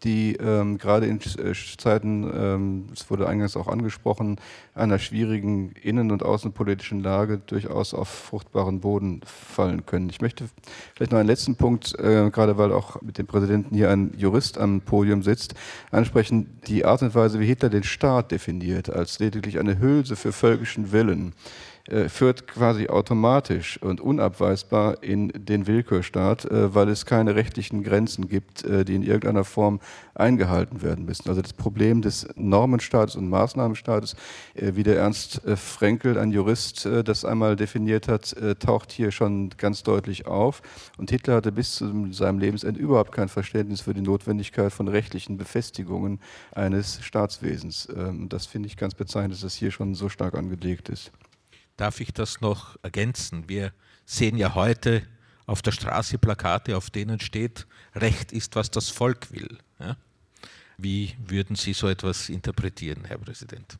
die 0.04 0.36
ähm, 0.36 0.78
gerade 0.78 1.06
in 1.06 1.18
äh, 1.18 1.54
Zeiten, 1.78 2.30
ähm, 2.34 2.86
es 2.92 3.10
wurde 3.10 3.26
eingangs 3.26 3.56
auch 3.56 3.68
angesprochen, 3.68 4.38
einer 4.74 4.98
schwierigen 4.98 5.72
innen- 5.82 6.10
und 6.10 6.22
außenpolitischen 6.22 7.02
Lage 7.02 7.38
durchaus 7.38 7.94
auf 7.94 8.08
fruchtbaren 8.08 8.80
Boden 8.80 9.22
fallen 9.24 9.86
können. 9.86 10.10
Ich 10.10 10.20
möchte 10.20 10.44
vielleicht 10.94 11.12
noch 11.12 11.18
einen 11.18 11.28
letzten 11.28 11.56
Punkt, 11.56 11.98
äh, 11.98 12.30
gerade 12.30 12.58
weil 12.58 12.72
auch 12.72 13.00
mit 13.02 13.18
dem 13.18 13.26
Präsidenten 13.26 13.74
hier 13.74 13.90
ein 13.90 14.12
Jurist 14.16 14.58
am 14.58 14.82
Podium 14.82 15.22
sitzt, 15.22 15.54
ansprechen, 15.90 16.58
die 16.66 16.84
Art 16.84 17.02
und 17.02 17.14
Weise, 17.14 17.40
wie 17.40 17.46
Hitler 17.46 17.70
den 17.70 17.84
Staat 17.84 18.30
definiert, 18.30 18.90
als 18.90 19.18
lediglich 19.18 19.58
eine 19.58 19.78
Hülse 19.78 20.16
für 20.16 20.32
völkischen 20.32 20.92
Willen 20.92 21.32
äh, 21.88 22.08
führt 22.08 22.46
quasi 22.46 22.88
automatisch 22.88 23.80
und 23.82 24.00
unabweisbar 24.00 25.02
in 25.02 25.28
den 25.34 25.66
Willkürstaat, 25.66 26.46
äh, 26.46 26.74
weil 26.74 26.88
es 26.88 27.04
keine 27.04 27.34
rechtlichen 27.34 27.82
Grenzen 27.82 28.28
gibt, 28.28 28.64
äh, 28.64 28.84
die 28.84 28.94
in 28.94 29.02
irgendeiner 29.02 29.44
Form 29.44 29.80
eingehalten 30.14 30.82
werden 30.82 31.04
müssen. 31.04 31.28
Also 31.28 31.42
das 31.42 31.52
Problem 31.52 32.00
des 32.00 32.26
Normenstaates 32.36 33.16
und 33.16 33.28
Maßnahmenstaates, 33.28 34.14
wie 34.54 34.84
der 34.84 34.96
Ernst 34.96 35.40
Frenkel, 35.56 36.16
ein 36.18 36.30
Jurist, 36.30 36.86
das 36.86 37.24
einmal 37.24 37.56
definiert 37.56 38.06
hat, 38.06 38.36
taucht 38.60 38.92
hier 38.92 39.10
schon 39.10 39.50
ganz 39.58 39.82
deutlich 39.82 40.26
auf. 40.26 40.62
Und 40.98 41.10
Hitler 41.10 41.34
hatte 41.34 41.50
bis 41.50 41.74
zu 41.74 42.12
seinem 42.12 42.38
Lebensende 42.38 42.78
überhaupt 42.78 43.10
kein 43.10 43.28
Verständnis 43.28 43.80
für 43.80 43.92
die 43.92 44.02
Notwendigkeit 44.02 44.72
von 44.72 44.86
rechtlichen 44.86 45.36
Befestigungen 45.36 46.20
eines 46.52 47.02
Staatswesens. 47.02 47.88
Ähm, 47.94 48.28
das 48.28 48.46
finde 48.46 48.68
ich 48.68 48.76
ganz 48.76 48.94
bezeichnend, 48.94 49.34
dass 49.34 49.40
das 49.40 49.54
hier 49.54 49.70
schon 49.70 49.94
so 49.94 50.08
stark 50.08 50.34
angelegt 50.34 50.88
ist. 50.88 51.10
Darf 51.76 52.00
ich 52.00 52.12
das 52.12 52.40
noch 52.40 52.76
ergänzen? 52.82 53.48
Wir 53.48 53.72
sehen 54.06 54.36
ja 54.36 54.54
heute 54.54 55.02
auf 55.46 55.62
der 55.62 55.72
Straße 55.72 56.18
Plakate, 56.18 56.76
auf 56.76 56.90
denen 56.90 57.20
steht, 57.20 57.66
Recht 57.94 58.32
ist, 58.32 58.56
was 58.56 58.70
das 58.70 58.88
Volk 58.88 59.30
will. 59.32 59.58
Ja? 59.78 59.96
Wie 60.76 61.14
würden 61.18 61.56
Sie 61.56 61.72
so 61.72 61.88
etwas 61.88 62.28
interpretieren, 62.28 63.04
Herr 63.04 63.18
Präsident? 63.18 63.78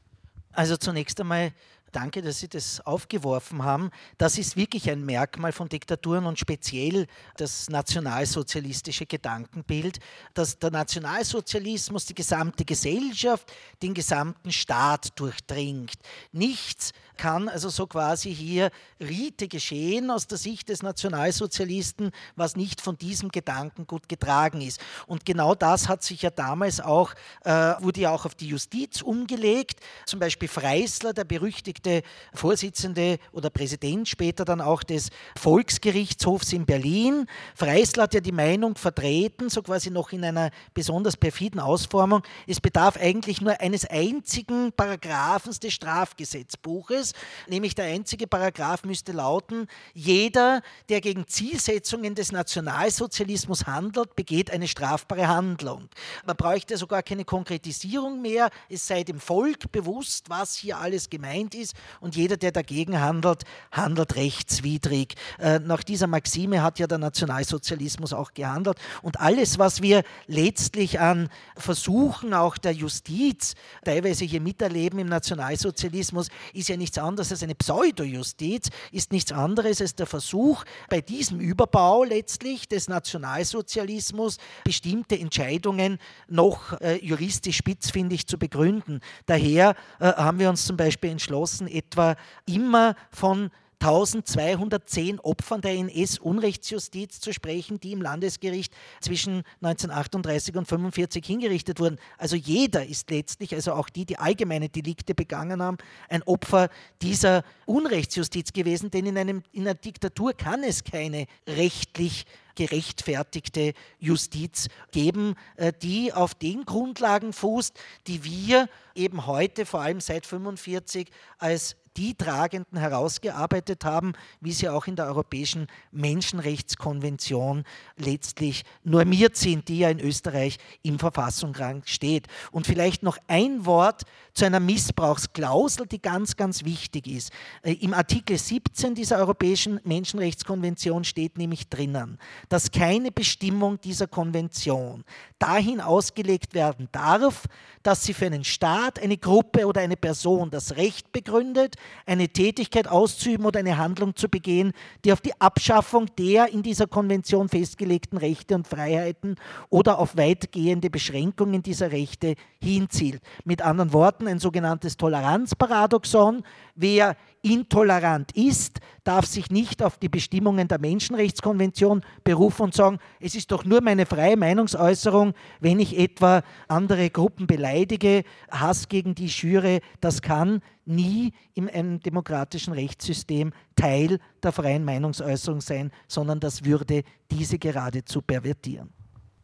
Also 0.52 0.76
zunächst 0.76 1.20
einmal 1.20 1.52
danke, 1.94 2.22
dass 2.22 2.40
Sie 2.40 2.48
das 2.48 2.80
aufgeworfen 2.80 3.62
haben. 3.62 3.90
Das 4.18 4.38
ist 4.38 4.56
wirklich 4.56 4.90
ein 4.90 5.04
Merkmal 5.04 5.52
von 5.52 5.68
Diktaturen 5.68 6.26
und 6.26 6.38
speziell 6.38 7.06
das 7.36 7.68
nationalsozialistische 7.68 9.06
Gedankenbild, 9.06 9.98
dass 10.34 10.58
der 10.58 10.70
Nationalsozialismus 10.70 12.06
die 12.06 12.14
gesamte 12.14 12.64
Gesellschaft, 12.64 13.52
den 13.82 13.94
gesamten 13.94 14.52
Staat 14.52 15.18
durchdringt. 15.18 15.96
Nichts 16.32 16.92
kann 17.16 17.48
also 17.48 17.68
so 17.68 17.86
quasi 17.86 18.34
hier 18.34 18.70
Rite 19.00 19.48
geschehen 19.48 20.10
aus 20.10 20.26
der 20.26 20.38
Sicht 20.38 20.68
des 20.68 20.82
Nationalsozialisten, 20.82 22.10
was 22.36 22.56
nicht 22.56 22.80
von 22.80 22.96
diesem 22.96 23.30
Gedanken 23.30 23.86
gut 23.86 24.08
getragen 24.08 24.60
ist. 24.60 24.80
Und 25.06 25.24
genau 25.24 25.54
das 25.54 25.88
hat 25.88 26.02
sich 26.02 26.22
ja 26.22 26.30
damals 26.30 26.80
auch, 26.80 27.14
äh, 27.44 27.50
wurde 27.80 28.00
ja 28.00 28.10
auch 28.10 28.24
auf 28.24 28.34
die 28.34 28.48
Justiz 28.48 29.02
umgelegt. 29.02 29.80
Zum 30.06 30.20
Beispiel 30.20 30.48
Freisler, 30.48 31.12
der 31.12 31.24
berüchtigte 31.24 32.02
Vorsitzende 32.32 33.18
oder 33.32 33.50
Präsident 33.50 34.08
später 34.08 34.44
dann 34.44 34.60
auch 34.60 34.82
des 34.82 35.10
Volksgerichtshofs 35.36 36.52
in 36.52 36.66
Berlin. 36.66 37.26
Freisler 37.54 38.04
hat 38.04 38.14
ja 38.14 38.20
die 38.20 38.32
Meinung 38.32 38.76
vertreten, 38.76 39.48
so 39.48 39.62
quasi 39.62 39.90
noch 39.90 40.12
in 40.12 40.24
einer 40.24 40.50
besonders 40.72 41.16
perfiden 41.16 41.60
Ausformung, 41.60 42.22
es 42.46 42.60
bedarf 42.60 42.96
eigentlich 42.96 43.40
nur 43.40 43.60
eines 43.60 43.84
einzigen 43.84 44.72
Paragraphens 44.72 45.60
des 45.60 45.72
Strafgesetzbuches, 45.74 47.03
Gesetzes, 47.04 47.12
nämlich 47.48 47.74
der 47.74 47.86
einzige 47.86 48.26
Paragraph 48.26 48.84
müsste 48.84 49.12
lauten, 49.12 49.68
jeder, 49.92 50.62
der 50.88 51.00
gegen 51.00 51.26
Zielsetzungen 51.26 52.14
des 52.14 52.32
Nationalsozialismus 52.32 53.66
handelt, 53.66 54.16
begeht 54.16 54.50
eine 54.50 54.68
strafbare 54.68 55.28
Handlung. 55.28 55.88
Man 56.24 56.36
bräuchte 56.36 56.76
sogar 56.76 57.02
keine 57.02 57.24
Konkretisierung 57.24 58.22
mehr, 58.22 58.50
es 58.68 58.86
sei 58.86 59.04
dem 59.04 59.20
Volk 59.20 59.70
bewusst, 59.72 60.30
was 60.30 60.56
hier 60.56 60.78
alles 60.78 61.10
gemeint 61.10 61.54
ist 61.54 61.74
und 62.00 62.16
jeder, 62.16 62.36
der 62.36 62.52
dagegen 62.52 63.00
handelt, 63.00 63.44
handelt 63.70 64.16
rechtswidrig. 64.16 65.14
Äh, 65.38 65.58
nach 65.58 65.82
dieser 65.82 66.06
Maxime 66.06 66.62
hat 66.62 66.78
ja 66.78 66.86
der 66.86 66.98
Nationalsozialismus 66.98 68.12
auch 68.12 68.32
gehandelt 68.32 68.78
und 69.02 69.20
alles, 69.20 69.58
was 69.58 69.82
wir 69.82 70.02
letztlich 70.26 71.00
an 71.00 71.28
Versuchen 71.56 72.34
auch 72.34 72.56
der 72.56 72.72
Justiz 72.72 73.54
teilweise 73.84 74.24
hier 74.24 74.40
miterleben 74.40 74.98
im 74.98 75.08
Nationalsozialismus, 75.08 76.28
ist 76.52 76.68
ja 76.68 76.76
nicht 76.76 76.93
nichts 76.94 76.98
anderes 76.98 77.32
als 77.32 77.42
eine 77.42 77.54
Pseudojustiz, 77.54 78.68
ist 78.92 79.12
nichts 79.12 79.32
anderes 79.32 79.80
als 79.80 79.96
der 79.96 80.06
Versuch, 80.06 80.64
bei 80.88 81.00
diesem 81.00 81.40
Überbau 81.40 82.04
letztlich 82.04 82.68
des 82.68 82.88
Nationalsozialismus 82.88 84.38
bestimmte 84.64 85.18
Entscheidungen 85.18 85.98
noch 86.28 86.80
äh, 86.80 87.04
juristisch 87.04 87.56
spitzfindig 87.56 88.26
zu 88.28 88.38
begründen. 88.38 89.00
Daher 89.26 89.74
äh, 89.98 90.12
haben 90.12 90.38
wir 90.38 90.48
uns 90.48 90.66
zum 90.66 90.76
Beispiel 90.76 91.10
entschlossen, 91.10 91.66
etwa 91.66 92.14
immer 92.46 92.94
von 93.10 93.50
1210 93.84 95.20
Opfern 95.20 95.60
der 95.60 95.72
NS-Unrechtsjustiz 95.72 97.20
zu 97.20 97.34
sprechen, 97.34 97.80
die 97.80 97.92
im 97.92 98.00
Landesgericht 98.00 98.72
zwischen 99.02 99.42
1938 99.60 100.54
und 100.54 100.60
1945 100.60 101.26
hingerichtet 101.26 101.80
wurden. 101.80 101.98
Also 102.16 102.34
jeder 102.34 102.86
ist 102.86 103.10
letztlich, 103.10 103.54
also 103.54 103.74
auch 103.74 103.90
die, 103.90 104.06
die 104.06 104.18
allgemeine 104.18 104.70
Delikte 104.70 105.14
begangen 105.14 105.62
haben, 105.62 105.76
ein 106.08 106.22
Opfer 106.22 106.70
dieser 107.02 107.44
Unrechtsjustiz 107.66 108.54
gewesen, 108.54 108.90
denn 108.90 109.04
in, 109.04 109.18
einem, 109.18 109.42
in 109.52 109.62
einer 109.62 109.74
Diktatur 109.74 110.32
kann 110.32 110.64
es 110.64 110.84
keine 110.84 111.26
rechtlich 111.46 112.24
gerechtfertigte 112.54 113.74
Justiz 113.98 114.68
geben, 114.92 115.34
äh, 115.56 115.72
die 115.82 116.12
auf 116.12 116.34
den 116.34 116.64
Grundlagen 116.64 117.32
fußt, 117.32 117.76
die 118.06 118.24
wir 118.24 118.68
eben 118.94 119.26
heute, 119.26 119.66
vor 119.66 119.80
allem 119.80 120.00
seit 120.00 120.24
1945, 120.24 121.10
als 121.38 121.76
die 121.96 122.14
Tragenden 122.14 122.78
herausgearbeitet 122.78 123.84
haben, 123.84 124.14
wie 124.40 124.52
sie 124.52 124.68
auch 124.68 124.86
in 124.86 124.96
der 124.96 125.06
Europäischen 125.06 125.68
Menschenrechtskonvention 125.92 127.64
letztlich 127.96 128.64
normiert 128.82 129.36
sind, 129.36 129.68
die 129.68 129.78
ja 129.78 129.90
in 129.90 130.00
Österreich 130.00 130.58
im 130.82 130.98
Verfassungsrang 130.98 131.82
steht. 131.86 132.26
Und 132.50 132.66
vielleicht 132.66 133.02
noch 133.02 133.18
ein 133.28 133.64
Wort 133.66 134.02
zu 134.32 134.44
einer 134.44 134.60
Missbrauchsklausel, 134.60 135.86
die 135.86 136.02
ganz, 136.02 136.36
ganz 136.36 136.64
wichtig 136.64 137.06
ist. 137.06 137.30
Äh, 137.62 137.74
Im 137.74 137.94
Artikel 137.94 138.36
17 138.36 138.94
dieser 138.94 139.18
Europäischen 139.18 139.80
Menschenrechtskonvention 139.84 141.04
steht 141.04 141.38
nämlich 141.38 141.68
drinnen, 141.68 142.18
dass 142.48 142.70
keine 142.70 143.12
Bestimmung 143.12 143.80
dieser 143.80 144.06
Konvention 144.08 145.04
dahin 145.38 145.80
ausgelegt 145.80 146.54
werden 146.54 146.88
darf, 146.92 147.44
dass 147.82 148.02
sie 148.02 148.14
für 148.14 148.26
einen 148.26 148.44
Staat, 148.44 148.98
eine 148.98 149.16
Gruppe 149.16 149.66
oder 149.66 149.80
eine 149.80 149.96
Person 149.96 150.50
das 150.50 150.76
Recht 150.76 151.12
begründet, 151.12 151.76
eine 152.06 152.28
Tätigkeit 152.28 152.88
auszuüben 152.88 153.46
oder 153.46 153.60
eine 153.60 153.78
Handlung 153.78 154.16
zu 154.16 154.28
begehen, 154.28 154.72
die 155.04 155.12
auf 155.12 155.20
die 155.20 155.38
Abschaffung 155.40 156.06
der 156.18 156.52
in 156.52 156.62
dieser 156.62 156.86
Konvention 156.86 157.48
festgelegten 157.48 158.18
Rechte 158.18 158.54
und 158.54 158.66
Freiheiten 158.66 159.36
oder 159.70 159.98
auf 159.98 160.16
weitgehende 160.16 160.90
Beschränkungen 160.90 161.62
dieser 161.62 161.92
Rechte 161.92 162.34
hinzielt. 162.62 163.22
Mit 163.44 163.62
anderen 163.62 163.92
Worten, 163.92 164.28
ein 164.28 164.38
sogenanntes 164.38 164.96
Toleranzparadoxon. 164.96 166.42
Wer 166.74 167.16
intolerant 167.42 168.32
ist, 168.32 168.80
darf 169.04 169.26
sich 169.26 169.50
nicht 169.50 169.82
auf 169.82 169.98
die 169.98 170.08
Bestimmungen 170.08 170.66
der 170.66 170.80
Menschenrechtskonvention 170.80 172.02
berufen 172.24 172.62
und 172.62 172.74
sagen, 172.74 172.98
es 173.20 173.34
ist 173.34 173.52
doch 173.52 173.64
nur 173.64 173.82
meine 173.82 174.06
freie 174.06 174.36
Meinungsäußerung, 174.36 175.34
wenn 175.60 175.78
ich 175.78 175.98
etwa 175.98 176.42
andere 176.68 177.10
Gruppen 177.10 177.46
beleidige, 177.46 178.24
Hass 178.50 178.88
gegen 178.88 179.14
die 179.14 179.28
schüre. 179.28 179.80
Das 180.00 180.22
kann 180.22 180.62
nie 180.86 181.32
in 181.52 181.68
einem 181.68 182.00
demokratischen 182.00 182.72
Rechtssystem 182.72 183.52
Teil 183.76 184.18
der 184.42 184.52
freien 184.52 184.84
Meinungsäußerung 184.84 185.60
sein, 185.60 185.92
sondern 186.08 186.40
das 186.40 186.64
würde 186.64 187.02
diese 187.30 187.58
geradezu 187.58 188.22
pervertieren. 188.22 188.90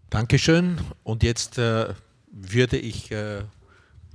Dankeschön. 0.09 0.79
Und 1.05 1.23
jetzt 1.23 1.59
äh, 1.59 1.95
würde 2.33 2.79
ich 2.79 3.13
äh, 3.13 3.43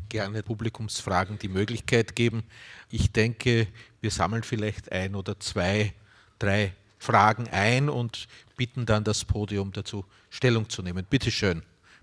gerne 0.09 0.43
Publikumsfragen 0.43 1.39
die 1.39 1.47
Möglichkeit 1.47 2.15
geben. 2.15 2.43
Ich 2.89 3.11
denke, 3.11 3.67
wir 4.01 4.11
sammeln 4.11 4.43
vielleicht 4.43 4.91
ein 4.91 5.15
oder 5.15 5.39
zwei, 5.39 5.93
drei 6.39 6.73
Fragen 6.97 7.47
ein 7.49 7.89
und 7.89 8.27
bitten 8.57 8.85
dann 8.85 9.03
das 9.03 9.25
Podium 9.25 9.71
dazu 9.71 10.05
Stellung 10.29 10.69
zu 10.69 10.81
nehmen. 10.81 11.05
Bitte 11.09 11.31
schön, 11.31 11.61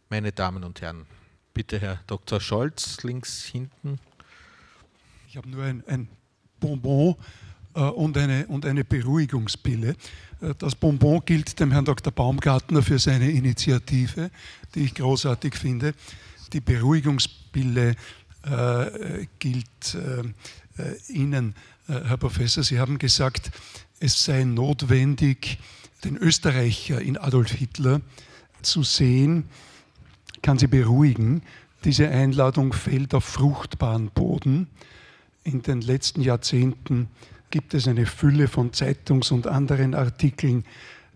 meine 0.08 0.32
Damen 0.32 0.64
und 0.64 0.80
Herren. 0.80 1.06
Bitte 1.54 1.78
Herr 1.78 2.00
Dr. 2.06 2.40
Scholz, 2.40 3.02
links 3.02 3.44
hinten. 3.44 3.98
Ich 5.28 5.36
habe 5.36 5.48
nur 5.48 5.64
ein, 5.64 5.82
ein 5.86 6.08
Bonbon 6.60 7.16
äh, 7.74 7.80
und, 7.80 8.16
eine, 8.16 8.46
und 8.46 8.64
eine 8.64 8.84
Beruhigungspille. 8.84 9.96
Äh, 10.40 10.54
das 10.58 10.74
Bonbon 10.74 11.22
gilt 11.24 11.58
dem 11.58 11.72
Herrn 11.72 11.84
Dr. 11.84 12.12
Baumgartner 12.12 12.82
für 12.82 12.98
seine 12.98 13.30
Initiative, 13.30 14.30
die 14.74 14.84
ich 14.84 14.94
großartig 14.94 15.54
finde. 15.56 15.94
Die 16.52 16.60
Beruhigungspille 16.60 17.41
äh, 17.56 19.26
gilt 19.38 19.94
äh, 19.94 21.12
Ihnen, 21.12 21.54
äh, 21.88 22.00
Herr 22.04 22.16
Professor. 22.16 22.64
Sie 22.64 22.78
haben 22.78 22.98
gesagt, 22.98 23.50
es 24.00 24.24
sei 24.24 24.44
notwendig, 24.44 25.58
den 26.04 26.16
Österreicher 26.16 27.00
in 27.00 27.16
Adolf 27.16 27.52
Hitler 27.52 28.00
zu 28.62 28.82
sehen. 28.82 29.44
Kann 30.42 30.58
Sie 30.58 30.66
beruhigen, 30.66 31.42
diese 31.84 32.08
Einladung 32.08 32.72
fällt 32.72 33.14
auf 33.14 33.24
fruchtbaren 33.24 34.10
Boden 34.10 34.68
in 35.44 35.62
den 35.62 35.80
letzten 35.80 36.20
Jahrzehnten 36.20 37.08
gibt 37.50 37.74
es 37.74 37.86
eine 37.86 38.06
Fülle 38.06 38.48
von 38.48 38.72
Zeitungs- 38.72 39.32
und 39.32 39.46
anderen 39.46 39.94
Artikeln, 39.94 40.64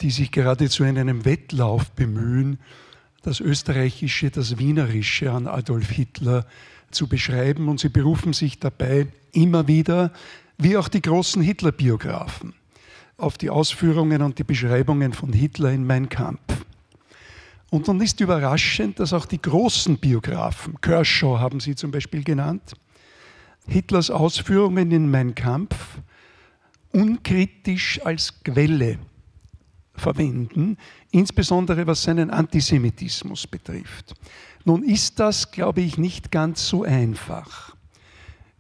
die 0.01 0.11
sich 0.11 0.31
geradezu 0.31 0.85
in 0.85 0.99
einem 0.99 1.25
Wettlauf 1.25 1.91
bemühen, 1.93 2.59
das 3.27 3.41
Österreichische, 3.41 4.31
das 4.31 4.57
Wienerische 4.57 5.33
an 5.33 5.49
Adolf 5.49 5.91
Hitler 5.91 6.47
zu 6.93 7.09
beschreiben. 7.09 7.69
Und 7.69 7.81
sie 7.81 7.89
berufen 7.89 8.33
sich 8.33 8.61
dabei 8.61 9.09
immer 9.33 9.67
wieder 9.67 10.13
wie 10.59 10.77
auch 10.77 10.89
die 10.89 11.03
großen 11.03 11.43
Hitler-Biografen 11.43 12.55
auf 13.19 13.37
die 13.37 13.51
Ausführungen 13.51 14.23
und 14.23 14.39
die 14.39 14.45
Beschreibungen 14.45 15.13
von 15.13 15.33
Hitler 15.33 15.73
in 15.73 15.85
Mein 15.85 16.09
Kampf. 16.09 16.41
Und 17.71 17.89
dann 17.89 18.01
ist 18.01 18.21
überraschend, 18.21 19.01
dass 19.01 19.13
auch 19.13 19.27
die 19.27 19.43
großen 19.43 19.99
Biografen, 19.99 20.81
Kershaw 20.81 21.41
haben 21.41 21.59
sie 21.59 21.75
zum 21.75 21.91
Beispiel 21.91 22.23
genannt, 22.23 22.75
Hitlers 23.67 24.11
Ausführungen 24.11 24.93
in 24.93 25.11
Mein 25.11 25.35
Kampf 25.35 25.99
unkritisch 26.93 28.01
als 28.05 28.45
Quelle 28.45 28.99
verwenden, 29.95 30.77
insbesondere 31.17 31.87
was 31.87 32.03
seinen 32.03 32.31
Antisemitismus 32.31 33.47
betrifft. 33.47 34.15
Nun 34.65 34.83
ist 34.83 35.19
das, 35.19 35.51
glaube 35.51 35.81
ich, 35.81 35.97
nicht 35.97 36.31
ganz 36.31 36.69
so 36.69 36.85
einfach. 36.85 37.75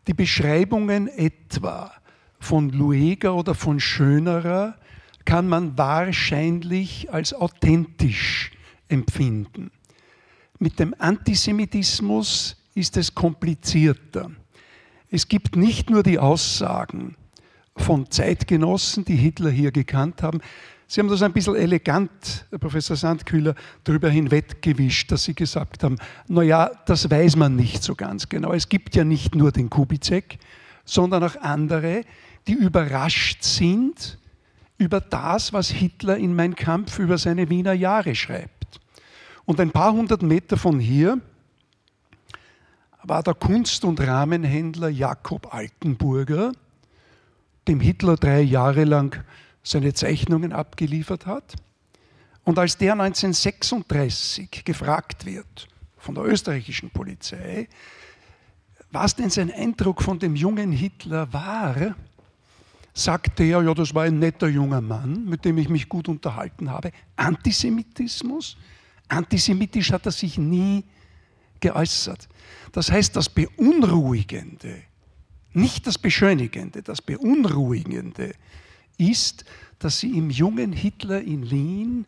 Die 0.06 0.14
Beschreibungen 0.14 1.08
etwa 1.08 1.92
von 2.38 2.70
Lueger 2.70 3.34
oder 3.34 3.54
von 3.54 3.78
Schönerer 3.78 4.76
kann 5.24 5.48
man 5.48 5.76
wahrscheinlich 5.76 7.12
als 7.12 7.34
authentisch 7.34 8.52
empfinden. 8.88 9.70
Mit 10.58 10.78
dem 10.78 10.94
Antisemitismus 10.98 12.56
ist 12.74 12.96
es 12.96 13.14
komplizierter. 13.14 14.30
Es 15.10 15.28
gibt 15.28 15.56
nicht 15.56 15.90
nur 15.90 16.02
die 16.02 16.18
Aussagen 16.18 17.16
von 17.76 18.10
Zeitgenossen, 18.10 19.04
die 19.04 19.16
Hitler 19.16 19.50
hier 19.50 19.72
gekannt 19.72 20.22
haben. 20.22 20.40
Sie 20.88 21.00
haben 21.00 21.08
das 21.08 21.22
ein 21.22 21.32
bisschen 21.32 21.56
elegant, 21.56 22.46
Herr 22.50 22.58
Professor 22.58 22.96
Sandkühler, 22.96 23.56
darüber 23.82 24.08
hinweggewischt, 24.08 25.10
dass 25.10 25.24
Sie 25.24 25.34
gesagt 25.34 25.82
haben, 25.82 25.96
naja, 26.28 26.70
das 26.86 27.10
weiß 27.10 27.34
man 27.34 27.56
nicht 27.56 27.82
so 27.82 27.96
ganz 27.96 28.28
genau. 28.28 28.52
Es 28.52 28.68
gibt 28.68 28.94
ja 28.94 29.02
nicht 29.02 29.34
nur 29.34 29.50
den 29.50 29.68
Kubizek, 29.68 30.38
sondern 30.84 31.24
auch 31.24 31.34
andere, 31.40 32.02
die 32.46 32.52
überrascht 32.52 33.42
sind 33.42 34.18
über 34.78 35.00
das, 35.00 35.52
was 35.52 35.70
Hitler 35.70 36.18
in 36.18 36.36
Mein 36.36 36.54
Kampf 36.54 37.00
über 37.00 37.18
seine 37.18 37.50
Wiener 37.50 37.72
Jahre 37.72 38.14
schreibt. 38.14 38.80
Und 39.44 39.58
ein 39.60 39.72
paar 39.72 39.92
hundert 39.92 40.22
Meter 40.22 40.56
von 40.56 40.78
hier 40.78 41.20
war 43.02 43.24
der 43.24 43.34
Kunst- 43.34 43.84
und 43.84 44.00
Rahmenhändler 44.00 44.88
Jakob 44.88 45.52
Altenburger, 45.52 46.52
dem 47.66 47.80
Hitler 47.80 48.16
drei 48.16 48.42
Jahre 48.42 48.84
lang 48.84 49.24
seine 49.66 49.92
Zeichnungen 49.92 50.52
abgeliefert 50.52 51.26
hat. 51.26 51.56
Und 52.44 52.58
als 52.58 52.78
der 52.78 52.92
1936 52.92 54.64
gefragt 54.64 55.26
wird 55.26 55.68
von 55.98 56.14
der 56.14 56.24
österreichischen 56.24 56.90
Polizei, 56.90 57.68
was 58.92 59.16
denn 59.16 59.30
sein 59.30 59.52
Eindruck 59.52 60.02
von 60.02 60.20
dem 60.20 60.36
jungen 60.36 60.70
Hitler 60.70 61.32
war, 61.32 61.96
sagte 62.94 63.42
er, 63.42 63.62
ja, 63.62 63.74
das 63.74 63.92
war 63.92 64.04
ein 64.04 64.20
netter 64.20 64.46
junger 64.46 64.80
Mann, 64.80 65.24
mit 65.24 65.44
dem 65.44 65.58
ich 65.58 65.68
mich 65.68 65.88
gut 65.88 66.08
unterhalten 66.08 66.70
habe. 66.70 66.92
Antisemitismus? 67.16 68.56
Antisemitisch 69.08 69.90
hat 69.90 70.06
er 70.06 70.12
sich 70.12 70.38
nie 70.38 70.84
geäußert. 71.58 72.28
Das 72.70 72.90
heißt, 72.90 73.16
das 73.16 73.28
Beunruhigende, 73.28 74.82
nicht 75.52 75.86
das 75.86 75.98
Beschönigende, 75.98 76.82
das 76.82 77.02
Beunruhigende 77.02 78.32
ist, 78.98 79.44
dass 79.78 80.00
sie 80.00 80.16
im 80.16 80.30
jungen 80.30 80.72
Hitler 80.72 81.20
in 81.20 81.50
Wien 81.50 82.06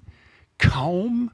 kaum 0.58 1.30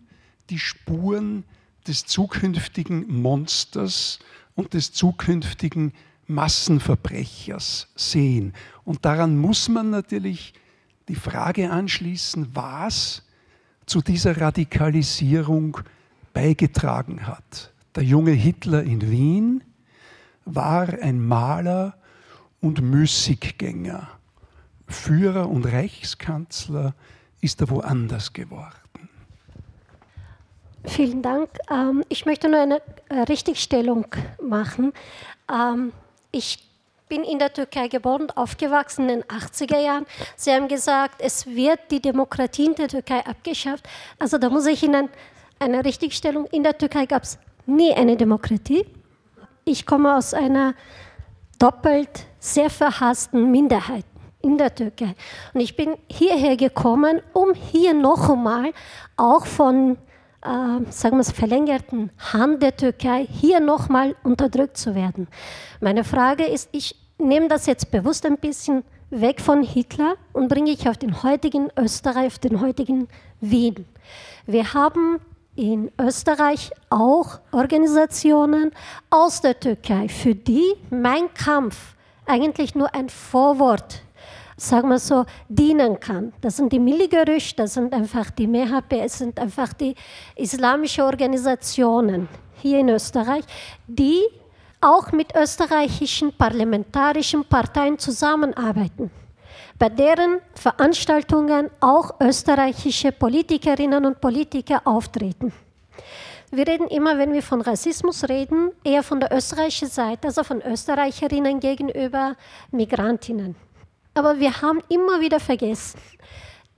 die 0.51 0.59
Spuren 0.59 1.45
des 1.87 2.07
zukünftigen 2.07 3.21
Monsters 3.23 4.19
und 4.55 4.75
des 4.75 4.93
zukünftigen 4.93 5.93
Massenverbrechers 6.27 7.89
sehen. 7.95 8.55
Und 8.85 9.05
daran 9.05 9.39
muss 9.39 9.69
man 9.69 9.91
natürlich 9.91 10.55
die 11.09 11.15
Frage 11.15 11.71
anschließen, 11.71 12.49
was 12.55 13.23
zu 13.87 14.01
dieser 14.01 14.41
Radikalisierung 14.41 15.79
beigetragen 16.33 17.27
hat. 17.27 17.73
Der 17.95 18.03
junge 18.03 18.33
Hitler 18.33 18.83
in 18.83 19.11
Wien 19.11 19.63
war 20.45 20.89
ein 20.89 21.25
Maler 21.25 21.97
und 22.61 22.81
Müßiggänger. 22.81 24.09
Führer 24.87 25.49
und 25.49 25.65
Reichskanzler 25.65 26.95
ist 27.41 27.61
er 27.61 27.71
woanders 27.71 28.33
geworden. 28.33 28.85
Vielen 30.87 31.23
Dank. 31.23 31.49
Ähm, 31.71 32.05
ich 32.09 32.27
möchte 32.27 32.49
nur 32.49 32.61
eine 32.61 32.83
äh, 33.09 33.21
Richtigstellung 33.21 34.07
machen. 34.43 34.93
Ähm, 35.51 35.93
ich 36.31 36.59
bin 37.09 37.23
in 37.23 37.39
der 37.39 37.53
Türkei 37.53 37.89
geboren 37.89 38.31
aufgewachsen 38.31 39.09
in 39.09 39.21
den 39.21 39.25
80er 39.25 39.79
Jahren. 39.79 40.07
Sie 40.37 40.53
haben 40.53 40.69
gesagt, 40.69 41.21
es 41.21 41.47
wird 41.47 41.81
die 41.91 42.01
Demokratie 42.01 42.67
in 42.67 42.75
der 42.75 42.89
Türkei 42.89 43.25
abgeschafft. 43.25 43.87
Also 44.19 44.39
da 44.39 44.51
muss 44.51 44.67
ich 44.67 44.83
Ihnen 44.83 45.09
eine 45.59 45.85
Richtigstellung. 45.85 46.47
In 46.47 46.63
der 46.63 46.77
Türkei 46.77 47.07
gab 47.07 47.23
es 47.23 47.39
nie 47.67 47.95
eine 47.95 48.17
Demokratie. 48.17 48.85
Ich 49.65 49.87
komme 49.87 50.17
aus 50.17 50.35
einer 50.35 50.75
doppelt 51.59 52.27
sehr 52.39 52.69
verhassten 52.69 53.51
Minderheit 53.51 54.05
in 54.45 54.59
der 54.59 54.75
Türkei. 54.75 55.15
Und 55.53 55.61
ich 55.61 55.75
bin 55.75 55.97
hierher 56.09 56.57
gekommen, 56.57 57.21
um 57.33 57.55
hier 57.55 57.95
noch 57.95 58.31
einmal 58.31 58.73
auch 59.17 59.47
von 59.47 59.97
äh, 60.43 60.91
sagen 60.91 61.17
wir 61.17 61.21
es, 61.21 61.33
verlängerten 61.33 62.11
Hand 62.33 62.63
der 62.63 62.77
Türkei 62.77 63.27
hier 63.31 63.61
nochmal 63.61 64.15
unterdrückt 64.23 64.77
zu 64.77 64.95
werden. 64.95 65.27
Meine 65.81 66.05
Frage 66.05 66.45
ist, 66.45 66.69
ich 66.73 66.95
nehme 67.19 67.49
das 67.49 67.67
jetzt 67.67 67.91
bewusst 67.91 68.27
ein 68.27 68.37
bisschen 68.37 68.85
weg 69.11 69.41
von 69.41 69.63
Hitler 69.63 70.17
und 70.33 70.49
bringe 70.49 70.71
ich 70.71 70.89
auf 70.89 70.99
den 70.99 71.23
heutigen 71.23 71.69
Österreich, 71.79 72.27
auf 72.27 72.39
den 72.39 72.61
heutigen 72.61 73.09
Wien. 73.41 73.87
Wir 74.47 74.75
haben 74.75 75.21
in 75.57 75.91
Österreich 76.01 76.73
auch 76.91 77.39
Organisationen 77.53 78.73
aus 79.09 79.41
der 79.41 79.59
Türkei, 79.59 80.09
für 80.09 80.35
die 80.35 80.75
mein 80.91 81.33
Kampf 81.33 81.95
eigentlich 82.27 82.75
nur 82.75 82.95
ein 82.95 83.09
Vorwort 83.09 84.04
sagen 84.57 84.89
wir 84.89 84.99
so, 84.99 85.25
dienen 85.49 85.99
kann. 85.99 86.33
Das 86.41 86.57
sind 86.57 86.73
die 86.73 86.79
Milligerisch, 86.79 87.57
das 87.57 87.75
sind 87.75 87.93
einfach 87.93 88.31
die 88.31 88.47
MHP, 88.47 89.01
es 89.01 89.19
sind 89.19 89.39
einfach 89.39 89.73
die 89.73 89.95
islamischen 90.37 91.05
Organisationen 91.05 92.29
hier 92.61 92.79
in 92.79 92.89
Österreich, 92.89 93.45
die 93.87 94.23
auch 94.81 95.13
mit 95.13 95.35
österreichischen 95.35 96.33
parlamentarischen 96.33 97.45
Parteien 97.45 97.99
zusammenarbeiten, 97.99 99.11
bei 99.79 99.89
deren 99.89 100.41
Veranstaltungen 100.55 101.71
auch 101.81 102.21
österreichische 102.21 103.13
Politikerinnen 103.13 104.05
und 104.05 104.21
Politiker 104.21 104.83
auftreten. 104.85 105.53
Wir 106.51 106.69
reden 106.69 106.87
immer, 106.89 107.19
wenn 107.19 107.33
wir 107.33 107.43
von 107.43 107.63
Rassismus 107.63 108.29
reden, 108.29 108.71
eher 108.85 109.03
von 109.03 109.19
der 109.19 109.33
österreichischen 109.33 109.89
Seite, 109.89 110.29
also 110.29 110.45
von 110.45 110.63
Österreicherinnen 110.63 111.59
gegenüber 111.59 112.37
Migrantinnen. 112.71 113.57
Aber 114.15 114.39
wir 114.39 114.63
haben 114.63 114.81
immer 114.89 115.21
wieder 115.21 115.41
vergessen, 115.41 116.01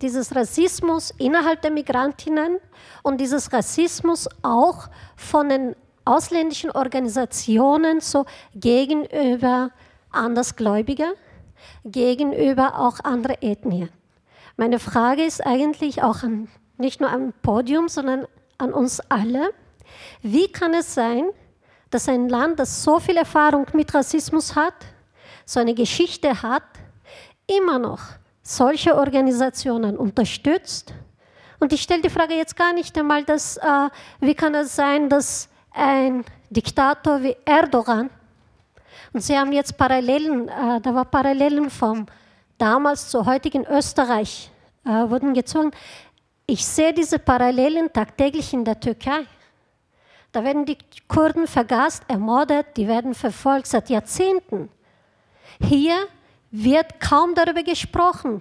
dieses 0.00 0.34
Rassismus 0.34 1.12
innerhalb 1.18 1.62
der 1.62 1.70
Migrantinnen 1.70 2.58
und 3.02 3.20
dieses 3.20 3.52
Rassismus 3.52 4.28
auch 4.42 4.88
von 5.16 5.48
den 5.48 5.76
ausländischen 6.04 6.70
Organisationen 6.70 8.00
so 8.00 8.24
gegenüber 8.54 9.70
Andersgläubiger, 10.10 11.12
gegenüber 11.84 12.78
auch 12.78 13.00
andere 13.04 13.42
Ethnien. 13.42 13.90
Meine 14.56 14.78
Frage 14.78 15.24
ist 15.24 15.44
eigentlich 15.44 16.02
auch 16.02 16.22
an, 16.22 16.48
nicht 16.78 17.00
nur 17.00 17.10
am 17.10 17.34
Podium, 17.42 17.88
sondern 17.88 18.26
an 18.56 18.72
uns 18.72 19.00
alle. 19.10 19.50
Wie 20.22 20.48
kann 20.48 20.72
es 20.72 20.94
sein, 20.94 21.28
dass 21.90 22.08
ein 22.08 22.28
Land, 22.28 22.58
das 22.58 22.82
so 22.82 22.98
viel 22.98 23.16
Erfahrung 23.16 23.66
mit 23.74 23.92
Rassismus 23.94 24.56
hat, 24.56 24.74
so 25.44 25.60
eine 25.60 25.74
Geschichte 25.74 26.42
hat, 26.42 26.64
immer 27.46 27.78
noch 27.78 28.00
solche 28.42 28.94
Organisationen 28.96 29.96
unterstützt. 29.96 30.94
Und 31.58 31.72
ich 31.72 31.82
stelle 31.82 32.02
die 32.02 32.10
Frage 32.10 32.34
jetzt 32.34 32.56
gar 32.56 32.72
nicht 32.72 32.96
einmal, 32.98 33.24
dass, 33.24 33.56
äh, 33.56 33.88
wie 34.20 34.34
kann 34.34 34.54
es 34.54 34.76
sein, 34.76 35.08
dass 35.08 35.48
ein 35.72 36.24
Diktator 36.50 37.22
wie 37.22 37.36
Erdogan, 37.44 38.10
und 39.12 39.22
Sie 39.22 39.38
haben 39.38 39.52
jetzt 39.52 39.78
Parallelen, 39.78 40.48
äh, 40.48 40.80
da 40.80 40.94
war 40.94 41.06
Parallelen 41.06 41.70
vom 41.70 42.04
damals 42.58 43.08
zu 43.08 43.24
heutigen 43.24 43.64
Österreich 43.66 44.50
äh, 44.84 44.90
wurden 44.90 45.32
gezogen. 45.32 45.70
Ich 46.46 46.66
sehe 46.66 46.92
diese 46.92 47.18
Parallelen 47.18 47.90
tagtäglich 47.92 48.52
in 48.52 48.64
der 48.64 48.78
Türkei. 48.78 49.26
Da 50.32 50.44
werden 50.44 50.66
die 50.66 50.76
Kurden 51.08 51.46
vergast, 51.46 52.04
ermordet, 52.08 52.66
die 52.76 52.86
werden 52.86 53.14
verfolgt 53.14 53.68
seit 53.68 53.88
Jahrzehnten. 53.88 54.68
Hier 55.60 55.96
wird 56.64 57.00
kaum 57.00 57.34
darüber 57.34 57.62
gesprochen. 57.62 58.40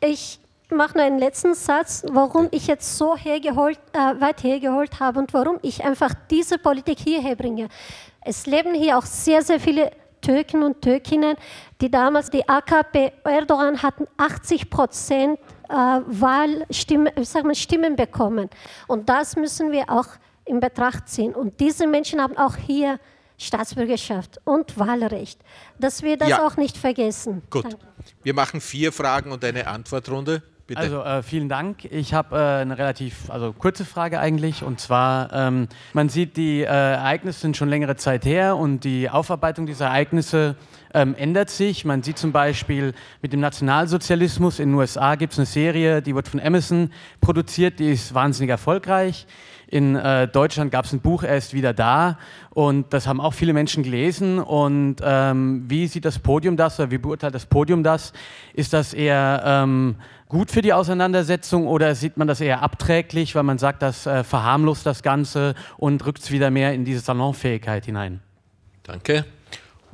Ich 0.00 0.40
mache 0.70 0.96
nur 0.96 1.06
einen 1.06 1.18
letzten 1.18 1.54
Satz, 1.54 2.04
warum 2.08 2.48
ich 2.50 2.66
jetzt 2.66 2.98
so 2.98 3.16
hergeholt, 3.16 3.78
äh, 3.92 4.20
weit 4.20 4.42
hergeholt 4.42 4.98
habe 4.98 5.20
und 5.20 5.32
warum 5.32 5.58
ich 5.62 5.84
einfach 5.84 6.12
diese 6.30 6.58
Politik 6.58 6.98
hierher 6.98 7.36
bringe. 7.36 7.68
Es 8.22 8.46
leben 8.46 8.74
hier 8.74 8.98
auch 8.98 9.04
sehr, 9.06 9.42
sehr 9.42 9.60
viele 9.60 9.92
Türken 10.20 10.64
und 10.64 10.82
Türkinnen, 10.82 11.36
die 11.80 11.90
damals 11.90 12.30
die 12.30 12.48
AKP 12.48 13.12
Erdogan 13.22 13.80
hatten 13.80 14.08
80 14.16 14.68
Prozent 14.68 15.38
äh, 15.68 15.72
Wahlstimmen, 15.72 17.12
Stimmen 17.54 17.94
bekommen. 17.94 18.50
Und 18.88 19.08
das 19.08 19.36
müssen 19.36 19.70
wir 19.70 19.88
auch 19.88 20.08
in 20.44 20.58
Betracht 20.58 21.08
ziehen. 21.08 21.34
Und 21.34 21.60
diese 21.60 21.86
Menschen 21.86 22.20
haben 22.20 22.36
auch 22.36 22.56
hier 22.56 22.98
Staatsbürgerschaft 23.38 24.40
und 24.44 24.78
Wahlrecht. 24.78 25.40
Dass 25.78 26.02
wir 26.02 26.16
das 26.16 26.30
ja. 26.30 26.46
auch 26.46 26.56
nicht 26.56 26.76
vergessen. 26.76 27.42
Gut. 27.50 27.64
Danke. 27.64 27.78
Wir 28.22 28.34
machen 28.34 28.60
vier 28.60 28.92
Fragen 28.92 29.32
und 29.32 29.44
eine 29.44 29.66
Antwortrunde. 29.66 30.42
Bitte. 30.66 30.80
Also 30.80 31.02
äh, 31.02 31.22
vielen 31.22 31.48
Dank. 31.48 31.84
Ich 31.84 32.12
habe 32.12 32.36
äh, 32.36 32.40
eine 32.62 32.76
relativ 32.76 33.30
also 33.30 33.52
kurze 33.52 33.84
Frage 33.84 34.18
eigentlich 34.18 34.64
und 34.64 34.80
zwar 34.80 35.32
ähm, 35.32 35.68
man 35.92 36.08
sieht 36.08 36.36
die 36.36 36.62
äh, 36.62 36.64
Ereignisse 36.64 37.38
sind 37.38 37.56
schon 37.56 37.68
längere 37.68 37.94
Zeit 37.94 38.24
her 38.24 38.56
und 38.56 38.82
die 38.82 39.08
Aufarbeitung 39.08 39.66
dieser 39.66 39.86
Ereignisse 39.86 40.56
ähm, 40.92 41.14
ändert 41.14 41.50
sich. 41.50 41.84
Man 41.84 42.02
sieht 42.02 42.18
zum 42.18 42.32
Beispiel 42.32 42.94
mit 43.22 43.32
dem 43.32 43.38
Nationalsozialismus 43.38 44.58
in 44.58 44.70
den 44.70 44.74
USA 44.74 45.14
gibt 45.14 45.34
es 45.34 45.38
eine 45.38 45.46
Serie, 45.46 46.02
die 46.02 46.16
wird 46.16 46.26
von 46.26 46.40
Emerson 46.40 46.90
produziert, 47.20 47.78
die 47.78 47.92
ist 47.92 48.12
wahnsinnig 48.12 48.50
erfolgreich. 48.50 49.28
In 49.68 49.96
äh, 49.96 50.28
Deutschland 50.28 50.70
gab 50.70 50.84
es 50.84 50.92
ein 50.92 51.00
Buch, 51.00 51.24
er 51.24 51.36
ist 51.36 51.52
wieder 51.52 51.72
da. 51.74 52.18
Und 52.50 52.92
das 52.92 53.06
haben 53.06 53.20
auch 53.20 53.34
viele 53.34 53.52
Menschen 53.52 53.82
gelesen. 53.82 54.38
Und 54.38 54.96
ähm, 55.02 55.64
wie 55.68 55.86
sieht 55.88 56.04
das 56.04 56.18
Podium 56.18 56.56
das 56.56 56.78
oder 56.78 56.90
wie 56.90 56.98
beurteilt 56.98 57.34
das 57.34 57.46
Podium 57.46 57.82
das? 57.82 58.12
Ist 58.54 58.72
das 58.72 58.94
eher 58.94 59.42
ähm, 59.44 59.96
gut 60.28 60.50
für 60.50 60.62
die 60.62 60.72
Auseinandersetzung 60.72 61.66
oder 61.66 61.94
sieht 61.94 62.16
man 62.16 62.28
das 62.28 62.40
eher 62.40 62.62
abträglich, 62.62 63.34
weil 63.34 63.42
man 63.42 63.58
sagt, 63.58 63.82
das 63.82 64.06
äh, 64.06 64.22
verharmlost 64.22 64.86
das 64.86 65.02
Ganze 65.02 65.54
und 65.76 66.04
rückt 66.06 66.22
es 66.22 66.30
wieder 66.30 66.50
mehr 66.50 66.72
in 66.72 66.84
diese 66.84 67.00
Salonfähigkeit 67.00 67.86
hinein? 67.86 68.20
Danke. 68.84 69.24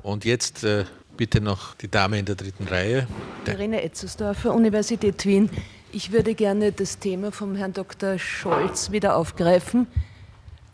Und 0.03 0.25
jetzt 0.25 0.65
äh, 0.65 0.85
bitte 1.17 1.41
noch 1.41 1.75
die 1.75 1.91
Dame 1.91 2.19
in 2.19 2.25
der 2.25 2.35
dritten 2.35 2.67
Reihe. 2.69 3.07
Irene 3.47 3.83
Etzersdorfer, 3.83 4.53
Universität 4.55 5.25
Wien. 5.25 5.49
Ich 5.95 6.11
würde 6.11 6.35
gerne 6.35 6.73
das 6.73 7.01
Thema 7.01 7.33
vom 7.33 7.55
Herrn 7.55 7.75
Dr. 7.75 8.19
Scholz 8.19 8.93
wieder 8.93 9.15
aufgreifen. 9.15 9.87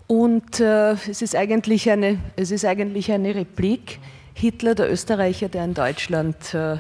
Und 0.07 0.61
äh, 0.61 0.93
es, 0.93 1.23
ist 1.23 1.35
eigentlich 1.35 1.91
eine, 1.91 2.21
es 2.37 2.53
ist 2.53 2.65
eigentlich 2.65 3.11
eine 3.11 3.35
Replik. 3.35 3.99
Hitler, 4.33 4.77
der 4.77 4.89
Österreicher, 4.93 5.49
der 5.49 5.65
in 5.65 5.75
Deutschland 5.75 6.55
äh, 6.55 6.77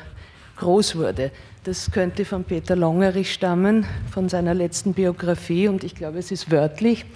groß 0.57 0.94
wurde. 0.94 1.33
Das 1.64 1.90
könnte 1.90 2.24
von 2.24 2.44
Peter 2.44 2.77
Longerich 2.77 3.33
stammen, 3.33 3.85
von 4.09 4.29
seiner 4.29 4.55
letzten 4.55 4.94
Biografie, 4.94 5.66
und 5.66 5.83
ich 5.83 5.96
glaube, 5.96 6.20
es 6.20 6.31
ist 6.31 6.48
wörtlich. 6.53 7.07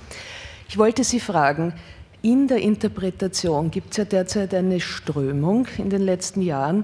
Ich 0.69 0.77
wollte 0.77 1.05
Sie 1.05 1.21
fragen, 1.21 1.73
in 2.23 2.49
der 2.49 2.59
Interpretation 2.59 3.71
gibt 3.71 3.93
es 3.93 3.99
ja 3.99 4.05
derzeit 4.05 4.55
eine 4.55 4.81
Strömung 4.81 5.69
in 5.79 5.89
den 5.89 6.03
letzten 6.03 6.43
Jahren, 6.43 6.83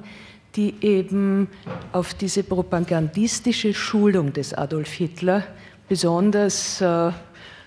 die 0.57 0.75
eben 0.81 1.49
auf 1.93 2.15
diese 2.15 2.43
propagandistische 2.43 3.75
Schulung 3.75 4.33
des 4.33 4.55
Adolf 4.55 4.91
Hitler 4.93 5.45
besonders 5.89 6.81
äh, 6.81 7.11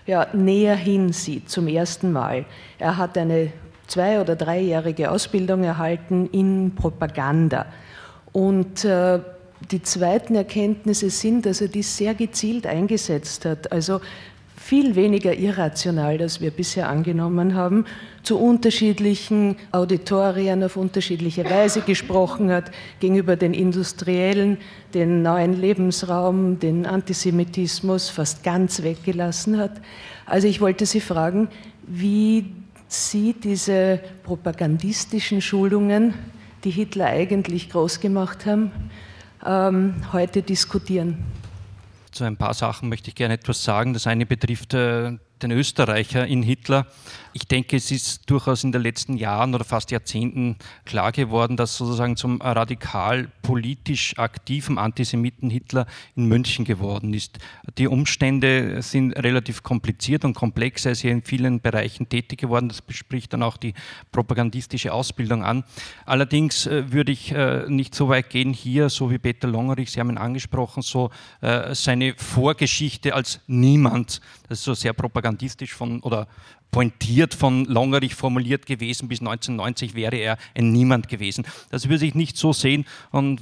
ja, 0.07 0.27
näher 0.33 0.75
hinsieht, 0.75 1.49
zum 1.49 1.67
ersten 1.67 2.11
Mal. 2.11 2.45
Er 2.79 2.97
hat 2.97 3.17
eine 3.17 3.51
zwei- 3.87 4.19
oder 4.19 4.35
dreijährige 4.35 5.11
Ausbildung 5.11 5.63
erhalten 5.63 6.27
in 6.31 6.73
Propaganda. 6.75 7.65
Und 8.31 8.85
äh, 8.85 9.19
die 9.69 9.83
zweiten 9.83 10.35
Erkenntnisse 10.35 11.09
sind, 11.09 11.45
dass 11.45 11.61
er 11.61 11.67
dies 11.67 11.97
sehr 11.97 12.15
gezielt 12.15 12.65
eingesetzt 12.65 13.45
hat. 13.45 13.71
Also 13.71 14.01
viel 14.61 14.95
weniger 14.95 15.35
irrational, 15.35 16.21
als 16.21 16.39
wir 16.39 16.51
bisher 16.51 16.87
angenommen 16.87 17.55
haben, 17.55 17.85
zu 18.21 18.37
unterschiedlichen 18.37 19.55
Auditorien 19.71 20.63
auf 20.63 20.77
unterschiedliche 20.77 21.43
Weise 21.49 21.81
gesprochen 21.81 22.51
hat, 22.51 22.71
gegenüber 22.99 23.35
den 23.35 23.55
Industriellen, 23.55 24.57
den 24.93 25.23
neuen 25.23 25.59
Lebensraum, 25.59 26.59
den 26.59 26.85
Antisemitismus 26.85 28.09
fast 28.09 28.43
ganz 28.43 28.83
weggelassen 28.83 29.57
hat. 29.57 29.81
Also 30.27 30.47
ich 30.47 30.61
wollte 30.61 30.85
Sie 30.85 31.01
fragen, 31.01 31.49
wie 31.87 32.45
Sie 32.87 33.33
diese 33.33 33.99
propagandistischen 34.23 35.41
Schulungen, 35.41 36.13
die 36.63 36.71
Hitler 36.71 37.07
eigentlich 37.07 37.71
groß 37.71 37.99
gemacht 37.99 38.45
haben, 38.45 38.71
ähm, 39.43 39.95
heute 40.13 40.43
diskutieren. 40.43 41.40
Zu 42.11 42.25
ein 42.25 42.37
paar 42.37 42.53
Sachen 42.53 42.89
möchte 42.89 43.09
ich 43.09 43.15
gerne 43.15 43.35
etwas 43.35 43.63
sagen. 43.63 43.93
Das 43.93 44.07
eine 44.07 44.25
betrifft 44.25 44.73
äh, 44.73 45.17
den 45.43 45.51
Österreicher 45.51 46.25
in 46.25 46.43
Hitler. 46.43 46.87
Ich 47.33 47.47
denke, 47.47 47.77
es 47.77 47.91
ist 47.91 48.29
durchaus 48.29 48.63
in 48.63 48.73
den 48.73 48.81
letzten 48.81 49.15
Jahren 49.15 49.55
oder 49.55 49.63
fast 49.63 49.91
Jahrzehnten 49.91 50.57
klar 50.85 51.11
geworden, 51.13 51.55
dass 51.55 51.77
sozusagen 51.77 52.17
zum 52.17 52.41
radikal 52.41 53.31
politisch 53.41 54.17
aktiven 54.17 54.77
Antisemiten 54.77 55.49
Hitler 55.49 55.85
in 56.15 56.25
München 56.25 56.65
geworden 56.65 57.13
ist. 57.13 57.39
Die 57.77 57.87
Umstände 57.87 58.81
sind 58.81 59.13
relativ 59.13 59.63
kompliziert 59.63 60.25
und 60.25 60.33
komplex. 60.33 60.85
Er 60.85 60.91
ist 60.91 61.01
hier 61.01 61.11
in 61.11 61.21
vielen 61.21 61.61
Bereichen 61.61 62.09
tätig 62.09 62.39
geworden. 62.39 62.67
Das 62.67 62.81
bespricht 62.81 63.31
dann 63.31 63.43
auch 63.43 63.55
die 63.55 63.73
propagandistische 64.11 64.91
Ausbildung 64.91 65.43
an. 65.43 65.63
Allerdings 66.05 66.67
äh, 66.67 66.91
würde 66.91 67.13
ich 67.13 67.31
äh, 67.31 67.63
nicht 67.69 67.95
so 67.95 68.09
weit 68.09 68.29
gehen, 68.29 68.51
hier, 68.53 68.89
so 68.89 69.09
wie 69.09 69.19
Peter 69.19 69.47
Longerich, 69.47 69.91
Sie 69.91 69.99
haben 69.99 70.09
ihn 70.09 70.17
angesprochen, 70.17 70.81
so 70.81 71.11
äh, 71.39 71.73
seine 71.73 72.13
Vorgeschichte 72.15 73.15
als 73.15 73.39
niemand, 73.47 74.21
das 74.51 74.59
ist 74.59 74.65
so 74.65 74.73
sehr 74.73 74.91
propagandistisch 74.91 75.73
von 75.73 76.01
oder 76.01 76.27
pointiert 76.71 77.33
von 77.33 77.63
Longerich 77.63 78.15
formuliert 78.15 78.65
gewesen, 78.65 79.07
bis 79.07 79.21
1990 79.21 79.95
wäre 79.95 80.17
er 80.17 80.37
ein 80.53 80.73
Niemand 80.73 81.07
gewesen. 81.07 81.45
Das 81.69 81.87
würde 81.87 82.05
ich 82.05 82.15
nicht 82.15 82.35
so 82.35 82.51
sehen 82.51 82.83
und 83.11 83.41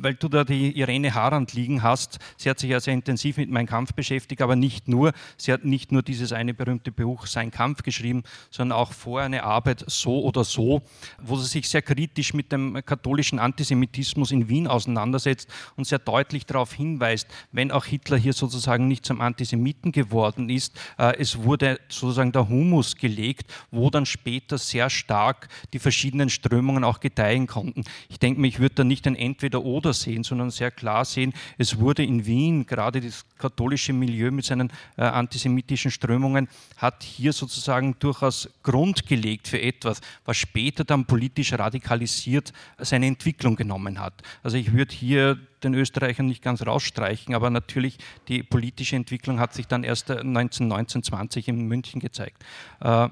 weil 0.00 0.14
du 0.14 0.28
da 0.28 0.44
die 0.44 0.78
Irene 0.78 1.14
Harand 1.14 1.52
liegen 1.52 1.82
hast, 1.82 2.18
sie 2.36 2.50
hat 2.50 2.58
sich 2.58 2.70
ja 2.70 2.80
sehr 2.80 2.94
intensiv 2.94 3.36
mit 3.36 3.50
meinem 3.50 3.66
Kampf 3.66 3.94
beschäftigt, 3.94 4.42
aber 4.42 4.56
nicht 4.56 4.88
nur. 4.88 5.12
Sie 5.36 5.52
hat 5.52 5.64
nicht 5.64 5.92
nur 5.92 6.02
dieses 6.02 6.32
eine 6.32 6.54
berühmte 6.54 6.92
Buch 6.92 7.26
Sein 7.26 7.50
Kampf 7.50 7.82
geschrieben, 7.82 8.22
sondern 8.50 8.78
auch 8.78 8.92
vorher 8.92 9.26
eine 9.26 9.44
Arbeit 9.44 9.84
So 9.86 10.22
oder 10.22 10.44
So, 10.44 10.82
wo 11.20 11.36
sie 11.36 11.46
sich 11.46 11.68
sehr 11.68 11.82
kritisch 11.82 12.34
mit 12.34 12.52
dem 12.52 12.80
katholischen 12.84 13.38
Antisemitismus 13.38 14.30
in 14.30 14.48
Wien 14.48 14.66
auseinandersetzt 14.66 15.48
und 15.76 15.86
sehr 15.86 15.98
deutlich 15.98 16.46
darauf 16.46 16.72
hinweist, 16.72 17.28
wenn 17.52 17.70
auch 17.70 17.84
Hitler 17.84 18.16
hier 18.16 18.32
sozusagen 18.32 18.88
nicht 18.88 19.04
zum 19.04 19.20
Antisemiten 19.20 19.92
geworden 19.92 20.48
ist, 20.48 20.78
äh, 20.98 21.16
es 21.18 21.42
wurde 21.42 21.78
sozusagen 21.88 22.32
der 22.32 22.48
Humus 22.48 22.96
gelegt, 22.96 23.52
wo 23.70 23.90
dann 23.90 24.06
später 24.06 24.58
sehr 24.58 24.90
stark 24.90 25.48
die 25.72 25.78
verschiedenen 25.78 26.30
Strömungen 26.30 26.84
auch 26.84 27.00
gedeihen 27.00 27.46
konnten. 27.46 27.84
Ich 28.08 28.18
denke 28.18 28.40
mir, 28.40 28.48
ich 28.48 28.60
würde 28.60 28.76
da 28.76 28.84
nicht 28.84 29.06
ein 29.06 29.16
Entweder-Oder 29.16 29.87
Oder 29.88 29.94
sehen, 29.94 30.22
sondern 30.22 30.50
sehr 30.50 30.70
klar 30.70 31.06
sehen, 31.06 31.32
es 31.56 31.78
wurde 31.78 32.04
in 32.04 32.26
Wien, 32.26 32.66
gerade 32.66 33.00
das 33.00 33.24
katholische 33.38 33.94
Milieu 33.94 34.30
mit 34.30 34.44
seinen 34.44 34.70
äh, 34.98 35.02
antisemitischen 35.02 35.90
Strömungen, 35.90 36.46
hat 36.76 37.02
hier 37.02 37.32
sozusagen 37.32 37.96
durchaus 37.98 38.50
Grund 38.62 39.06
gelegt 39.06 39.48
für 39.48 39.62
etwas, 39.62 40.02
was 40.26 40.36
später 40.36 40.84
dann 40.84 41.06
politisch 41.06 41.54
radikalisiert 41.54 42.52
seine 42.76 43.06
Entwicklung 43.06 43.56
genommen 43.56 43.98
hat. 43.98 44.12
Also 44.42 44.58
ich 44.58 44.74
würde 44.74 44.94
hier 44.94 45.38
den 45.64 45.72
Österreichern 45.72 46.26
nicht 46.26 46.42
ganz 46.42 46.66
rausstreichen, 46.66 47.34
aber 47.34 47.48
natürlich 47.48 47.96
die 48.28 48.42
politische 48.42 48.96
Entwicklung 48.96 49.40
hat 49.40 49.54
sich 49.54 49.68
dann 49.68 49.84
erst 49.84 50.10
1919, 50.10 51.02
20 51.02 51.48
in 51.48 51.66
München 51.66 51.98
gezeigt. 51.98 52.44
Äh, 52.80 53.08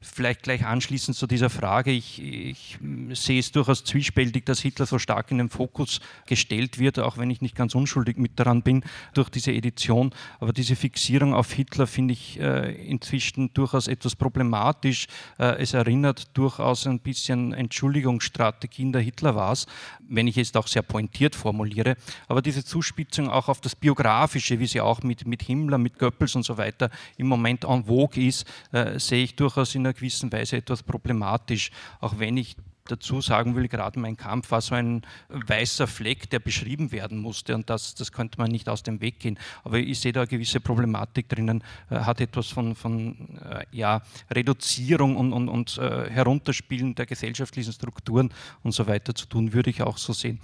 Vielleicht 0.00 0.44
gleich 0.44 0.64
anschließend 0.64 1.16
zu 1.16 1.26
dieser 1.26 1.50
Frage. 1.50 1.90
Ich, 1.90 2.22
ich, 2.22 2.78
sehe 3.14 3.40
es 3.40 3.50
durchaus 3.50 3.82
zwiespältig, 3.82 4.46
dass 4.46 4.60
Hitler 4.60 4.86
so 4.86 5.00
stark 5.00 5.32
in 5.32 5.38
den 5.38 5.50
Fokus 5.50 6.00
gestellt 6.26 6.78
wird, 6.78 7.00
auch 7.00 7.18
wenn 7.18 7.30
ich 7.30 7.40
nicht 7.40 7.56
ganz 7.56 7.74
unschuldig 7.74 8.16
mit 8.16 8.38
daran 8.38 8.62
bin 8.62 8.84
durch 9.14 9.28
diese 9.28 9.50
Edition. 9.50 10.14
Aber 10.38 10.52
diese 10.52 10.76
Fixierung 10.76 11.34
auf 11.34 11.50
Hitler 11.50 11.88
finde 11.88 12.12
ich 12.12 12.38
äh, 12.38 12.74
inzwischen 12.86 13.52
durchaus 13.54 13.88
etwas 13.88 14.14
problematisch. 14.14 15.08
Äh, 15.36 15.60
es 15.62 15.74
erinnert 15.74 16.28
durchaus 16.34 16.86
ein 16.86 17.00
bisschen 17.00 17.52
Entschuldigungsstrategien 17.52 18.92
der 18.92 19.02
Hitler 19.02 19.34
war 19.34 19.50
es, 19.50 19.66
wenn 20.08 20.28
ich 20.28 20.38
es 20.38 20.54
auch 20.54 20.68
sehr 20.68 20.82
pointiert 20.82 21.34
formuliere. 21.34 21.96
Aber 22.28 22.40
diese 22.40 22.64
Zuspitzung 22.64 23.28
auch 23.28 23.48
auf 23.48 23.60
das 23.60 23.74
Biografische, 23.74 24.60
wie 24.60 24.66
sie 24.68 24.80
auch 24.80 25.02
mit, 25.02 25.26
mit 25.26 25.42
Himmler, 25.42 25.78
mit 25.78 25.98
Goebbels 25.98 26.36
und 26.36 26.44
so 26.44 26.56
weiter 26.56 26.88
im 27.16 27.26
Moment 27.26 27.64
en 27.64 27.86
vogue 27.86 28.22
ist, 28.22 28.46
äh, 28.70 29.00
sehe 29.00 29.24
ich 29.24 29.34
durchaus 29.34 29.74
in 29.74 29.87
einer 29.88 29.94
gewissen 29.94 30.32
Weise 30.32 30.56
etwas 30.56 30.82
problematisch, 30.82 31.70
auch 32.00 32.18
wenn 32.18 32.36
ich 32.36 32.56
dazu 32.88 33.20
sagen 33.20 33.54
will, 33.54 33.68
gerade 33.68 33.98
mein 34.00 34.16
Kampf 34.16 34.50
war 34.50 34.60
so 34.60 34.74
ein 34.74 35.02
weißer 35.28 35.86
Fleck, 35.86 36.30
der 36.30 36.38
beschrieben 36.40 36.90
werden 36.92 37.18
musste 37.18 37.54
und 37.54 37.70
das, 37.70 37.94
das 37.94 38.12
könnte 38.12 38.38
man 38.38 38.50
nicht 38.50 38.68
aus 38.68 38.82
dem 38.82 39.00
Weg 39.00 39.20
gehen. 39.20 39.38
Aber 39.64 39.78
ich 39.78 40.00
sehe 40.00 40.12
da 40.12 40.20
eine 40.20 40.28
gewisse 40.28 40.60
Problematik 40.60 41.28
drinnen, 41.28 41.62
äh, 41.90 41.96
hat 42.00 42.20
etwas 42.20 42.48
von, 42.48 42.74
von 42.74 43.38
äh, 43.44 43.64
ja, 43.72 44.02
Reduzierung 44.30 45.16
und, 45.16 45.32
und, 45.32 45.48
und 45.48 45.78
äh, 45.78 46.10
Herunterspielen 46.10 46.94
der 46.94 47.06
gesellschaftlichen 47.06 47.72
Strukturen 47.72 48.32
und 48.62 48.72
so 48.72 48.86
weiter 48.86 49.14
zu 49.14 49.26
tun, 49.26 49.52
würde 49.52 49.70
ich 49.70 49.82
auch 49.82 49.98
so 49.98 50.12
sehen. 50.12 50.40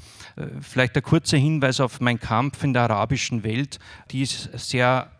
Vielleicht 0.60 0.94
der 0.94 1.02
kurze 1.02 1.36
Hinweis 1.36 1.80
auf 1.80 2.00
meinen 2.00 2.20
Kampf 2.20 2.62
in 2.62 2.72
der 2.72 2.82
arabischen 2.82 3.42
Welt, 3.44 3.78
die 4.10 4.22
ist 4.22 4.50
sehr 4.58 5.10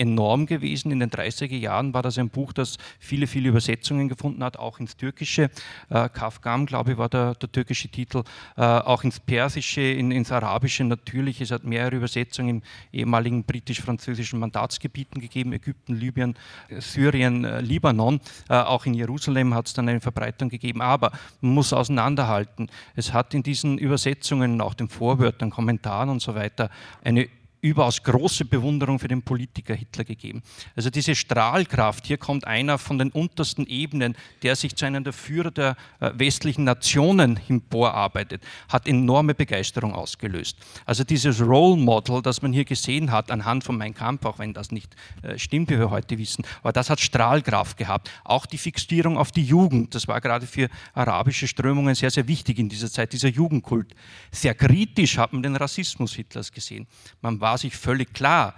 enorm 0.00 0.46
gewesen. 0.46 0.90
In 0.90 1.00
den 1.00 1.10
30er 1.10 1.56
Jahren 1.56 1.92
war 1.92 2.02
das 2.02 2.18
ein 2.18 2.30
Buch, 2.30 2.52
das 2.52 2.78
viele, 2.98 3.26
viele 3.26 3.50
Übersetzungen 3.50 4.08
gefunden 4.08 4.42
hat, 4.42 4.56
auch 4.56 4.80
ins 4.80 4.96
Türkische. 4.96 5.50
Äh, 5.90 6.08
Kafgam, 6.08 6.64
glaube 6.64 6.92
ich, 6.92 6.98
war 6.98 7.10
der, 7.10 7.34
der 7.34 7.52
türkische 7.52 7.88
Titel. 7.88 8.22
Äh, 8.56 8.62
auch 8.62 9.04
ins 9.04 9.20
Persische, 9.20 9.82
in, 9.82 10.10
ins 10.10 10.32
Arabische 10.32 10.84
natürlich. 10.84 11.40
Es 11.42 11.50
hat 11.50 11.64
mehrere 11.64 11.96
Übersetzungen 11.96 12.48
im 12.48 12.62
ehemaligen 12.92 13.44
britisch-französischen 13.44 14.40
Mandatsgebieten 14.40 15.20
gegeben, 15.20 15.52
Ägypten, 15.52 15.94
Libyen, 15.94 16.34
Syrien, 16.78 17.44
äh, 17.44 17.60
Libanon. 17.60 18.20
Äh, 18.48 18.54
auch 18.54 18.86
in 18.86 18.94
Jerusalem 18.94 19.54
hat 19.54 19.66
es 19.66 19.74
dann 19.74 19.88
eine 19.88 20.00
Verbreitung 20.00 20.48
gegeben. 20.48 20.80
Aber 20.80 21.12
man 21.42 21.52
muss 21.52 21.74
auseinanderhalten. 21.74 22.70
Es 22.96 23.12
hat 23.12 23.34
in 23.34 23.42
diesen 23.42 23.76
Übersetzungen, 23.76 24.62
auch 24.62 24.72
den 24.72 24.88
Vorwörtern, 24.88 25.50
Kommentaren 25.50 26.08
und 26.08 26.22
so 26.22 26.34
weiter, 26.34 26.70
eine 27.04 27.28
überaus 27.62 28.02
große 28.02 28.44
Bewunderung 28.44 28.98
für 28.98 29.08
den 29.08 29.22
Politiker 29.22 29.74
Hitler 29.74 30.04
gegeben. 30.04 30.42
Also 30.74 30.90
diese 30.90 31.14
Strahlkraft, 31.14 32.06
hier 32.06 32.18
kommt 32.18 32.46
einer 32.46 32.78
von 32.78 32.98
den 32.98 33.10
untersten 33.10 33.66
Ebenen, 33.66 34.16
der 34.42 34.56
sich 34.56 34.74
zu 34.76 34.86
einem 34.86 35.04
der 35.04 35.12
Führer 35.12 35.50
der 35.50 35.76
äh, 36.00 36.10
westlichen 36.14 36.64
Nationen 36.64 37.38
emporarbeitet, 37.48 38.42
hat 38.68 38.86
enorme 38.86 39.34
Begeisterung 39.34 39.94
ausgelöst. 39.94 40.56
Also 40.86 41.04
dieses 41.04 41.40
Role 41.40 41.76
Model, 41.80 42.22
das 42.22 42.42
man 42.42 42.52
hier 42.52 42.64
gesehen 42.64 43.10
hat, 43.10 43.30
anhand 43.30 43.64
von 43.64 43.76
Mein 43.76 43.94
Kampf, 43.94 44.24
auch 44.24 44.38
wenn 44.38 44.54
das 44.54 44.70
nicht 44.70 44.94
äh, 45.22 45.38
stimmt, 45.38 45.70
wie 45.70 45.78
wir 45.78 45.90
heute 45.90 46.18
wissen, 46.18 46.44
aber 46.62 46.72
das 46.72 46.88
hat 46.88 47.00
Strahlkraft 47.00 47.76
gehabt. 47.76 48.10
Auch 48.24 48.46
die 48.46 48.58
Fixierung 48.58 49.18
auf 49.18 49.32
die 49.32 49.44
Jugend, 49.44 49.94
das 49.94 50.08
war 50.08 50.20
gerade 50.20 50.46
für 50.46 50.68
arabische 50.94 51.46
Strömungen 51.46 51.94
sehr, 51.94 52.10
sehr 52.10 52.26
wichtig 52.26 52.58
in 52.58 52.68
dieser 52.68 52.90
Zeit, 52.90 53.12
dieser 53.12 53.28
Jugendkult. 53.28 53.94
Sehr 54.30 54.54
kritisch 54.54 55.18
hat 55.18 55.32
man 55.32 55.42
den 55.42 55.56
Rassismus 55.56 56.14
Hitlers 56.14 56.52
gesehen. 56.52 56.86
Man 57.20 57.40
war 57.40 57.49
war 57.50 57.58
sich 57.58 57.76
völlig 57.76 58.14
klar, 58.14 58.54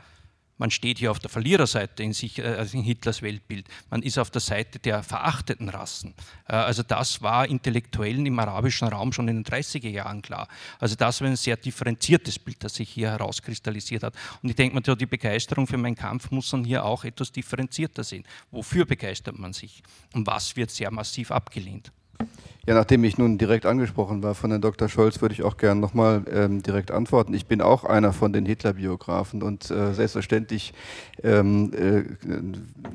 man 0.59 0.70
steht 0.70 0.99
hier 0.99 1.11
auf 1.11 1.18
der 1.18 1.30
Verliererseite 1.30 2.03
in, 2.03 2.12
sich, 2.12 2.38
äh, 2.38 2.62
in, 2.72 2.82
Hitlers 2.82 3.22
Weltbild. 3.22 3.66
Man 3.90 4.03
ist 4.03 4.18
auf 4.18 4.30
der 4.30 4.43
Seite 4.43 4.78
der 4.78 5.03
verachteten 5.03 5.70
Rassen. 5.70 6.14
Äh, 6.47 6.57
also 6.57 6.82
das 6.82 7.22
war 7.22 7.49
Intellektuellen 7.49 8.26
im 8.26 8.38
arabischen 8.38 8.86
Raum 8.88 9.11
schon 9.14 9.28
in 9.28 9.43
den 9.43 9.45
30er 9.47 9.88
Jahren 9.88 10.20
klar. 10.20 10.47
Also 10.78 10.95
das 10.95 11.22
war 11.22 11.28
ein 11.28 11.36
sehr 11.36 11.57
differenziertes 11.57 12.38
Bild, 12.38 12.62
das 12.62 12.74
sich 12.74 12.90
hier 12.90 13.09
herauskristallisiert 13.09 14.03
hat. 14.03 14.14
Und 14.43 14.51
ich 14.51 14.57
denke 14.57 14.95
die 14.95 15.07
Begeisterung 15.07 15.66
für 15.66 15.78
meinen 15.78 15.97
Kampf 15.97 16.30
muss 16.30 16.53
man 16.53 16.64
hier 16.64 16.84
auch 16.84 17.05
etwas 17.05 17.32
differenzierter 17.32 18.05
sehen. 18.05 18.24
Wofür 18.51 18.84
begeistert 18.84 19.38
man 19.38 19.55
sich? 19.55 19.82
Und 20.12 20.26
was 20.26 20.55
wird 20.55 20.70
sehr 20.70 20.90
massiv 20.90 21.30
abgelehnt? 21.30 21.90
Ja, 22.65 22.75
nachdem 22.75 23.03
ich 23.03 23.19
nun 23.19 23.39
direkt 23.39 23.67
angesprochen 23.67 24.23
war 24.23 24.37
von 24.37 24.51
Herrn 24.51 24.63
Dr. 24.63 24.89
Scholz, 24.89 25.21
würde 25.21 25.35
ich 25.35 25.43
auch 25.43 25.57
gerne 25.57 25.81
nochmal 25.81 26.23
ähm, 26.33 26.63
direkt 26.63 26.93
antworten. 26.93 27.35
Ich 27.35 27.47
bin 27.47 27.61
auch 27.61 27.83
einer 27.83 28.13
von 28.13 28.33
den 28.33 28.47
Hitler-Biografen 28.47 29.43
und 29.43 29.69
äh, 29.69 29.93
selbstverständlich 29.95 30.73
ähm, 31.25 31.73
äh, 31.75 32.05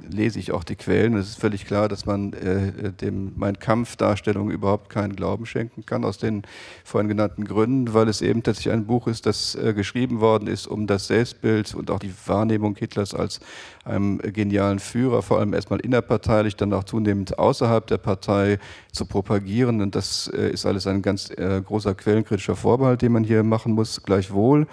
lese 0.10 0.40
ich 0.40 0.54
auch 0.54 0.64
die 0.64 0.78
Quellen. 0.78 1.18
Es 1.18 1.28
ist 1.28 1.40
völlig 1.40 1.66
klar, 1.66 1.90
dass 1.90 2.06
man 2.06 2.32
äh, 2.32 2.94
dem 2.94 3.34
Mein 3.36 3.60
Kampf-Darstellung 3.60 4.52
überhaupt 4.52 4.90
keinen 4.90 5.18
Glauben 5.18 5.46
schenken 5.46 5.86
kann, 5.86 6.06
aus 6.06 6.18
den 6.18 6.44
vorhin 6.86 7.10
genannten 7.10 7.44
Gründen, 7.44 7.94
weil 7.94 8.08
es 8.08 8.22
eben 8.22 8.44
tatsächlich 8.44 8.74
ein 8.74 8.86
Buch 8.86 9.08
ist, 9.08 9.26
das 9.26 9.56
äh, 9.56 9.74
geschrieben 9.74 10.22
worden 10.22 10.48
ist, 10.48 10.68
um 10.68 10.88
das 10.88 11.08
Selbstbild 11.08 11.76
und 11.76 11.92
auch 11.92 12.00
die 12.00 12.14
Wahrnehmung 12.26 12.78
Hitlers 12.78 13.14
als 13.14 13.42
einem 13.84 14.20
genialen 14.20 14.80
Führer, 14.80 15.22
vor 15.22 15.40
allem 15.40 15.54
erstmal 15.54 15.82
innerparteilich, 15.82 16.56
dann 16.56 16.72
auch 16.72 16.86
zunehmend 16.86 17.38
außerhalb 17.38 17.86
der 17.88 17.98
Partei 17.98 18.60
zu 18.94 19.06
propagieren. 19.08 19.82
Und 19.82 19.96
das 19.96 20.30
äh, 20.34 20.52
ist 20.52 20.66
alles 20.66 20.88
ein 20.88 21.02
ganz 21.02 21.30
äh, 21.32 21.62
großer 21.66 21.96
quellenkritischer 21.96 22.56
Vorbehalt, 22.56 23.02
den 23.02 23.12
man 23.12 23.24
hier 23.24 23.44
machen 23.44 23.74
muss. 23.74 24.04
Gleichwohl 24.04 24.68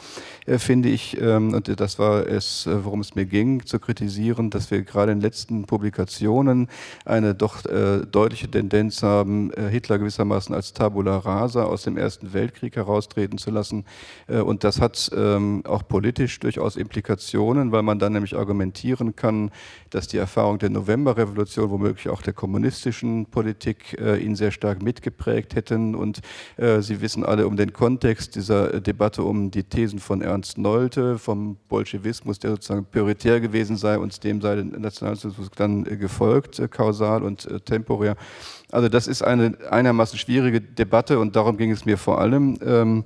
äh, 0.47 0.59
finde 0.59 0.89
ich, 0.89 1.21
ähm, 1.21 1.55
und 1.55 1.81
das 1.81 1.99
war 1.99 2.27
es, 2.27 2.69
worum 2.69 3.01
es 3.01 3.15
mir 3.15 3.27
ging, 3.27 3.65
zu 3.65 3.79
kritisieren, 3.79 4.51
dass 4.51 4.71
wir 4.71 4.83
gerade 4.83 5.13
in 5.13 5.19
den 5.19 5.23
letzten 5.23 5.65
Publikationen 5.65 6.69
eine 7.05 7.35
doch 7.35 7.63
deutliche 7.63 8.51
Tendenz 8.51 9.03
haben, 9.03 9.51
Hitler 9.71 9.99
gewissermaßen 9.99 10.55
als 10.55 10.73
Tabula 10.73 11.19
rasa 11.19 11.65
aus 11.65 11.83
dem 11.83 11.97
Ersten 11.97 12.33
Weltkrieg 12.33 12.77
heraustreten 12.77 13.39
zu 13.39 13.51
lassen. 13.51 13.85
Und 14.29 14.65
das 14.65 14.81
hat 14.81 15.11
ähm, 15.17 15.63
auch 15.67 15.87
politisch 15.87 16.39
durchaus 16.41 16.77
Implikationen, 16.77 17.73
weil 17.73 17.83
man 17.83 17.99
dann 17.99 18.13
nämlich 18.13 18.37
argumentieren 18.37 19.17
kann, 19.17 19.51
dass 19.91 20.09
die 20.09 20.19
Erfahrung 20.19 20.59
der 20.59 20.71
Novemberrevolution, 20.71 21.71
womöglich 21.71 22.09
auch 22.09 22.23
der 22.23 22.33
kommunistischen 22.33 23.27
Politik, 23.27 23.97
ihn 24.25 24.35
sehr 24.35 24.51
stark 24.51 24.83
mitgeprägt 24.83 25.55
hätten. 25.55 25.95
Und 25.95 26.21
äh, 26.57 26.81
Sie 26.81 27.01
wissen 27.01 27.25
alle 27.25 27.47
um 27.47 27.57
den 27.57 27.73
Kontext 27.73 28.35
dieser 28.35 28.81
Debatte 28.81 29.23
um 29.23 29.51
die 29.51 29.65
Thesen 29.65 29.99
von 29.99 30.23
Ernst 30.23 30.59
Nolte, 30.59 31.19
vom 31.19 31.57
Bolschewismus, 31.69 32.39
der 32.39 32.51
sozusagen 32.51 32.87
prioritär 32.87 33.41
gewesen 33.41 33.77
sei 33.77 33.99
und 33.99 34.25
dem 34.25 34.41
sei 34.41 34.57
der 34.57 34.65
Nationalsozialismus 34.65 35.51
dann 35.57 35.87
äh, 35.87 35.97
gefolgt, 35.97 36.59
äh, 36.59 36.69
kausal 36.69 37.23
und 37.23 37.47
äh, 37.47 37.61
temporär. 37.61 38.17
Also 38.71 38.89
das 38.89 39.07
ist 39.07 39.23
eine 39.23 39.57
einigermaßen 39.71 40.19
schwierige 40.19 40.61
Debatte 40.61 41.19
und 41.19 41.37
darum 41.37 41.57
ging 41.57 41.71
es 41.71 41.85
mir 41.85 41.99
vor 41.99 42.21
allem. 42.21 42.59
Ähm, 42.65 43.05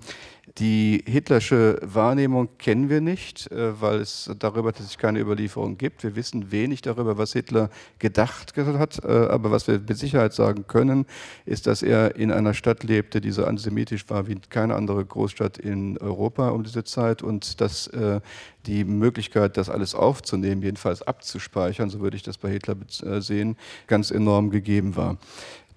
die 0.58 1.04
hitlersche 1.06 1.78
Wahrnehmung 1.82 2.48
kennen 2.58 2.88
wir 2.88 3.00
nicht, 3.00 3.50
äh, 3.52 3.80
weil 3.80 4.00
es 4.00 4.30
darüber 4.38 4.72
tatsächlich 4.72 4.98
keine 4.98 5.20
Überlieferung 5.20 5.78
gibt. 5.78 6.02
Wir 6.02 6.16
wissen 6.16 6.50
wenig 6.50 6.82
darüber, 6.82 7.18
was 7.18 7.32
Hitler 7.32 7.70
gedacht 7.98 8.54
hat. 8.56 9.04
Äh, 9.04 9.08
aber 9.08 9.50
was 9.50 9.68
wir 9.68 9.78
mit 9.78 9.96
Sicherheit 9.96 10.32
sagen 10.32 10.66
können, 10.66 11.06
ist, 11.44 11.66
dass 11.66 11.82
er 11.82 12.16
in 12.16 12.32
einer 12.32 12.54
Stadt 12.54 12.82
lebte, 12.82 13.20
die 13.20 13.30
so 13.30 13.44
antisemitisch 13.44 14.08
war 14.08 14.26
wie 14.26 14.36
keine 14.50 14.74
andere 14.74 15.04
Großstadt 15.04 15.58
in 15.58 15.98
Europa 15.98 16.48
um 16.48 16.64
diese 16.64 16.84
Zeit 16.84 17.22
und 17.22 17.60
dass 17.60 17.86
äh, 17.88 18.20
die 18.66 18.84
Möglichkeit, 18.84 19.56
das 19.56 19.70
alles 19.70 19.94
aufzunehmen, 19.94 20.62
jedenfalls 20.62 21.02
abzuspeichern, 21.02 21.88
so 21.88 22.00
würde 22.00 22.16
ich 22.16 22.22
das 22.22 22.36
bei 22.36 22.50
Hitler 22.50 22.76
sehen, 23.20 23.56
ganz 23.86 24.10
enorm 24.10 24.50
gegeben 24.50 24.96
war. 24.96 25.16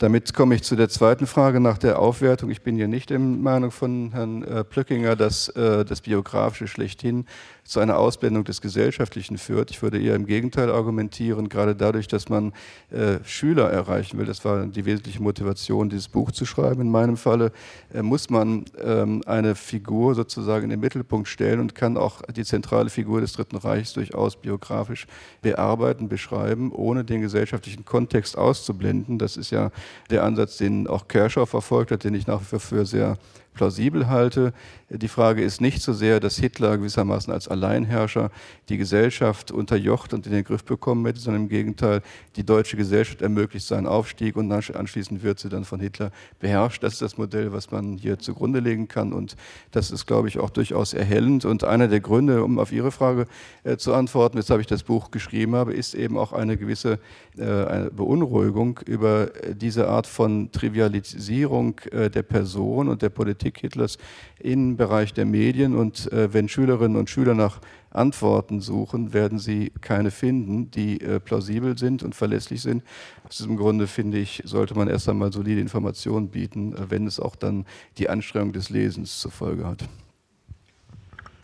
Damit 0.02 0.34
komme 0.34 0.56
ich 0.56 0.64
zu 0.64 0.76
der 0.76 0.90
zweiten 0.90 1.28
Frage 1.28 1.60
nach 1.60 1.78
der 1.78 2.00
Aufwertung. 2.00 2.50
Ich 2.50 2.64
bin 2.64 2.76
hier 2.76 2.88
nicht 2.88 3.12
der 3.12 3.20
Meinung 3.20 3.70
von 3.70 4.10
Herrn 4.14 4.42
äh, 4.42 4.64
Plöckinger, 4.64 5.16
dass 5.16 5.50
äh, 5.50 5.86
das 5.86 6.02
Biografische 6.02 6.68
schlechthin 6.68 7.28
zu 7.64 7.80
einer 7.80 7.98
Ausblendung 7.98 8.44
des 8.44 8.62
Gesellschaftlichen 8.62 9.38
führt. 9.38 9.70
Ich 9.70 9.84
würde 9.84 10.02
eher 10.02 10.16
im 10.16 10.26
Gegenteil 10.26 10.72
argumentieren, 10.72 11.50
gerade 11.50 11.76
dadurch, 11.76 12.08
dass 12.08 12.30
man 12.30 12.52
äh, 12.90 13.20
Schüler 13.24 13.70
erreichen 13.70 14.18
will. 14.18 14.26
Das 14.26 14.44
war 14.44 14.66
die 14.66 14.86
wesentliche 14.86 15.22
Motivation, 15.22 15.90
dieses 15.90 16.08
Buch 16.08 16.32
zu 16.32 16.46
schreiben. 16.46 16.82
In 16.82 16.90
meinem 16.90 17.16
Falle 17.16 17.52
äh, 17.94 18.02
muss 18.02 18.32
man 18.32 18.66
ähm, 18.84 19.22
eine 19.28 19.54
Figur 19.54 20.16
sozusagen 20.16 20.64
in 20.64 20.70
den 20.72 20.80
Mittelpunkt 20.80 21.28
stellen 21.28 21.60
und 21.60 21.76
kann 21.76 21.96
auch 21.96 22.24
die 22.24 22.44
zentrale 22.44 22.90
Figur 22.90 23.22
des 23.22 23.34
Dritten 23.34 23.58
Reichs 23.58 23.94
durchaus 23.94 24.36
biografisch 24.36 25.06
bearbeiten, 25.44 26.10
beschreiben, 26.10 26.72
ohne 26.72 27.06
den 27.06 27.22
gesellschaftlichen 27.22 27.86
Kontext 27.86 28.36
auszublenden. 28.36 29.20
Das 29.20 29.38
ist 29.38 29.52
ja 29.52 29.70
der 30.10 30.24
Ansatz, 30.24 30.58
den 30.58 30.88
auch 30.88 31.08
Kershaw 31.08 31.46
verfolgt 31.46 31.92
hat, 31.92 32.04
den 32.04 32.14
ich 32.14 32.28
nach 32.28 32.42
wie 32.42 32.46
vor 32.46 32.60
für 32.60 32.86
sehr 32.86 33.18
plausibel 33.54 34.08
halte. 34.08 34.54
Die 34.90 35.08
Frage 35.08 35.42
ist 35.44 35.62
nicht 35.62 35.82
so 35.82 35.94
sehr, 35.94 36.20
dass 36.20 36.38
Hitler 36.38 36.78
gewissermaßen 36.78 37.32
als 37.32 37.48
Alleinherrscher 37.48 38.30
die 38.70 38.78
Gesellschaft 38.78 39.52
unterjocht 39.52 40.14
und 40.14 40.26
in 40.26 40.34
den 40.34 40.44
Griff 40.44 40.64
bekommen 40.64 41.06
hätte, 41.06 41.20
sondern 41.20 41.44
im 41.44 41.50
Gegenteil, 41.50 42.02
die 42.36 42.46
deutsche 42.46 42.78
Gesellschaft 42.78 43.22
ermöglicht 43.22 43.66
seinen 43.68 43.88
Aufstieg 43.88 44.36
und 44.36 44.52
anschließend 44.52 45.24
wird 45.24 45.40
sie 45.40 45.50
dann 45.50 45.66
von 45.66 45.80
Hitler 45.80 46.12
beherrscht. 46.40 46.84
Das 46.84 46.94
ist 46.94 47.02
das 47.02 47.18
Modell, 47.18 47.54
was 47.54 47.72
man 47.72 47.98
hier 47.98 48.20
zugrunde 48.20 48.60
legen 48.60 48.88
kann 48.88 49.14
und 49.14 49.36
das 49.72 49.92
ist, 49.92 50.06
glaube 50.06 50.28
ich, 50.28 50.40
auch 50.40 50.50
durchaus 50.50 50.94
erhellend. 50.94 51.46
Und 51.46 51.64
einer 51.64 51.88
der 51.88 52.00
Gründe, 52.00 52.44
um 52.44 52.60
auf 52.60 52.72
Ihre 52.72 52.92
Frage 52.92 53.28
äh, 53.64 53.78
zu 53.78 53.94
antworten, 53.94 54.38
weshalb 54.38 54.62
ich 54.62 54.68
das 54.68 54.84
Buch 54.84 55.12
geschrieben 55.12 55.56
habe, 55.56 55.74
ist 55.74 55.94
eben 55.94 56.18
auch 56.18 56.34
eine 56.34 56.58
gewisse 56.58 57.00
äh, 57.38 57.44
eine 57.44 57.92
Beunruhigung 57.92 58.80
über 58.86 59.32
diese 59.54 59.88
Art 59.88 60.08
von 60.08 60.52
Trivialisierung 60.52 61.80
äh, 61.92 62.10
der 62.10 62.24
Person 62.24 62.90
und 62.90 63.02
der 63.02 63.10
Politik 63.10 63.41
Hitlers 63.42 63.98
im 64.40 64.78
Bereich 64.78 65.14
der 65.14 65.26
Medien. 65.26 65.76
Und 65.76 66.12
äh, 66.12 66.34
wenn 66.34 66.48
Schülerinnen 66.48 66.98
und 66.98 67.10
Schüler 67.10 67.34
nach 67.34 67.60
Antworten 67.90 68.62
suchen, 68.62 69.14
werden 69.14 69.40
sie 69.40 69.72
keine 69.82 70.12
finden, 70.12 70.72
die 70.72 71.02
äh, 71.02 71.20
plausibel 71.20 71.78
sind 71.78 72.04
und 72.04 72.16
verlässlich 72.16 72.62
sind. 72.62 72.84
Aus 73.28 73.38
diesem 73.38 73.58
Grunde 73.58 73.88
finde 73.88 74.18
ich, 74.18 74.42
sollte 74.46 74.76
man 74.76 74.88
erst 74.88 75.10
einmal 75.10 75.34
solide 75.34 75.62
Informationen 75.62 76.30
bieten, 76.30 76.74
äh, 76.74 76.90
wenn 76.90 77.08
es 77.08 77.20
auch 77.20 77.36
dann 77.36 77.66
die 77.98 78.10
Anstrengung 78.10 78.54
des 78.54 78.70
Lesens 78.70 79.20
zur 79.20 79.32
Folge 79.32 79.68
hat. 79.68 79.84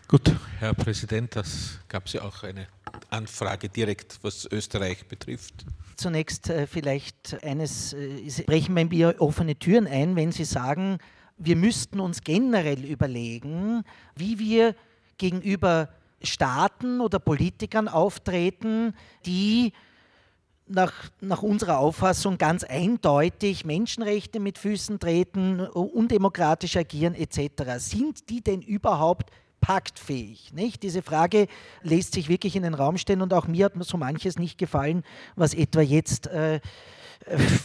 Gut, 0.08 0.34
Herr 0.60 0.74
Präsident, 0.74 1.36
das 1.36 1.80
gab 1.90 2.06
es 2.06 2.14
ja 2.14 2.22
auch 2.22 2.44
eine 2.44 2.68
Anfrage 3.10 3.68
direkt, 3.68 4.20
was 4.22 4.48
Österreich 4.50 5.06
betrifft. 5.06 5.66
Zunächst 5.98 6.50
äh, 6.50 6.66
vielleicht 6.66 7.44
eines, 7.44 7.92
äh, 7.92 8.30
Sie 8.30 8.44
brechen 8.44 8.74
mir 8.74 9.16
offene 9.20 9.58
Türen 9.58 9.86
ein, 9.86 10.16
wenn 10.16 10.32
Sie 10.32 10.46
sagen, 10.46 11.00
wir 11.38 11.56
müssten 11.56 12.00
uns 12.00 12.22
generell 12.22 12.84
überlegen, 12.84 13.84
wie 14.16 14.40
wir 14.40 14.76
gegenüber 15.18 15.90
Staaten 16.22 17.00
oder 17.00 17.20
Politikern 17.20 17.88
auftreten, 17.88 18.94
die 19.26 19.74
nach, 20.68 20.94
nach, 21.22 21.44
unserer 21.44 21.78
Auffassung 21.78 22.38
ganz 22.38 22.64
eindeutig 22.64 23.66
Menschenrechte 23.66 24.40
mit 24.40 24.58
Füßen 24.58 25.00
treten, 25.00 25.62
undemokratisch 25.62 26.76
agieren 26.76 27.16
etc. 27.16 27.78
Sind 27.78 28.30
die 28.30 28.42
denn 28.42 28.62
überhaupt 28.62 29.32
paktfähig? 29.62 30.52
Nicht? 30.54 30.84
Diese 30.84 31.02
Frage 31.02 31.48
lässt 31.84 32.14
sich 32.14 32.28
wirklich 32.28 32.56
in 32.56 32.64
den 32.64 32.74
Raum 32.74 32.98
stellen 32.98 33.22
und 33.22 33.34
auch 33.34 33.48
mir 33.48 33.66
hat 33.66 33.74
so 33.80 33.98
manches 33.98 34.38
nicht 34.38 34.58
gefallen, 34.58 35.04
was 35.36 35.54
etwa 35.54 35.82
jetzt 35.82 36.28
äh, 36.28 36.60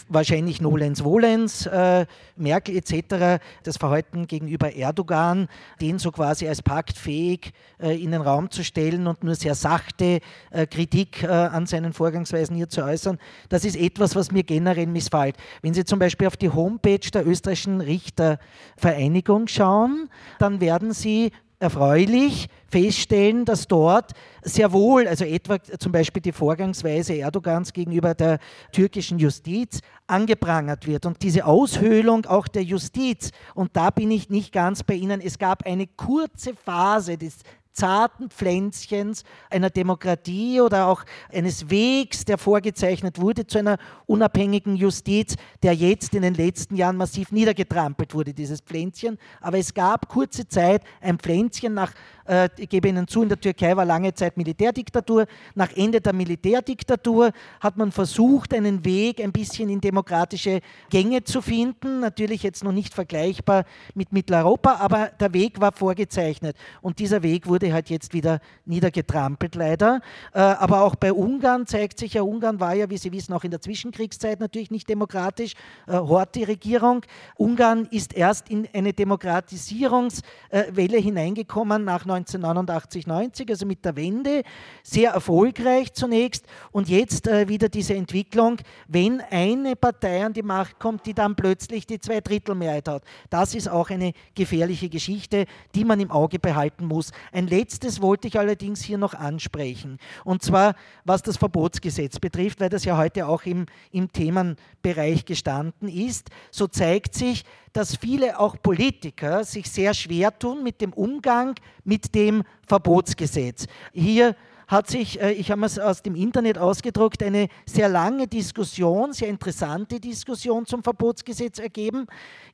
wahrscheinlich 0.09 0.61
Nolens 0.61 1.05
Volens, 1.05 1.66
äh, 1.66 2.07
Merkel 2.36 2.76
etc., 2.76 3.42
das 3.62 3.76
Verhalten 3.76 4.26
gegenüber 4.26 4.74
Erdogan, 4.74 5.48
den 5.80 5.98
so 5.98 6.11
quasi 6.11 6.48
als 6.48 6.62
paktfähig 6.62 7.53
äh, 7.80 8.03
in 8.03 8.11
den 8.11 8.20
Raum 8.20 8.50
zu 8.50 8.64
stellen 8.64 9.07
und 9.07 9.22
nur 9.22 9.34
sehr 9.34 9.55
sachte 9.55 10.20
äh, 10.50 10.66
Kritik 10.66 11.22
äh, 11.22 11.26
an 11.26 11.66
seinen 11.66 11.92
Vorgangsweisen 11.92 12.57
hier 12.57 12.68
zu 12.68 12.82
äußern, 12.82 13.18
das 13.48 13.64
ist 13.64 13.76
etwas, 13.76 14.16
was 14.16 14.32
mir 14.32 14.42
generell 14.42 14.86
missfällt. 14.86 15.36
Wenn 15.62 15.74
Sie 15.74 15.84
zum 15.84 15.98
Beispiel 15.98 16.26
auf 16.26 16.36
die 16.36 16.50
Homepage 16.50 17.11
der 17.12 17.26
österreichischen 17.26 17.80
Richtervereinigung 17.80 19.48
schauen, 19.48 20.09
dann 20.38 20.61
werden 20.61 20.92
Sie 20.92 21.32
erfreulich 21.62 22.48
feststellen, 22.66 23.44
dass 23.44 23.68
dort 23.68 24.12
sehr 24.42 24.72
wohl, 24.72 25.06
also 25.06 25.24
etwa 25.24 25.62
zum 25.62 25.92
Beispiel 25.92 26.20
die 26.20 26.32
Vorgangsweise 26.32 27.14
Erdogans 27.14 27.72
gegenüber 27.72 28.14
der 28.14 28.38
türkischen 28.72 29.18
Justiz 29.18 29.80
angeprangert 30.06 30.86
wird 30.86 31.06
und 31.06 31.22
diese 31.22 31.46
Aushöhlung 31.46 32.26
auch 32.26 32.48
der 32.48 32.64
Justiz. 32.64 33.30
Und 33.54 33.76
da 33.76 33.90
bin 33.90 34.10
ich 34.10 34.28
nicht 34.28 34.52
ganz 34.52 34.82
bei 34.82 34.94
Ihnen. 34.94 35.20
Es 35.20 35.38
gab 35.38 35.64
eine 35.64 35.86
kurze 35.86 36.54
Phase 36.54 37.16
des 37.16 37.36
zarten 37.72 38.30
Pflänzchens 38.30 39.24
einer 39.50 39.70
Demokratie 39.70 40.60
oder 40.60 40.86
auch 40.86 41.04
eines 41.32 41.70
Wegs, 41.70 42.24
der 42.24 42.38
vorgezeichnet 42.38 43.20
wurde 43.20 43.46
zu 43.46 43.58
einer 43.58 43.78
unabhängigen 44.06 44.76
Justiz, 44.76 45.36
der 45.62 45.74
jetzt 45.74 46.14
in 46.14 46.22
den 46.22 46.34
letzten 46.34 46.76
Jahren 46.76 46.96
massiv 46.96 47.32
niedergetrampelt 47.32 48.14
wurde, 48.14 48.34
dieses 48.34 48.60
Pflänzchen. 48.60 49.18
Aber 49.40 49.58
es 49.58 49.72
gab 49.72 50.08
kurze 50.08 50.46
Zeit 50.46 50.82
ein 51.00 51.18
Pflänzchen 51.18 51.74
nach 51.74 51.92
äh, 52.26 52.48
ich 52.56 52.68
gebe 52.68 52.88
Ihnen 52.88 53.08
zu, 53.08 53.22
in 53.22 53.28
der 53.28 53.40
Türkei 53.40 53.76
war 53.76 53.84
lange 53.84 54.14
Zeit 54.14 54.36
Militärdiktatur. 54.36 55.26
Nach 55.54 55.70
Ende 55.76 56.00
der 56.00 56.12
Militärdiktatur 56.12 57.32
hat 57.60 57.76
man 57.76 57.92
versucht, 57.92 58.54
einen 58.54 58.84
Weg 58.84 59.20
ein 59.20 59.32
bisschen 59.32 59.68
in 59.68 59.80
demokratische 59.80 60.60
Gänge 60.90 61.24
zu 61.24 61.42
finden. 61.42 62.00
Natürlich 62.00 62.42
jetzt 62.42 62.64
noch 62.64 62.72
nicht 62.72 62.94
vergleichbar 62.94 63.64
mit 63.94 64.12
Mitteleuropa, 64.12 64.76
aber 64.76 65.10
der 65.20 65.32
Weg 65.34 65.60
war 65.60 65.72
vorgezeichnet. 65.72 66.56
Und 66.80 66.98
dieser 66.98 67.22
Weg 67.22 67.46
wurde 67.46 67.61
halt 67.70 67.90
jetzt 67.90 68.14
wieder 68.14 68.40
niedergetrampelt, 68.64 69.54
leider. 69.54 70.00
Äh, 70.32 70.40
aber 70.40 70.82
auch 70.82 70.96
bei 70.96 71.12
Ungarn 71.12 71.66
zeigt 71.66 71.98
sich 71.98 72.14
ja, 72.14 72.22
Ungarn 72.22 72.60
war 72.60 72.74
ja, 72.74 72.88
wie 72.88 72.96
Sie 72.96 73.12
wissen, 73.12 73.34
auch 73.34 73.44
in 73.44 73.50
der 73.50 73.60
Zwischenkriegszeit 73.60 74.40
natürlich 74.40 74.70
nicht 74.70 74.88
demokratisch. 74.88 75.52
Äh, 75.86 75.92
Horthy-Regierung. 75.92 77.02
Ungarn 77.36 77.86
ist 77.90 78.14
erst 78.14 78.48
in 78.48 78.68
eine 78.72 78.92
Demokratisierungswelle 78.92 80.98
hineingekommen 80.98 81.84
nach 81.84 82.02
1989, 82.02 83.06
90, 83.06 83.50
also 83.50 83.66
mit 83.66 83.84
der 83.84 83.96
Wende, 83.96 84.42
sehr 84.82 85.12
erfolgreich 85.12 85.92
zunächst 85.92 86.46
und 86.70 86.88
jetzt 86.88 87.26
äh, 87.26 87.48
wieder 87.48 87.68
diese 87.68 87.94
Entwicklung, 87.94 88.58
wenn 88.88 89.20
eine 89.30 89.76
Partei 89.76 90.24
an 90.24 90.32
die 90.32 90.42
Macht 90.42 90.78
kommt, 90.78 91.06
die 91.06 91.14
dann 91.14 91.36
plötzlich 91.36 91.86
die 91.86 92.00
Zweidrittelmehrheit 92.00 92.88
hat. 92.88 93.02
Das 93.30 93.54
ist 93.54 93.68
auch 93.68 93.90
eine 93.90 94.12
gefährliche 94.34 94.88
Geschichte, 94.88 95.46
die 95.74 95.84
man 95.84 96.00
im 96.00 96.10
Auge 96.10 96.38
behalten 96.38 96.86
muss. 96.86 97.12
Ein 97.32 97.48
letztes 97.53 98.00
wollte 98.00 98.28
ich 98.28 98.38
allerdings 98.38 98.82
hier 98.82 98.98
noch 98.98 99.14
ansprechen 99.14 99.98
und 100.24 100.42
zwar 100.42 100.74
was 101.05 101.22
das 101.22 101.36
Verbotsgesetz 101.36 102.18
betrifft, 102.18 102.61
weil 102.61 102.70
das 102.70 102.84
ja 102.84 102.96
heute 102.96 103.26
auch 103.26 103.42
im, 103.44 103.66
im 103.90 104.11
Themenbereich 104.11 105.26
gestanden 105.26 105.88
ist. 105.88 106.30
So 106.50 106.66
zeigt 106.66 107.14
sich, 107.14 107.44
dass 107.72 107.96
viele 107.96 108.38
auch 108.38 108.57
Politiker 108.62 109.44
sich 109.44 109.70
sehr 109.70 109.92
schwer 109.92 110.36
tun 110.38 110.62
mit 110.62 110.80
dem 110.80 110.92
Umgang 110.92 111.55
mit 111.84 112.14
dem 112.14 112.42
Verbotsgesetz. 112.66 113.66
Hier 113.92 114.34
hat 114.72 114.88
sich, 114.88 115.20
äh, 115.20 115.32
ich 115.32 115.50
habe 115.50 115.64
es 115.66 115.78
aus 115.78 116.02
dem 116.02 116.16
Internet 116.16 116.56
ausgedruckt, 116.56 117.22
eine 117.22 117.48
sehr 117.66 117.90
lange 117.90 118.26
Diskussion, 118.26 119.12
sehr 119.12 119.28
interessante 119.28 120.00
Diskussion 120.00 120.64
zum 120.64 120.82
Verbotsgesetz 120.82 121.58
ergeben. 121.58 122.06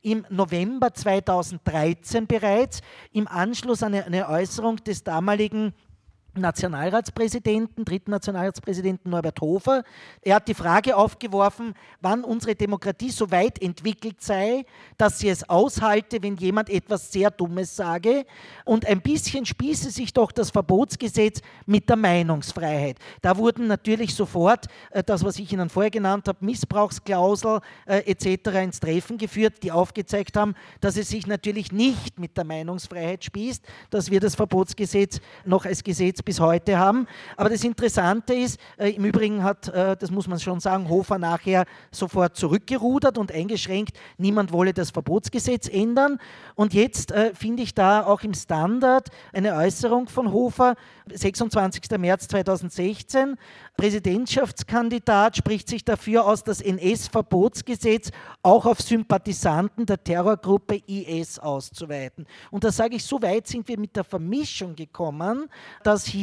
Im 0.02 0.26
November 0.28 0.92
2013 0.92 2.26
bereits, 2.26 2.80
im 3.12 3.28
Anschluss 3.28 3.84
an 3.84 3.94
eine 3.94 4.28
Äußerung 4.28 4.76
des 4.78 5.04
damaligen 5.04 5.72
Nationalratspräsidenten, 6.40 7.84
dritten 7.84 8.10
Nationalratspräsidenten 8.10 9.10
Norbert 9.10 9.40
Hofer. 9.40 9.84
Er 10.22 10.36
hat 10.36 10.48
die 10.48 10.54
Frage 10.54 10.96
aufgeworfen, 10.96 11.74
wann 12.00 12.24
unsere 12.24 12.54
Demokratie 12.54 13.10
so 13.10 13.30
weit 13.30 13.60
entwickelt 13.62 14.20
sei, 14.20 14.64
dass 14.96 15.18
sie 15.18 15.28
es 15.28 15.48
aushalte, 15.48 16.22
wenn 16.22 16.36
jemand 16.36 16.70
etwas 16.70 17.12
sehr 17.12 17.30
Dummes 17.30 17.74
sage. 17.74 18.26
Und 18.64 18.86
ein 18.86 19.00
bisschen 19.00 19.46
spieße 19.46 19.90
sich 19.90 20.12
doch 20.12 20.32
das 20.32 20.50
Verbotsgesetz 20.50 21.40
mit 21.66 21.88
der 21.88 21.96
Meinungsfreiheit. 21.96 22.98
Da 23.22 23.36
wurden 23.36 23.66
natürlich 23.66 24.14
sofort 24.14 24.66
äh, 24.90 25.02
das, 25.02 25.24
was 25.24 25.38
ich 25.38 25.52
Ihnen 25.52 25.68
vorher 25.68 25.90
genannt 25.90 26.28
habe, 26.28 26.44
Missbrauchsklausel 26.44 27.60
äh, 27.86 27.98
etc. 28.10 28.50
ins 28.62 28.80
Treffen 28.80 29.18
geführt, 29.18 29.62
die 29.62 29.72
aufgezeigt 29.72 30.36
haben, 30.36 30.54
dass 30.80 30.96
es 30.96 31.08
sich 31.08 31.26
natürlich 31.26 31.72
nicht 31.72 32.18
mit 32.18 32.36
der 32.36 32.44
Meinungsfreiheit 32.44 33.24
spießt, 33.24 33.64
dass 33.90 34.10
wir 34.10 34.20
das 34.20 34.34
Verbotsgesetz 34.34 35.20
noch 35.44 35.64
als 35.64 35.82
Gesetz 35.84 36.22
bis 36.28 36.40
heute 36.40 36.78
haben. 36.78 37.06
Aber 37.38 37.48
das 37.48 37.64
Interessante 37.64 38.34
ist, 38.34 38.60
äh, 38.76 38.90
im 38.90 39.06
Übrigen 39.06 39.42
hat, 39.42 39.68
äh, 39.68 39.96
das 39.96 40.10
muss 40.10 40.28
man 40.28 40.38
schon 40.38 40.60
sagen, 40.60 40.90
Hofer 40.90 41.18
nachher 41.18 41.64
sofort 41.90 42.36
zurückgerudert 42.36 43.16
und 43.16 43.32
eingeschränkt, 43.32 43.96
niemand 44.18 44.52
wolle 44.52 44.74
das 44.74 44.90
Verbotsgesetz 44.90 45.70
ändern. 45.70 46.18
Und 46.54 46.74
jetzt 46.74 47.12
äh, 47.12 47.32
finde 47.34 47.62
ich 47.62 47.74
da 47.74 48.04
auch 48.04 48.20
im 48.24 48.34
Standard 48.34 49.08
eine 49.32 49.54
Äußerung 49.54 50.06
von 50.06 50.30
Hofer, 50.30 50.74
26. 51.10 51.98
März 51.98 52.28
2016, 52.28 53.36
Präsidentschaftskandidat 53.78 55.36
spricht 55.36 55.68
sich 55.68 55.84
dafür 55.84 56.26
aus, 56.26 56.44
das 56.44 56.60
NS-Verbotsgesetz 56.60 58.10
auch 58.42 58.66
auf 58.66 58.82
Sympathisanten 58.82 59.86
der 59.86 60.02
Terrorgruppe 60.02 60.82
IS 60.86 61.38
auszuweiten. 61.38 62.26
Und 62.50 62.64
da 62.64 62.72
sage 62.72 62.96
ich, 62.96 63.04
so 63.04 63.22
weit 63.22 63.46
sind 63.46 63.66
wir 63.68 63.78
mit 63.78 63.96
der 63.96 64.04
Vermischung 64.04 64.74
gekommen, 64.74 65.48
dass 65.84 66.04
hier 66.04 66.17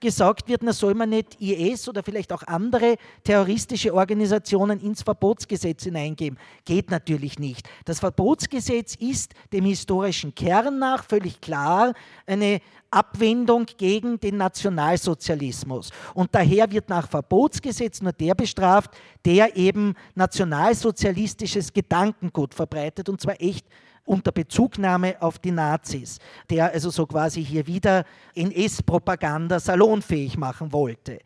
gesagt 0.00 0.48
wird, 0.48 0.62
na 0.62 0.72
soll 0.72 0.94
man 0.94 1.10
nicht 1.10 1.40
IS 1.40 1.88
oder 1.88 2.02
vielleicht 2.02 2.32
auch 2.32 2.42
andere 2.44 2.96
terroristische 3.24 3.94
Organisationen 3.94 4.80
ins 4.80 5.02
Verbotsgesetz 5.02 5.84
hineingeben. 5.84 6.38
Geht 6.64 6.90
natürlich 6.90 7.38
nicht. 7.38 7.68
Das 7.84 8.00
Verbotsgesetz 8.00 8.94
ist 8.96 9.32
dem 9.52 9.64
historischen 9.64 10.34
Kern 10.34 10.78
nach 10.78 11.04
völlig 11.04 11.40
klar 11.40 11.92
eine 12.26 12.60
Abwendung 12.90 13.66
gegen 13.76 14.18
den 14.18 14.36
Nationalsozialismus. 14.36 15.90
Und 16.14 16.34
daher 16.34 16.70
wird 16.70 16.88
nach 16.88 17.08
Verbotsgesetz 17.08 18.00
nur 18.00 18.12
der 18.12 18.34
bestraft, 18.34 18.92
der 19.24 19.56
eben 19.56 19.94
nationalsozialistisches 20.14 21.72
Gedankengut 21.72 22.54
verbreitet, 22.54 23.08
und 23.08 23.20
zwar 23.20 23.40
echt 23.40 23.66
unter 24.06 24.32
Bezugnahme 24.32 25.20
auf 25.20 25.38
die 25.38 25.50
Nazis, 25.50 26.18
der 26.48 26.72
also 26.72 26.88
so 26.88 27.06
quasi 27.06 27.44
hier 27.44 27.66
wieder 27.66 28.04
NS-Propaganda 28.34 29.60
salonfähig 29.60 30.38
machen 30.38 30.72
wollte. 30.72 31.18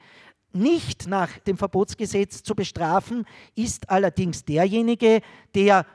Nicht 0.52 1.06
nach 1.06 1.38
dem 1.38 1.56
Verbotsgesetz 1.56 2.42
zu 2.42 2.56
bestrafen 2.56 3.24
ist 3.54 3.88
allerdings 3.88 4.44
derjenige, 4.44 5.20
der 5.54 5.86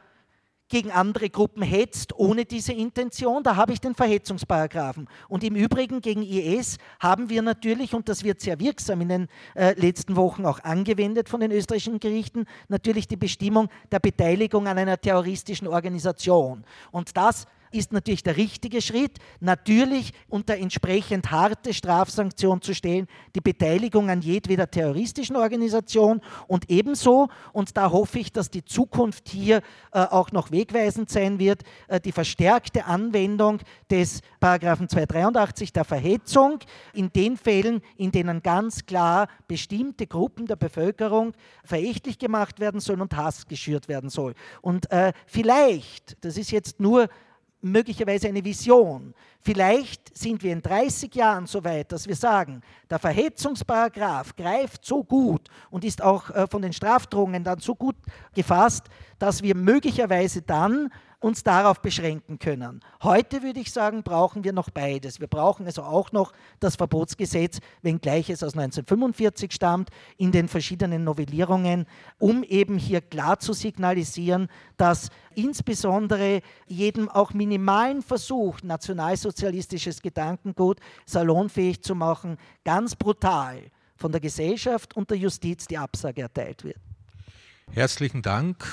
gegen 0.67 0.91
andere 0.91 1.29
Gruppen 1.29 1.61
hetzt 1.61 2.17
ohne 2.17 2.45
diese 2.45 2.73
Intention, 2.73 3.43
da 3.43 3.55
habe 3.55 3.73
ich 3.73 3.79
den 3.79 3.93
Verhetzungsparagraphen. 3.93 5.07
Und 5.29 5.43
im 5.43 5.55
Übrigen 5.55 6.01
gegen 6.01 6.23
IS 6.23 6.77
haben 6.99 7.29
wir 7.29 7.41
natürlich, 7.41 7.93
und 7.93 8.09
das 8.09 8.23
wird 8.23 8.41
sehr 8.41 8.59
wirksam 8.59 9.01
in 9.01 9.09
den 9.09 9.27
äh, 9.53 9.79
letzten 9.79 10.15
Wochen 10.15 10.45
auch 10.45 10.59
angewendet 10.63 11.29
von 11.29 11.39
den 11.39 11.51
österreichischen 11.51 11.99
Gerichten, 11.99 12.45
natürlich 12.67 13.07
die 13.07 13.17
Bestimmung 13.17 13.69
der 13.91 13.99
Beteiligung 13.99 14.67
an 14.67 14.77
einer 14.77 14.99
terroristischen 14.99 15.67
Organisation. 15.67 16.63
Und 16.91 17.15
das 17.15 17.45
ist 17.75 17.93
natürlich 17.93 18.23
der 18.23 18.37
richtige 18.37 18.81
Schritt, 18.81 19.17
natürlich 19.39 20.13
unter 20.29 20.57
entsprechend 20.57 21.31
harte 21.31 21.73
Strafsanktion 21.73 22.61
zu 22.61 22.73
stellen, 22.73 23.07
die 23.35 23.41
Beteiligung 23.41 24.09
an 24.09 24.21
jedweder 24.21 24.69
terroristischen 24.69 25.35
Organisation 25.35 26.21
und 26.47 26.69
ebenso, 26.69 27.27
und 27.53 27.75
da 27.77 27.91
hoffe 27.91 28.19
ich, 28.19 28.31
dass 28.31 28.49
die 28.49 28.63
Zukunft 28.63 29.29
hier 29.29 29.61
äh, 29.91 29.99
auch 29.99 30.31
noch 30.31 30.51
wegweisend 30.51 31.09
sein 31.09 31.39
wird, 31.39 31.63
äh, 31.87 31.99
die 31.99 32.11
verstärkte 32.11 32.85
Anwendung 32.85 33.59
des 33.89 34.21
Paragraphen 34.39 34.89
283 34.89 35.73
der 35.73 35.83
Verhetzung 35.83 36.59
in 36.93 37.11
den 37.11 37.37
Fällen, 37.37 37.81
in 37.97 38.11
denen 38.11 38.41
ganz 38.41 38.85
klar 38.85 39.27
bestimmte 39.47 40.07
Gruppen 40.07 40.47
der 40.47 40.55
Bevölkerung 40.55 41.33
verächtlich 41.63 42.17
gemacht 42.19 42.59
werden 42.59 42.79
sollen 42.79 43.01
und 43.01 43.15
Hass 43.15 43.47
geschürt 43.47 43.87
werden 43.87 44.09
soll. 44.09 44.33
Und 44.61 44.91
äh, 44.91 45.13
vielleicht, 45.25 46.23
das 46.23 46.37
ist 46.37 46.51
jetzt 46.51 46.79
nur 46.79 47.07
möglicherweise 47.65 48.27
eine 48.27 48.43
Vision. 48.43 49.13
Vielleicht 49.41 50.15
sind 50.15 50.41
wir 50.43 50.53
in 50.53 50.61
30 50.61 51.13
Jahren 51.15 51.47
so 51.47 51.63
weit, 51.63 51.91
dass 51.91 52.07
wir 52.07 52.15
sagen, 52.15 52.61
der 52.89 52.99
Verhetzungsparagraph 52.99 54.35
greift 54.35 54.85
so 54.85 55.03
gut 55.03 55.49
und 55.71 55.83
ist 55.83 56.01
auch 56.01 56.29
äh, 56.29 56.47
von 56.47 56.61
den 56.61 56.73
Strafdrohungen 56.73 57.43
dann 57.43 57.59
so 57.59 57.75
gut 57.75 57.95
gefasst, 58.33 58.85
dass 59.17 59.41
wir 59.41 59.55
möglicherweise 59.55 60.41
dann 60.41 60.91
uns 61.19 61.43
darauf 61.43 61.81
beschränken 61.81 62.39
können. 62.39 62.81
Heute 63.01 63.43
würde 63.43 63.59
ich 63.59 63.71
sagen, 63.71 64.03
brauchen 64.03 64.43
wir 64.43 64.53
noch 64.53 64.69
beides. 64.69 65.19
Wir 65.19 65.27
brauchen 65.27 65.65
also 65.65 65.83
auch 65.83 66.11
noch 66.11 66.33
das 66.59 66.75
Verbotsgesetz, 66.75 67.59
wenngleich 67.81 68.29
es 68.29 68.43
aus 68.43 68.53
1945 68.53 69.51
stammt, 69.51 69.89
in 70.17 70.31
den 70.31 70.47
verschiedenen 70.47 71.03
Novellierungen, 71.03 71.85
um 72.19 72.43
eben 72.43 72.77
hier 72.77 73.01
klar 73.01 73.39
zu 73.39 73.53
signalisieren, 73.53 74.49
dass 74.77 75.09
insbesondere 75.33 76.41
jedem 76.67 77.09
auch 77.09 77.33
minimalen 77.33 78.01
Versuch, 78.01 78.61
nationalsozialistisches 78.63 80.01
Gedankengut 80.01 80.79
salonfähig 81.05 81.81
zu 81.81 81.95
machen, 81.95 82.37
ganz 82.63 82.95
brutal 82.95 83.63
von 83.95 84.11
der 84.11 84.21
Gesellschaft 84.21 84.95
und 84.95 85.09
der 85.09 85.17
Justiz 85.17 85.67
die 85.67 85.77
Absage 85.77 86.21
erteilt 86.21 86.63
wird. 86.63 86.77
Herzlichen 87.71 88.21
Dank. 88.21 88.65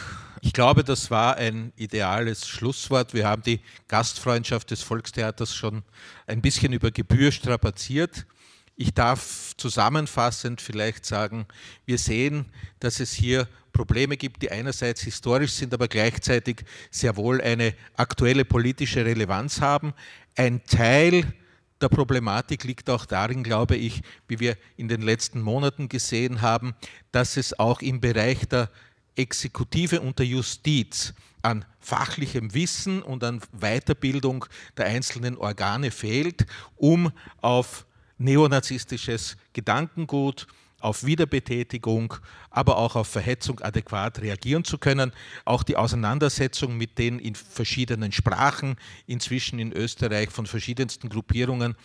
Ich 0.44 0.52
glaube, 0.52 0.82
das 0.82 1.08
war 1.08 1.36
ein 1.36 1.72
ideales 1.76 2.48
Schlusswort. 2.48 3.14
Wir 3.14 3.28
haben 3.28 3.42
die 3.42 3.60
Gastfreundschaft 3.86 4.72
des 4.72 4.82
Volkstheaters 4.82 5.54
schon 5.54 5.84
ein 6.26 6.42
bisschen 6.42 6.72
über 6.72 6.90
Gebühr 6.90 7.30
strapaziert. 7.30 8.26
Ich 8.74 8.92
darf 8.92 9.54
zusammenfassend 9.56 10.60
vielleicht 10.60 11.06
sagen, 11.06 11.46
wir 11.86 11.96
sehen, 11.96 12.46
dass 12.80 12.98
es 12.98 13.12
hier 13.12 13.46
Probleme 13.72 14.16
gibt, 14.16 14.42
die 14.42 14.50
einerseits 14.50 15.02
historisch 15.02 15.52
sind, 15.52 15.72
aber 15.74 15.86
gleichzeitig 15.86 16.64
sehr 16.90 17.16
wohl 17.16 17.40
eine 17.40 17.72
aktuelle 17.94 18.44
politische 18.44 19.04
Relevanz 19.04 19.60
haben. 19.60 19.94
Ein 20.34 20.64
Teil 20.64 21.32
der 21.80 21.88
Problematik 21.88 22.64
liegt 22.64 22.90
auch 22.90 23.06
darin, 23.06 23.44
glaube 23.44 23.76
ich, 23.76 24.02
wie 24.26 24.40
wir 24.40 24.56
in 24.76 24.88
den 24.88 25.02
letzten 25.02 25.40
Monaten 25.40 25.88
gesehen 25.88 26.42
haben, 26.42 26.74
dass 27.12 27.36
es 27.36 27.56
auch 27.60 27.80
im 27.80 28.00
Bereich 28.00 28.48
der 28.48 28.70
Exekutive 29.16 30.00
und 30.00 30.18
der 30.18 30.26
Justiz 30.26 31.14
an 31.42 31.64
fachlichem 31.80 32.54
Wissen 32.54 33.02
und 33.02 33.24
an 33.24 33.40
Weiterbildung 33.52 34.46
der 34.76 34.86
einzelnen 34.86 35.36
Organe 35.36 35.90
fehlt, 35.90 36.46
um 36.76 37.12
auf 37.40 37.84
neonazistisches 38.18 39.36
Gedankengut, 39.52 40.46
auf 40.78 41.04
Wiederbetätigung, 41.04 42.14
aber 42.50 42.76
auch 42.76 42.96
auf 42.96 43.06
Verhetzung 43.06 43.60
adäquat 43.60 44.20
reagieren 44.20 44.64
zu 44.64 44.78
können. 44.78 45.12
Auch 45.44 45.62
die 45.62 45.76
Auseinandersetzung 45.76 46.76
mit 46.76 46.98
den 46.98 47.18
in 47.18 47.34
verschiedenen 47.34 48.10
Sprachen, 48.12 48.76
inzwischen 49.06 49.58
in 49.58 49.72
Österreich 49.72 50.30
von 50.30 50.46
verschiedensten 50.46 51.08
Gruppierungen 51.08 51.76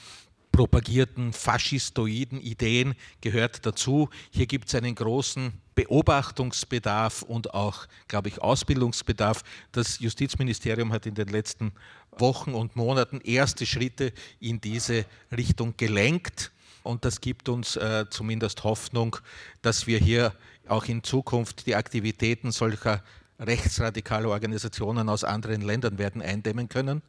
propagierten 0.51 1.33
faschistoiden 1.33 2.41
Ideen 2.41 2.95
gehört 3.21 3.65
dazu. 3.65 4.09
Hier 4.31 4.47
gibt 4.47 4.67
es 4.67 4.75
einen 4.75 4.95
großen 4.95 5.53
Beobachtungsbedarf 5.75 7.21
und 7.21 7.53
auch, 7.53 7.85
glaube 8.07 8.29
ich, 8.29 8.41
Ausbildungsbedarf. 8.41 9.43
Das 9.71 9.99
Justizministerium 9.99 10.91
hat 10.91 11.05
in 11.05 11.13
den 11.13 11.27
letzten 11.27 11.71
Wochen 12.11 12.53
und 12.53 12.75
Monaten 12.75 13.21
erste 13.21 13.65
Schritte 13.65 14.11
in 14.39 14.59
diese 14.59 15.05
Richtung 15.31 15.75
gelenkt. 15.77 16.51
Und 16.81 17.05
das 17.05 17.21
gibt 17.21 17.49
uns 17.49 17.75
äh, 17.75 18.05
zumindest 18.09 18.63
Hoffnung, 18.63 19.17
dass 19.61 19.87
wir 19.87 19.99
hier 19.99 20.33
auch 20.67 20.85
in 20.85 21.03
Zukunft 21.03 21.67
die 21.67 21.75
Aktivitäten 21.75 22.51
solcher 22.51 23.03
rechtsradikaler 23.39 24.29
Organisationen 24.29 25.09
aus 25.09 25.23
anderen 25.23 25.61
Ländern 25.61 25.97
werden 25.97 26.21
eindämmen 26.21 26.69
können. 26.69 27.03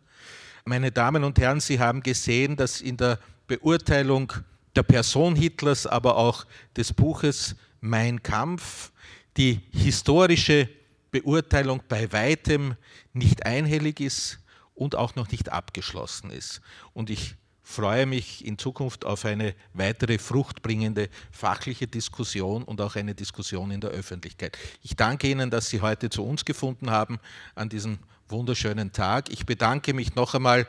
Meine 0.69 0.93
Damen 0.93 1.25
und 1.25 1.39
Herren, 1.39 1.61
Sie 1.61 1.81
haben 1.81 2.03
gesehen, 2.03 2.55
dass 2.55 2.83
in 2.83 2.99
der 2.99 3.19
Beurteilung 3.47 4.31
der 4.77 4.83
Person 4.83 5.35
Hitlers, 5.35 5.87
aber 5.87 6.19
auch 6.19 6.45
des 6.77 6.93
Buches 6.93 7.57
Mein 7.81 8.23
Kampf 8.23 8.93
die 9.39 9.63
historische 9.73 10.69
Beurteilung 11.11 11.83
bei 11.89 12.13
weitem 12.13 12.77
nicht 13.15 13.47
einhellig 13.47 13.99
ist 14.01 14.41
und 14.75 14.95
auch 14.95 15.15
noch 15.15 15.31
nicht 15.31 15.51
abgeschlossen 15.51 16.31
ist. 16.31 16.61
Und 16.93 17.09
ich 17.09 17.37
freue 17.63 18.05
mich 18.05 18.45
in 18.45 18.59
Zukunft 18.59 19.07
auf 19.07 19.25
eine 19.25 19.55
weitere 19.73 20.19
fruchtbringende 20.19 21.09
fachliche 21.33 21.87
Diskussion 21.87 22.63
und 22.63 22.83
auch 22.83 22.95
eine 22.95 23.15
Diskussion 23.15 23.71
in 23.71 23.81
der 23.81 23.89
Öffentlichkeit. 23.89 24.59
Ich 24.83 24.97
danke 24.97 25.31
Ihnen, 25.31 25.49
dass 25.49 25.71
Sie 25.71 25.81
heute 25.81 26.11
zu 26.11 26.27
uns 26.27 26.45
gefunden 26.45 26.91
haben 26.91 27.19
an 27.55 27.71
diesem 27.71 28.01
wunderschönen 28.29 28.93
Tag. 28.93 29.31
Ich 29.31 29.47
bedanke 29.47 29.95
mich 29.95 30.15
noch 30.15 30.35
einmal 30.35 30.67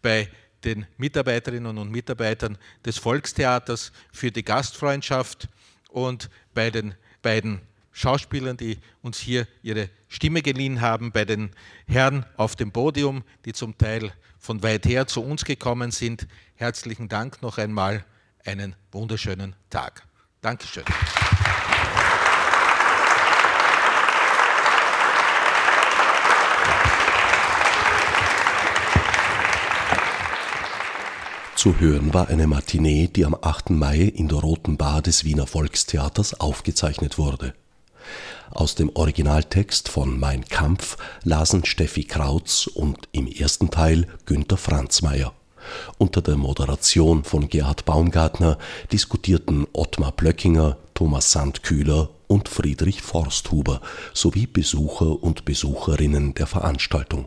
bei 0.00 0.28
den 0.64 0.86
Mitarbeiterinnen 0.96 1.78
und 1.78 1.90
Mitarbeitern 1.90 2.58
des 2.84 2.98
Volkstheaters 2.98 3.92
für 4.12 4.30
die 4.30 4.44
Gastfreundschaft 4.44 5.48
und 5.90 6.30
bei 6.54 6.70
den 6.70 6.94
beiden 7.20 7.60
Schauspielern, 7.92 8.56
die 8.56 8.78
uns 9.02 9.18
hier 9.18 9.46
ihre 9.62 9.90
Stimme 10.08 10.42
geliehen 10.42 10.80
haben, 10.80 11.12
bei 11.12 11.24
den 11.24 11.50
Herren 11.86 12.24
auf 12.36 12.56
dem 12.56 12.72
Podium, 12.72 13.22
die 13.44 13.52
zum 13.52 13.76
Teil 13.76 14.12
von 14.38 14.62
weit 14.62 14.86
her 14.86 15.06
zu 15.06 15.22
uns 15.22 15.44
gekommen 15.44 15.90
sind. 15.90 16.26
Herzlichen 16.54 17.08
Dank 17.08 17.42
noch 17.42 17.58
einmal. 17.58 18.04
Einen 18.44 18.74
wunderschönen 18.90 19.54
Tag. 19.70 20.02
Dankeschön. 20.40 20.84
Zu 31.62 31.78
hören 31.78 32.12
war 32.12 32.26
eine 32.26 32.48
Matinee, 32.48 33.06
die 33.06 33.24
am 33.24 33.36
8. 33.40 33.70
Mai 33.70 33.98
in 33.98 34.26
der 34.26 34.38
Roten 34.38 34.76
Bar 34.76 35.00
des 35.00 35.24
Wiener 35.24 35.46
Volkstheaters 35.46 36.40
aufgezeichnet 36.40 37.18
wurde. 37.18 37.54
Aus 38.50 38.74
dem 38.74 38.90
Originaltext 38.96 39.88
von 39.88 40.18
Mein 40.18 40.44
Kampf 40.44 40.96
lasen 41.22 41.64
Steffi 41.64 42.02
Krautz 42.02 42.66
und 42.66 43.08
im 43.12 43.28
ersten 43.28 43.70
Teil 43.70 44.08
Günter 44.26 44.56
Franzmeier. 44.56 45.34
Unter 45.98 46.20
der 46.20 46.34
Moderation 46.34 47.22
von 47.22 47.48
Gerhard 47.48 47.84
Baumgartner 47.84 48.58
diskutierten 48.90 49.68
Ottmar 49.72 50.10
Blöckinger, 50.10 50.78
Thomas 50.94 51.30
Sandkühler 51.30 52.10
und 52.26 52.48
Friedrich 52.48 53.02
Forsthuber 53.02 53.80
sowie 54.12 54.48
Besucher 54.48 55.22
und 55.22 55.44
Besucherinnen 55.44 56.34
der 56.34 56.48
Veranstaltung. 56.48 57.26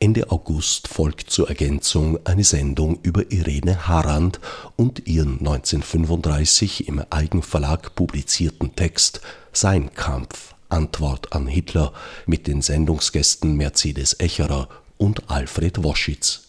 Ende 0.00 0.30
August 0.30 0.86
folgt 0.86 1.30
zur 1.30 1.48
Ergänzung 1.48 2.20
eine 2.24 2.44
Sendung 2.44 3.00
über 3.02 3.32
Irene 3.32 3.88
Harand 3.88 4.38
und 4.76 5.08
ihren 5.08 5.38
1935 5.38 6.86
im 6.86 7.02
Eigenverlag 7.10 7.96
publizierten 7.96 8.76
Text 8.76 9.20
Sein 9.52 9.92
Kampf 9.94 10.54
Antwort 10.68 11.32
an 11.32 11.48
Hitler 11.48 11.92
mit 12.26 12.46
den 12.46 12.62
Sendungsgästen 12.62 13.56
Mercedes 13.56 14.14
Echerer 14.20 14.68
und 14.98 15.28
Alfred 15.30 15.82
Woschitz. 15.82 16.42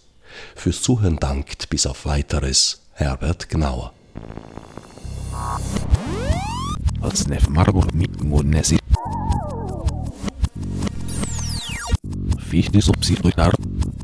Fürs 0.56 0.84
Zuhören 0.84 1.18
dankt 1.18 1.70
bis 1.70 1.88
auf 1.88 2.06
weiteres 2.06 2.82
Herbert 2.94 3.50
Gnauer 3.50 3.94
wie 12.52 12.60
ich 12.60 12.72
nicht 12.72 12.86
so 12.86 12.92
psychotarten. 12.94 13.99